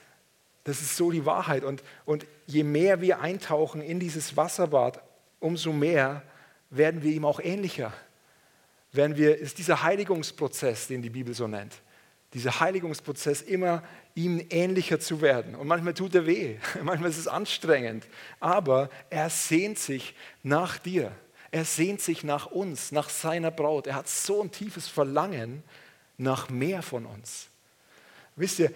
das 0.64 0.82
ist 0.82 0.96
so 0.96 1.12
die 1.12 1.24
Wahrheit. 1.24 1.62
Und, 1.62 1.84
und 2.04 2.26
je 2.46 2.64
mehr 2.64 3.00
wir 3.00 3.20
eintauchen 3.20 3.80
in 3.80 4.00
dieses 4.00 4.36
Wasserbad, 4.36 5.00
umso 5.38 5.72
mehr 5.72 6.24
werden 6.70 7.04
wir 7.04 7.12
ihm 7.12 7.24
auch 7.24 7.38
ähnlicher. 7.38 7.92
Werden 8.90 9.16
wir, 9.16 9.38
ist 9.38 9.58
dieser 9.58 9.84
Heiligungsprozess, 9.84 10.88
den 10.88 11.00
die 11.00 11.10
Bibel 11.10 11.32
so 11.32 11.46
nennt 11.46 11.80
dieser 12.34 12.60
Heiligungsprozess 12.60 13.40
immer 13.40 13.82
ihm 14.14 14.44
ähnlicher 14.50 15.00
zu 15.00 15.20
werden. 15.20 15.54
Und 15.54 15.66
manchmal 15.66 15.94
tut 15.94 16.14
er 16.14 16.26
weh, 16.26 16.56
manchmal 16.82 17.10
ist 17.10 17.18
es 17.18 17.28
anstrengend, 17.28 18.06
aber 18.40 18.90
er 19.10 19.30
sehnt 19.30 19.78
sich 19.78 20.14
nach 20.42 20.78
dir. 20.78 21.12
Er 21.50 21.64
sehnt 21.64 22.00
sich 22.00 22.24
nach 22.24 22.46
uns, 22.46 22.90
nach 22.90 23.08
seiner 23.08 23.52
Braut. 23.52 23.86
Er 23.86 23.94
hat 23.94 24.08
so 24.08 24.42
ein 24.42 24.50
tiefes 24.50 24.88
Verlangen 24.88 25.62
nach 26.18 26.50
mehr 26.50 26.82
von 26.82 27.06
uns. 27.06 27.46
Wisst 28.34 28.58
ihr, 28.58 28.72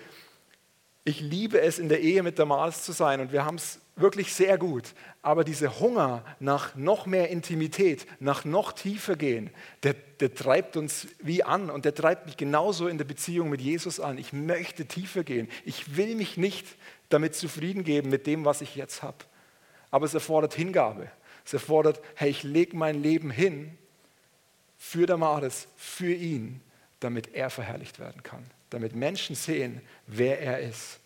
ich 1.05 1.21
liebe 1.21 1.61
es, 1.61 1.81
in 1.81 1.89
der 1.89 2.01
Ehe 2.01 2.23
mit 2.23 2.39
Damas 2.39 2.85
zu 2.85 2.93
sein 2.93 3.21
und 3.21 3.33
wir 3.33 3.45
haben 3.45 3.57
es 3.57 3.81
wirklich 4.01 4.35
sehr 4.35 4.59
gut. 4.59 4.95
Aber 5.23 5.45
dieser 5.45 5.81
Hunger 5.81 6.25
nach 6.41 6.75
noch 6.75 7.07
mehr 7.07 7.29
Intimität, 7.29 8.07
nach 8.21 8.45
noch 8.45 8.73
tiefer 8.73 9.17
gehen, 9.17 9.51
der, 9.83 9.95
der 10.21 10.35
treibt 10.35 10.77
uns 10.77 11.09
wie 11.21 11.43
an 11.43 11.71
und 11.71 11.85
der 11.85 11.95
treibt 11.95 12.27
mich 12.27 12.37
genauso 12.37 12.89
in 12.89 12.99
der 12.99 13.05
Beziehung 13.05 13.51
mit 13.51 13.61
Jesus 13.61 14.01
an. 14.01 14.19
Ich 14.19 14.33
möchte 14.33 14.87
tiefer 14.87 15.25
gehen. 15.25 15.49
Ich 15.65 15.97
will 15.97 16.15
mich 16.15 16.37
nicht 16.37 16.67
damit 17.09 17.35
zufrieden 17.35 17.85
geben 17.85 18.11
mit 18.11 18.27
dem, 18.27 18.45
was 18.45 18.61
ich 18.61 18.77
jetzt 18.77 19.03
habe. 19.03 19.19
Aber 19.91 20.07
es 20.07 20.15
erfordert 20.15 20.55
Hingabe. 20.55 21.11
Es 21.45 21.53
erfordert, 21.55 22.01
hey, 22.15 22.31
ich 22.31 22.43
lege 22.43 22.77
mein 22.77 23.03
Leben 23.03 23.31
hin 23.31 23.77
für 24.77 25.07
Damaris, 25.07 25.67
für 25.77 26.13
ihn, 26.13 26.61
damit 27.01 27.35
er 27.35 27.51
verherrlicht 27.51 27.99
werden 27.99 28.23
kann. 28.23 28.45
Damit 28.71 28.95
Menschen 28.95 29.35
sehen, 29.35 29.81
wer 30.07 30.41
er 30.41 30.61
ist. 30.61 31.01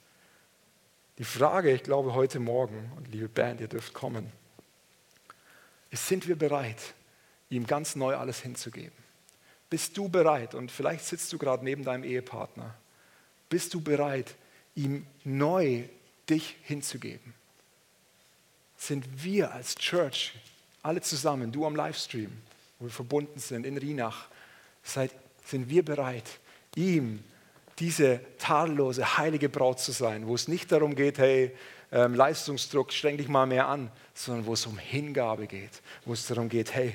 Die 1.23 1.29
Frage, 1.29 1.71
ich 1.71 1.85
glaube, 1.85 2.15
heute 2.15 2.41
Morgen, 2.41 2.91
und 2.97 3.07
liebe 3.13 3.29
Band, 3.29 3.61
ihr 3.61 3.69
dürft 3.69 3.95
kommen, 3.95 4.33
ist, 5.89 6.09
sind 6.09 6.27
wir 6.27 6.35
bereit, 6.35 6.95
ihm 7.49 7.65
ganz 7.65 7.95
neu 7.95 8.17
alles 8.17 8.41
hinzugeben? 8.41 8.91
Bist 9.71 9.97
du 9.97 10.09
bereit, 10.09 10.53
und 10.53 10.73
vielleicht 10.73 11.05
sitzt 11.05 11.33
du 11.33 11.39
gerade 11.39 11.63
neben 11.63 11.85
deinem 11.85 12.03
Ehepartner, 12.03 12.75
bist 13.49 13.73
du 13.73 13.81
bereit, 13.81 14.35
ihm 14.75 15.07
neu 15.23 15.85
dich 16.29 16.57
hinzugeben? 16.65 17.35
Sind 18.77 19.23
wir 19.23 19.53
als 19.53 19.77
Church, 19.77 20.35
alle 20.83 21.03
zusammen, 21.03 21.53
du 21.53 21.65
am 21.67 21.77
Livestream, 21.77 22.33
wo 22.81 22.87
wir 22.87 22.93
verbunden 22.93 23.39
sind, 23.39 23.65
in 23.65 23.79
Rinach, 23.79 24.27
seid, 24.83 25.13
sind 25.45 25.69
wir 25.69 25.85
bereit, 25.85 26.41
ihm 26.75 27.23
diese 27.83 28.21
tadellose, 28.39 29.19
heilige 29.19 29.49
Braut 29.49 29.81
zu 29.81 29.91
sein, 29.91 30.29
wo 30.29 30.37
es 30.37 30.47
nicht 30.47 30.71
darum 30.71 30.95
geht, 30.95 31.19
hey, 31.19 31.53
ähm, 31.91 32.15
Leistungsdruck, 32.15 32.93
streng 32.93 33.17
dich 33.17 33.27
mal 33.27 33.45
mehr 33.47 33.67
an, 33.67 33.91
sondern 34.15 34.47
wo 34.47 34.53
es 34.53 34.65
um 34.67 34.79
Hingabe 34.79 35.49
geht, 35.49 35.83
wo 36.05 36.13
es 36.13 36.25
darum 36.29 36.49
geht, 36.49 36.77
hey, 36.77 36.95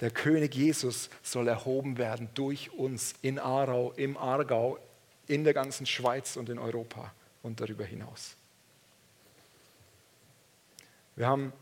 der 0.00 0.12
König 0.12 0.54
Jesus 0.54 1.10
soll 1.24 1.48
erhoben 1.48 1.98
werden 1.98 2.28
durch 2.34 2.72
uns 2.72 3.14
in 3.20 3.40
Aarau, 3.40 3.92
im 3.96 4.16
Aargau, 4.16 4.78
in 5.26 5.42
der 5.42 5.54
ganzen 5.54 5.86
Schweiz 5.86 6.36
und 6.36 6.48
in 6.48 6.60
Europa 6.60 7.12
und 7.42 7.60
darüber 7.60 7.84
hinaus. 7.84 8.36
Wir 11.16 11.26
haben, 11.26 11.52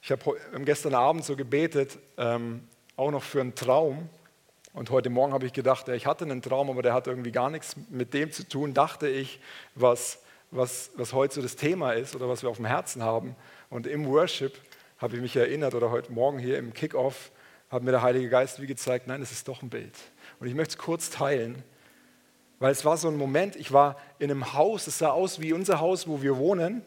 ich 0.00 0.12
habe 0.12 0.36
gestern 0.64 0.94
Abend 0.94 1.24
so 1.24 1.34
gebetet, 1.34 1.98
ähm, 2.16 2.68
auch 2.96 3.10
noch 3.10 3.24
für 3.24 3.40
einen 3.40 3.56
Traum. 3.56 4.08
Und 4.72 4.90
heute 4.90 5.10
Morgen 5.10 5.32
habe 5.32 5.46
ich 5.46 5.52
gedacht, 5.52 5.88
ich 5.88 6.06
hatte 6.06 6.24
einen 6.24 6.42
Traum, 6.42 6.70
aber 6.70 6.82
der 6.82 6.94
hat 6.94 7.06
irgendwie 7.06 7.32
gar 7.32 7.50
nichts 7.50 7.76
mit 7.90 8.14
dem 8.14 8.32
zu 8.32 8.48
tun, 8.48 8.74
dachte 8.74 9.08
ich, 9.08 9.40
was 9.74 10.18
was, 10.52 10.90
was 10.94 11.12
heute 11.12 11.34
so 11.34 11.42
das 11.42 11.56
Thema 11.56 11.92
ist 11.92 12.14
oder 12.14 12.28
was 12.28 12.42
wir 12.42 12.50
auf 12.50 12.56
dem 12.56 12.66
Herzen 12.66 13.02
haben. 13.02 13.34
Und 13.70 13.86
im 13.86 14.06
Worship 14.06 14.54
habe 14.98 15.16
ich 15.16 15.22
mich 15.22 15.34
erinnert 15.34 15.74
oder 15.74 15.90
heute 15.90 16.12
Morgen 16.12 16.38
hier 16.38 16.58
im 16.58 16.72
Kickoff 16.72 17.32
hat 17.70 17.82
mir 17.82 17.90
der 17.90 18.02
Heilige 18.02 18.28
Geist 18.28 18.60
wie 18.60 18.66
gezeigt, 18.66 19.06
nein, 19.06 19.22
es 19.22 19.32
ist 19.32 19.48
doch 19.48 19.62
ein 19.62 19.70
Bild. 19.70 19.94
Und 20.38 20.46
ich 20.46 20.54
möchte 20.54 20.72
es 20.72 20.78
kurz 20.78 21.08
teilen, 21.08 21.64
weil 22.58 22.70
es 22.70 22.84
war 22.84 22.98
so 22.98 23.08
ein 23.08 23.16
Moment, 23.16 23.56
ich 23.56 23.72
war 23.72 23.96
in 24.18 24.30
einem 24.30 24.52
Haus, 24.52 24.86
es 24.86 24.98
sah 24.98 25.10
aus 25.10 25.40
wie 25.40 25.54
unser 25.54 25.80
Haus, 25.80 26.06
wo 26.06 26.20
wir 26.20 26.36
wohnen. 26.36 26.84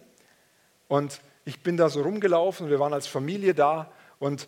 Und 0.88 1.20
ich 1.44 1.64
bin 1.64 1.76
da 1.76 1.90
so 1.90 2.04
rumgelaufen, 2.04 2.70
wir 2.70 2.80
waren 2.80 2.94
als 2.94 3.08
Familie 3.08 3.56
da 3.56 3.92
und 4.20 4.48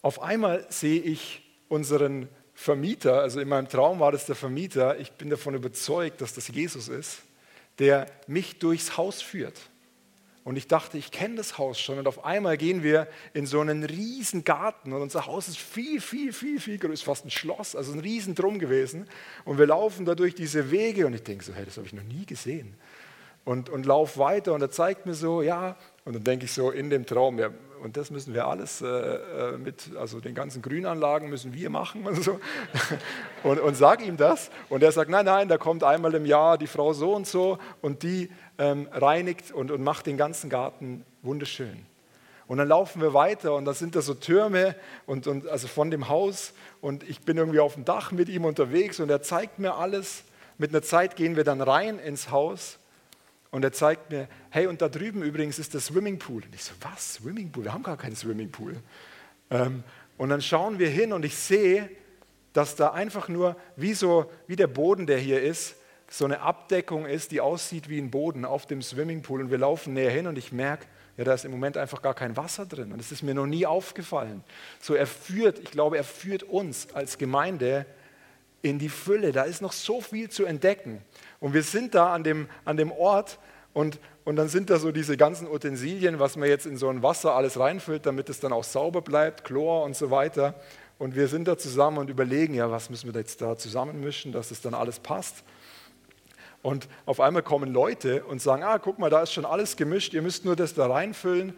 auf 0.00 0.22
einmal 0.22 0.66
sehe 0.70 1.00
ich 1.00 1.43
unseren 1.74 2.28
Vermieter, 2.54 3.20
also 3.20 3.40
in 3.40 3.48
meinem 3.48 3.68
Traum 3.68 4.00
war 4.00 4.12
das 4.12 4.26
der 4.26 4.36
Vermieter, 4.36 4.98
ich 4.98 5.12
bin 5.12 5.28
davon 5.28 5.54
überzeugt, 5.54 6.20
dass 6.20 6.34
das 6.34 6.48
Jesus 6.48 6.88
ist 6.88 7.22
der 7.78 8.06
mich 8.26 8.58
durchs 8.58 8.96
Haus 8.96 9.22
führt. 9.22 9.58
Und 10.44 10.56
ich 10.56 10.68
dachte, 10.68 10.98
ich 10.98 11.10
kenne 11.10 11.36
das 11.36 11.56
Haus 11.56 11.80
schon. 11.80 11.98
Und 11.98 12.06
auf 12.06 12.24
einmal 12.24 12.58
gehen 12.58 12.82
wir 12.82 13.08
in 13.32 13.46
so 13.46 13.60
einen 13.60 13.82
riesen 13.82 14.44
Garten. 14.44 14.92
Und 14.92 15.00
unser 15.00 15.24
Haus 15.24 15.48
ist 15.48 15.56
viel, 15.56 16.02
viel, 16.02 16.34
viel, 16.34 16.60
viel 16.60 16.76
größer, 16.76 17.06
fast 17.06 17.24
ein 17.24 17.30
Schloss, 17.30 17.74
also 17.74 17.92
ein 17.92 18.00
riesen 18.00 18.34
Drum 18.34 18.58
gewesen. 18.58 19.08
Und 19.46 19.56
wir 19.56 19.66
laufen 19.66 20.04
da 20.04 20.14
durch 20.14 20.34
diese 20.34 20.70
Wege 20.70 21.06
und 21.06 21.14
ich 21.14 21.22
denke 21.22 21.42
so, 21.42 21.54
hey, 21.54 21.64
das 21.64 21.78
habe 21.78 21.86
ich 21.86 21.94
noch 21.94 22.02
nie 22.02 22.26
gesehen. 22.26 22.74
Und, 23.44 23.68
und 23.68 23.84
laufe 23.84 24.18
weiter 24.18 24.54
und 24.54 24.62
er 24.62 24.70
zeigt 24.70 25.06
mir 25.06 25.14
so, 25.14 25.42
ja. 25.42 25.76
Und 26.04 26.14
dann 26.14 26.24
denke 26.24 26.46
ich 26.46 26.52
so 26.52 26.70
in 26.70 26.88
dem 26.88 27.04
Traum, 27.04 27.38
ja, 27.38 27.50
und 27.84 27.98
das 27.98 28.10
müssen 28.10 28.32
wir 28.32 28.46
alles 28.46 28.80
äh, 28.80 28.86
äh, 28.86 29.58
mit, 29.58 29.94
also 29.98 30.18
den 30.18 30.34
ganzen 30.34 30.62
Grünanlagen 30.62 31.28
müssen 31.28 31.52
wir 31.52 31.68
machen 31.68 32.06
und 32.06 32.24
so. 32.24 32.40
Und, 33.42 33.60
und 33.60 33.76
sag 33.76 34.02
ihm 34.02 34.16
das. 34.16 34.50
Und 34.70 34.82
er 34.82 34.90
sagt, 34.90 35.10
nein, 35.10 35.26
nein, 35.26 35.48
da 35.48 35.58
kommt 35.58 35.84
einmal 35.84 36.14
im 36.14 36.24
Jahr 36.24 36.56
die 36.56 36.66
Frau 36.66 36.94
so 36.94 37.14
und 37.14 37.26
so 37.26 37.58
und 37.82 38.02
die 38.02 38.30
ähm, 38.56 38.88
reinigt 38.90 39.52
und, 39.52 39.70
und 39.70 39.82
macht 39.82 40.06
den 40.06 40.16
ganzen 40.16 40.48
Garten 40.48 41.04
wunderschön. 41.20 41.84
Und 42.46 42.56
dann 42.56 42.68
laufen 42.68 43.02
wir 43.02 43.12
weiter 43.12 43.54
und 43.54 43.66
da 43.66 43.74
sind 43.74 43.96
da 43.96 44.00
so 44.00 44.14
Türme 44.14 44.76
und, 45.04 45.26
und 45.26 45.46
also 45.46 45.68
von 45.68 45.90
dem 45.90 46.08
Haus 46.08 46.54
und 46.80 47.02
ich 47.06 47.20
bin 47.20 47.36
irgendwie 47.36 47.60
auf 47.60 47.74
dem 47.74 47.84
Dach 47.84 48.12
mit 48.12 48.30
ihm 48.30 48.46
unterwegs 48.46 48.98
und 48.98 49.10
er 49.10 49.20
zeigt 49.20 49.58
mir 49.58 49.74
alles. 49.74 50.24
Mit 50.56 50.70
einer 50.70 50.82
Zeit 50.82 51.16
gehen 51.16 51.36
wir 51.36 51.44
dann 51.44 51.60
rein 51.60 51.98
ins 51.98 52.30
Haus 52.30 52.78
und 53.54 53.62
er 53.62 53.70
zeigt 53.70 54.10
mir, 54.10 54.26
hey, 54.50 54.66
und 54.66 54.82
da 54.82 54.88
drüben 54.88 55.22
übrigens 55.22 55.60
ist 55.60 55.74
der 55.74 55.80
Swimmingpool. 55.80 56.42
Und 56.42 56.52
ich 56.52 56.64
so, 56.64 56.74
was, 56.80 57.14
Swimmingpool? 57.14 57.62
Wir 57.62 57.72
haben 57.72 57.84
gar 57.84 57.96
keinen 57.96 58.16
Swimmingpool. 58.16 58.74
Ähm, 59.48 59.84
und 60.16 60.30
dann 60.30 60.42
schauen 60.42 60.80
wir 60.80 60.88
hin 60.88 61.12
und 61.12 61.24
ich 61.24 61.36
sehe, 61.36 61.88
dass 62.52 62.74
da 62.74 62.90
einfach 62.90 63.28
nur, 63.28 63.54
wie, 63.76 63.94
so, 63.94 64.28
wie 64.48 64.56
der 64.56 64.66
Boden, 64.66 65.06
der 65.06 65.18
hier 65.18 65.40
ist, 65.40 65.76
so 66.10 66.24
eine 66.24 66.40
Abdeckung 66.40 67.06
ist, 67.06 67.30
die 67.30 67.40
aussieht 67.40 67.88
wie 67.88 68.00
ein 68.00 68.10
Boden 68.10 68.44
auf 68.44 68.66
dem 68.66 68.82
Swimmingpool. 68.82 69.42
Und 69.42 69.52
wir 69.52 69.58
laufen 69.58 69.94
näher 69.94 70.10
hin 70.10 70.26
und 70.26 70.36
ich 70.36 70.50
merke, 70.50 70.86
ja, 71.16 71.22
da 71.22 71.32
ist 71.32 71.44
im 71.44 71.52
Moment 71.52 71.76
einfach 71.76 72.02
gar 72.02 72.14
kein 72.14 72.36
Wasser 72.36 72.66
drin. 72.66 72.90
Und 72.90 72.98
das 72.98 73.12
ist 73.12 73.22
mir 73.22 73.34
noch 73.34 73.46
nie 73.46 73.66
aufgefallen. 73.66 74.42
So, 74.80 74.94
er 74.94 75.06
führt, 75.06 75.60
ich 75.60 75.70
glaube, 75.70 75.96
er 75.96 76.02
führt 76.02 76.42
uns 76.42 76.92
als 76.92 77.18
Gemeinde 77.18 77.86
in 78.62 78.80
die 78.80 78.88
Fülle. 78.88 79.30
Da 79.30 79.44
ist 79.44 79.62
noch 79.62 79.72
so 79.72 80.00
viel 80.00 80.28
zu 80.28 80.44
entdecken. 80.44 81.02
Und 81.40 81.54
wir 81.54 81.62
sind 81.62 81.94
da 81.94 82.12
an 82.12 82.24
dem, 82.24 82.48
an 82.64 82.76
dem 82.76 82.92
Ort 82.92 83.38
und, 83.72 83.98
und 84.24 84.36
dann 84.36 84.48
sind 84.48 84.70
da 84.70 84.78
so 84.78 84.92
diese 84.92 85.16
ganzen 85.16 85.48
Utensilien, 85.48 86.18
was 86.20 86.36
man 86.36 86.48
jetzt 86.48 86.66
in 86.66 86.76
so 86.76 86.88
ein 86.88 87.02
Wasser 87.02 87.34
alles 87.34 87.58
reinfüllt, 87.58 88.06
damit 88.06 88.28
es 88.28 88.40
dann 88.40 88.52
auch 88.52 88.64
sauber 88.64 89.02
bleibt, 89.02 89.44
Chlor 89.44 89.84
und 89.84 89.96
so 89.96 90.10
weiter. 90.10 90.54
Und 90.98 91.16
wir 91.16 91.28
sind 91.28 91.48
da 91.48 91.58
zusammen 91.58 91.98
und 91.98 92.08
überlegen, 92.08 92.54
ja, 92.54 92.70
was 92.70 92.88
müssen 92.88 93.12
wir 93.12 93.20
jetzt 93.20 93.42
da 93.42 93.56
zusammenmischen, 93.56 94.32
dass 94.32 94.50
es 94.50 94.60
dann 94.60 94.74
alles 94.74 95.00
passt. 95.00 95.42
Und 96.62 96.88
auf 97.04 97.20
einmal 97.20 97.42
kommen 97.42 97.72
Leute 97.72 98.24
und 98.24 98.40
sagen, 98.40 98.62
ah, 98.62 98.78
guck 98.78 98.98
mal, 98.98 99.10
da 99.10 99.22
ist 99.22 99.32
schon 99.32 99.44
alles 99.44 99.76
gemischt, 99.76 100.14
ihr 100.14 100.22
müsst 100.22 100.46
nur 100.46 100.56
das 100.56 100.72
da 100.72 100.86
reinfüllen. 100.86 101.52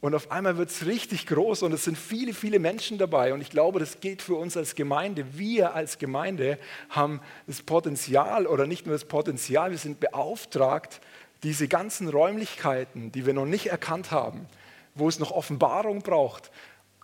Und 0.00 0.14
auf 0.14 0.30
einmal 0.30 0.56
wird 0.56 0.70
es 0.70 0.86
richtig 0.86 1.26
groß 1.26 1.62
und 1.62 1.72
es 1.72 1.84
sind 1.84 1.98
viele, 1.98 2.32
viele 2.32 2.60
Menschen 2.60 2.98
dabei. 2.98 3.34
Und 3.34 3.40
ich 3.40 3.50
glaube, 3.50 3.80
das 3.80 4.00
geht 4.00 4.22
für 4.22 4.36
uns 4.36 4.56
als 4.56 4.76
Gemeinde. 4.76 5.36
Wir 5.36 5.74
als 5.74 5.98
Gemeinde 5.98 6.58
haben 6.88 7.20
das 7.48 7.62
Potenzial 7.62 8.46
oder 8.46 8.66
nicht 8.66 8.86
nur 8.86 8.94
das 8.94 9.06
Potenzial, 9.06 9.72
wir 9.72 9.78
sind 9.78 9.98
beauftragt, 9.98 11.00
diese 11.42 11.66
ganzen 11.66 12.08
Räumlichkeiten, 12.08 13.10
die 13.10 13.26
wir 13.26 13.34
noch 13.34 13.46
nicht 13.46 13.66
erkannt 13.66 14.10
haben, 14.12 14.46
wo 14.94 15.08
es 15.08 15.18
noch 15.18 15.32
Offenbarung 15.32 16.02
braucht, 16.02 16.50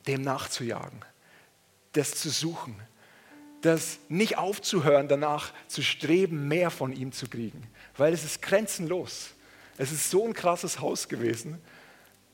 dem 0.07 0.23
nachzujagen, 0.23 1.05
das 1.93 2.13
zu 2.13 2.31
suchen, 2.31 2.77
das 3.63 3.99
nicht 4.09 4.39
aufzuhören, 4.39 5.09
danach 5.09 5.53
zu 5.69 5.83
streben, 5.83 6.49
mehr 6.49 6.71
von 6.71 6.93
ihm 6.93 7.13
zu 7.13 7.29
kriegen, 7.29 7.67
weil 7.97 8.13
es 8.13 8.25
ist 8.25 8.43
grenzenlos. 8.43 9.31
Es 9.77 9.91
ist 9.91 10.11
so 10.11 10.25
ein 10.25 10.35
krasses 10.35 10.79
Haus 10.81 11.09
gewesen 11.09 11.61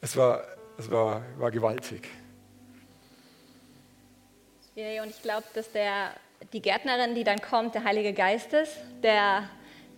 es 0.00 0.16
war, 0.16 0.42
es 0.78 0.90
war, 0.90 1.22
war 1.38 1.50
gewaltig. 1.50 2.08
Und 4.76 5.10
ich 5.10 5.20
glaube, 5.20 5.44
dass 5.54 5.70
der, 5.72 6.14
die 6.54 6.62
Gärtnerin, 6.62 7.14
die 7.14 7.24
dann 7.24 7.40
kommt, 7.42 7.74
der 7.74 7.84
Heilige 7.84 8.14
Geist 8.14 8.54
ist, 8.54 8.78
der 9.02 9.48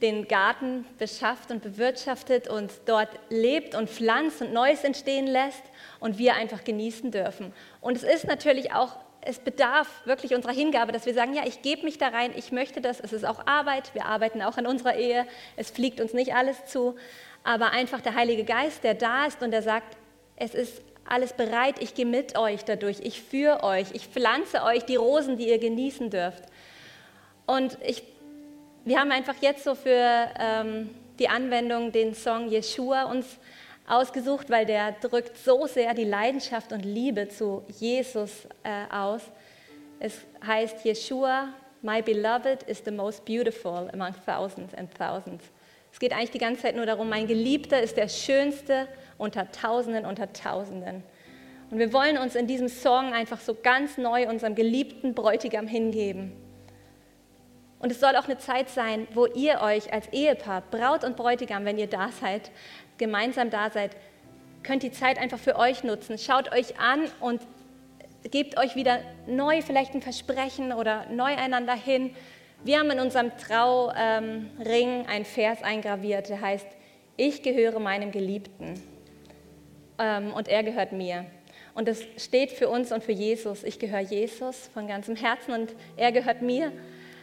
den 0.00 0.26
Garten 0.26 0.84
beschafft 0.98 1.52
und 1.52 1.62
bewirtschaftet 1.62 2.48
und 2.48 2.72
dort 2.86 3.10
lebt 3.28 3.76
und 3.76 3.88
pflanzt 3.88 4.42
und 4.42 4.52
Neues 4.52 4.82
entstehen 4.82 5.28
lässt 5.28 5.62
und 6.00 6.18
wir 6.18 6.34
einfach 6.34 6.64
genießen 6.64 7.12
dürfen. 7.12 7.52
Und 7.80 7.96
es 7.96 8.02
ist 8.02 8.26
natürlich 8.26 8.72
auch, 8.72 8.96
es 9.20 9.38
bedarf 9.38 9.88
wirklich 10.04 10.34
unserer 10.34 10.52
Hingabe, 10.52 10.90
dass 10.90 11.06
wir 11.06 11.14
sagen, 11.14 11.34
ja, 11.34 11.42
ich 11.46 11.62
gebe 11.62 11.84
mich 11.84 11.98
da 11.98 12.08
rein, 12.08 12.32
ich 12.34 12.50
möchte 12.50 12.80
das, 12.80 12.98
es 12.98 13.12
ist 13.12 13.24
auch 13.24 13.46
Arbeit, 13.46 13.94
wir 13.94 14.06
arbeiten 14.06 14.42
auch 14.42 14.56
an 14.56 14.66
unserer 14.66 14.96
Ehe, 14.96 15.24
es 15.56 15.70
fliegt 15.70 16.00
uns 16.00 16.12
nicht 16.12 16.34
alles 16.34 16.66
zu, 16.66 16.96
aber 17.44 17.70
einfach 17.70 18.00
der 18.00 18.14
Heilige 18.14 18.44
Geist, 18.44 18.84
der 18.84 18.94
da 18.94 19.26
ist 19.26 19.42
und 19.42 19.50
der 19.50 19.62
sagt, 19.62 19.96
es 20.36 20.54
ist 20.54 20.82
alles 21.04 21.32
bereit, 21.32 21.76
ich 21.80 21.94
gehe 21.94 22.06
mit 22.06 22.38
euch 22.38 22.64
dadurch, 22.64 23.00
ich 23.00 23.22
führe 23.22 23.62
euch, 23.64 23.88
ich 23.92 24.06
pflanze 24.06 24.62
euch 24.62 24.84
die 24.84 24.96
Rosen, 24.96 25.36
die 25.36 25.48
ihr 25.48 25.58
genießen 25.58 26.10
dürft. 26.10 26.44
Und 27.46 27.76
ich, 27.84 28.02
wir 28.84 29.00
haben 29.00 29.10
einfach 29.10 29.34
jetzt 29.40 29.64
so 29.64 29.74
für 29.74 30.30
ähm, 30.38 30.90
die 31.18 31.28
Anwendung 31.28 31.92
den 31.92 32.14
Song 32.14 32.50
Yeshua 32.50 33.04
uns 33.04 33.26
ausgesucht, 33.86 34.48
weil 34.48 34.64
der 34.64 34.92
drückt 34.92 35.36
so 35.36 35.66
sehr 35.66 35.92
die 35.94 36.04
Leidenschaft 36.04 36.72
und 36.72 36.84
Liebe 36.84 37.28
zu 37.28 37.64
Jesus 37.78 38.46
äh, 38.62 38.92
aus. 38.94 39.22
Es 39.98 40.20
heißt 40.46 40.84
Yeshua, 40.84 41.48
my 41.82 42.00
beloved 42.00 42.62
is 42.64 42.82
the 42.84 42.90
most 42.90 43.24
beautiful 43.24 43.90
among 43.92 44.14
thousands 44.24 44.72
and 44.74 44.88
thousands. 44.94 45.42
Es 45.92 46.00
geht 46.00 46.12
eigentlich 46.12 46.30
die 46.30 46.38
ganze 46.38 46.62
Zeit 46.62 46.74
nur 46.74 46.86
darum, 46.86 47.08
mein 47.08 47.26
Geliebter 47.26 47.80
ist 47.80 47.96
der 47.96 48.08
schönste 48.08 48.88
unter 49.18 49.52
Tausenden, 49.52 50.06
unter 50.06 50.32
Tausenden. 50.32 51.04
Und 51.70 51.78
wir 51.78 51.92
wollen 51.92 52.18
uns 52.18 52.34
in 52.34 52.46
diesem 52.46 52.68
Song 52.68 53.12
einfach 53.12 53.40
so 53.40 53.54
ganz 53.54 53.98
neu 53.98 54.28
unserem 54.28 54.54
geliebten 54.54 55.14
Bräutigam 55.14 55.66
hingeben. 55.66 56.32
Und 57.78 57.90
es 57.90 58.00
soll 58.00 58.16
auch 58.16 58.24
eine 58.24 58.38
Zeit 58.38 58.68
sein, 58.68 59.06
wo 59.12 59.26
ihr 59.26 59.60
euch 59.60 59.92
als 59.92 60.08
Ehepaar, 60.12 60.62
Braut 60.70 61.04
und 61.04 61.16
Bräutigam, 61.16 61.64
wenn 61.64 61.78
ihr 61.78 61.88
da 61.88 62.08
seid, 62.08 62.50
gemeinsam 62.96 63.50
da 63.50 63.70
seid, 63.70 63.96
könnt 64.62 64.82
die 64.82 64.92
Zeit 64.92 65.18
einfach 65.18 65.38
für 65.38 65.56
euch 65.56 65.82
nutzen. 65.82 66.16
Schaut 66.18 66.52
euch 66.52 66.78
an 66.78 67.02
und 67.20 67.42
gebt 68.30 68.56
euch 68.58 68.76
wieder 68.76 69.00
neu 69.26 69.62
vielleicht 69.62 69.94
ein 69.94 70.02
Versprechen 70.02 70.72
oder 70.72 71.06
neu 71.10 71.34
einander 71.36 71.74
hin 71.74 72.14
wir 72.64 72.78
haben 72.78 72.90
in 72.90 73.00
unserem 73.00 73.36
Trauring 73.36 75.06
einen 75.06 75.24
Vers 75.24 75.62
eingraviert, 75.62 76.28
der 76.28 76.40
heißt, 76.40 76.66
ich 77.16 77.42
gehöre 77.42 77.78
meinem 77.80 78.10
Geliebten 78.12 78.80
ähm, 79.98 80.32
und 80.32 80.48
er 80.48 80.62
gehört 80.62 80.92
mir. 80.92 81.26
Und 81.74 81.88
das 81.88 82.02
steht 82.16 82.52
für 82.52 82.68
uns 82.68 82.92
und 82.92 83.02
für 83.02 83.12
Jesus. 83.12 83.64
Ich 83.64 83.78
gehöre 83.78 84.00
Jesus 84.00 84.68
von 84.74 84.86
ganzem 84.86 85.16
Herzen 85.16 85.52
und 85.52 85.74
er 85.96 86.12
gehört 86.12 86.42
mir. 86.42 86.72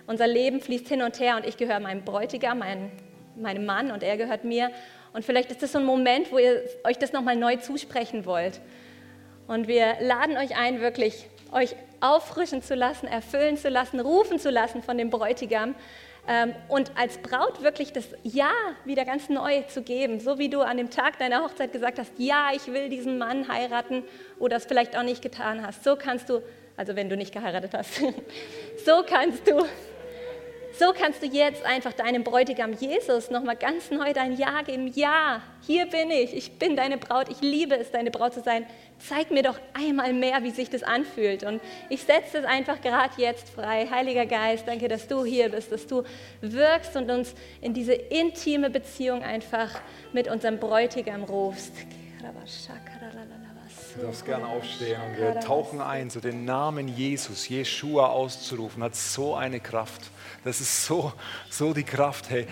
unser 0.07 0.27
Leben 0.27 0.59
fließt 0.59 0.87
hin 0.87 1.03
und 1.03 1.19
her 1.19 1.35
und 1.35 1.45
ich 1.45 1.55
gehöre 1.55 1.79
meinem 1.79 2.03
Bräutigam, 2.03 2.59
mein, 2.59 2.91
meinem 3.35 3.65
Mann 3.65 3.91
und 3.91 4.01
er 4.01 4.17
gehört 4.17 4.43
mir. 4.43 4.71
Und 5.13 5.23
vielleicht 5.23 5.51
ist 5.51 5.61
das 5.61 5.71
so 5.71 5.79
ein 5.79 5.85
Moment, 5.85 6.31
wo 6.31 6.39
ihr 6.39 6.63
euch 6.83 6.97
das 6.97 7.13
nochmal 7.13 7.35
neu 7.35 7.57
zusprechen 7.57 8.25
wollt. 8.25 8.59
Und 9.47 9.67
wir 9.67 9.95
laden 10.01 10.37
euch 10.37 10.57
ein, 10.57 10.81
wirklich 10.81 11.27
euch 11.51 11.75
auffrischen 12.01 12.61
zu 12.61 12.75
lassen, 12.75 13.07
erfüllen 13.07 13.57
zu 13.57 13.69
lassen, 13.69 13.99
rufen 13.99 14.39
zu 14.39 14.49
lassen 14.49 14.81
von 14.83 14.97
dem 14.97 15.09
Bräutigam 15.09 15.75
ähm, 16.27 16.53
und 16.67 16.91
als 16.95 17.17
Braut 17.17 17.61
wirklich 17.63 17.91
das 17.91 18.05
Ja 18.23 18.51
wieder 18.85 19.05
ganz 19.05 19.29
neu 19.29 19.63
zu 19.63 19.81
geben. 19.81 20.19
So 20.19 20.37
wie 20.37 20.49
du 20.49 20.61
an 20.61 20.77
dem 20.77 20.89
Tag 20.89 21.17
deiner 21.17 21.43
Hochzeit 21.43 21.71
gesagt 21.71 21.97
hast, 21.99 22.11
ja, 22.17 22.49
ich 22.53 22.67
will 22.67 22.89
diesen 22.89 23.17
Mann 23.17 23.47
heiraten 23.47 24.03
oder 24.37 24.57
es 24.57 24.65
vielleicht 24.65 24.97
auch 24.97 25.03
nicht 25.03 25.21
getan 25.21 25.65
hast. 25.65 25.83
So 25.83 25.95
kannst 25.95 26.29
du, 26.29 26.41
also 26.77 26.95
wenn 26.95 27.09
du 27.09 27.17
nicht 27.17 27.33
geheiratet 27.33 27.71
hast, 27.73 27.95
so 28.85 29.03
kannst 29.07 29.47
du 29.47 29.65
so 30.79 30.93
kannst 30.97 31.21
du 31.21 31.25
jetzt 31.25 31.65
einfach 31.65 31.91
deinem 31.91 32.23
Bräutigam 32.23 32.71
Jesus 32.71 33.29
nochmal 33.29 33.57
ganz 33.57 33.91
neu 33.91 34.13
dein 34.13 34.37
Ja 34.37 34.61
geben. 34.61 34.87
Ja, 34.95 35.41
hier 35.61 35.85
bin 35.87 36.09
ich. 36.09 36.33
Ich 36.33 36.57
bin 36.57 36.77
deine 36.77 36.97
Braut. 36.97 37.27
Ich 37.29 37.41
liebe 37.41 37.75
es, 37.75 37.91
deine 37.91 38.11
Braut 38.11 38.33
zu 38.33 38.41
sein. 38.41 38.65
Zeig 38.97 39.29
mir 39.29 39.43
doch 39.43 39.59
einmal 39.73 40.13
mehr, 40.13 40.41
wie 40.43 40.51
sich 40.51 40.69
das 40.69 40.83
anfühlt. 40.83 41.43
Und 41.43 41.61
ich 41.89 42.03
setze 42.03 42.37
es 42.37 42.45
einfach 42.45 42.79
gerade 42.79 43.13
jetzt 43.17 43.49
frei. 43.49 43.89
Heiliger 43.91 44.25
Geist, 44.25 44.67
danke, 44.67 44.87
dass 44.87 45.07
du 45.09 45.25
hier 45.25 45.49
bist, 45.49 45.69
dass 45.69 45.85
du 45.85 46.03
wirkst 46.39 46.95
und 46.95 47.11
uns 47.11 47.33
in 47.59 47.73
diese 47.73 47.93
intime 47.93 48.69
Beziehung 48.69 49.21
einfach 49.21 49.81
mit 50.13 50.29
unserem 50.29 50.59
Bräutigam 50.59 51.25
rufst. 51.25 51.73
Du 53.95 54.01
darfst 54.05 54.25
gerne 54.25 54.47
aufstehen 54.47 54.99
und 55.01 55.17
wir 55.17 55.39
tauchen 55.41 55.81
ein, 55.81 56.09
so 56.09 56.21
den 56.21 56.45
Namen 56.45 56.87
Jesus, 56.87 57.49
Jeshua 57.49 58.07
auszurufen, 58.07 58.81
hat 58.81 58.95
so 58.95 59.35
eine 59.35 59.59
Kraft. 59.59 60.03
Das 60.43 60.61
ist 60.61 60.85
so, 60.85 61.11
so 61.49 61.73
die 61.73 61.83
Kraft. 61.83 62.29
Hey, 62.29 62.47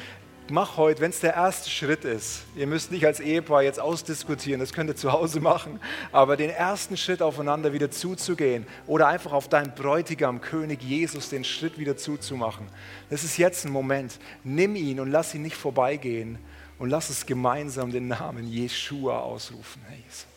mach 0.50 0.78
heute, 0.78 1.02
wenn 1.02 1.10
es 1.10 1.20
der 1.20 1.36
erste 1.36 1.70
Schritt 1.70 2.06
ist, 2.06 2.44
ihr 2.56 2.68
müsst 2.68 2.92
nicht 2.92 3.06
als 3.06 3.20
Ehepaar 3.20 3.64
jetzt 3.64 3.80
ausdiskutieren, 3.80 4.60
das 4.60 4.74
könnt 4.74 4.90
ihr 4.90 4.96
zu 4.96 5.12
Hause 5.12 5.40
machen, 5.40 5.80
aber 6.12 6.38
den 6.38 6.50
ersten 6.50 6.98
Schritt 6.98 7.22
aufeinander 7.22 7.74
wieder 7.74 7.92
zuzugehen 7.92 8.66
oder 8.86 9.08
einfach 9.08 9.34
auf 9.34 9.48
deinen 9.48 9.74
Bräutigam, 9.74 10.42
König 10.42 10.82
Jesus, 10.82 11.30
den 11.30 11.44
Schritt 11.44 11.78
wieder 11.78 11.98
zuzumachen. 11.98 12.68
Das 13.10 13.24
ist 13.24 13.38
jetzt 13.38 13.66
ein 13.66 13.72
Moment. 13.72 14.20
Nimm 14.44 14.76
ihn 14.76 15.00
und 15.00 15.12
lass 15.12 15.34
ihn 15.34 15.42
nicht 15.42 15.56
vorbeigehen 15.56 16.38
und 16.80 16.90
lass 16.90 17.10
es 17.10 17.26
gemeinsam 17.26 17.92
den 17.92 18.08
Namen 18.08 18.48
Jeshua 18.48 19.20
ausrufen. 19.20 19.82
Hey, 19.88 20.04
Jesus. 20.06 20.37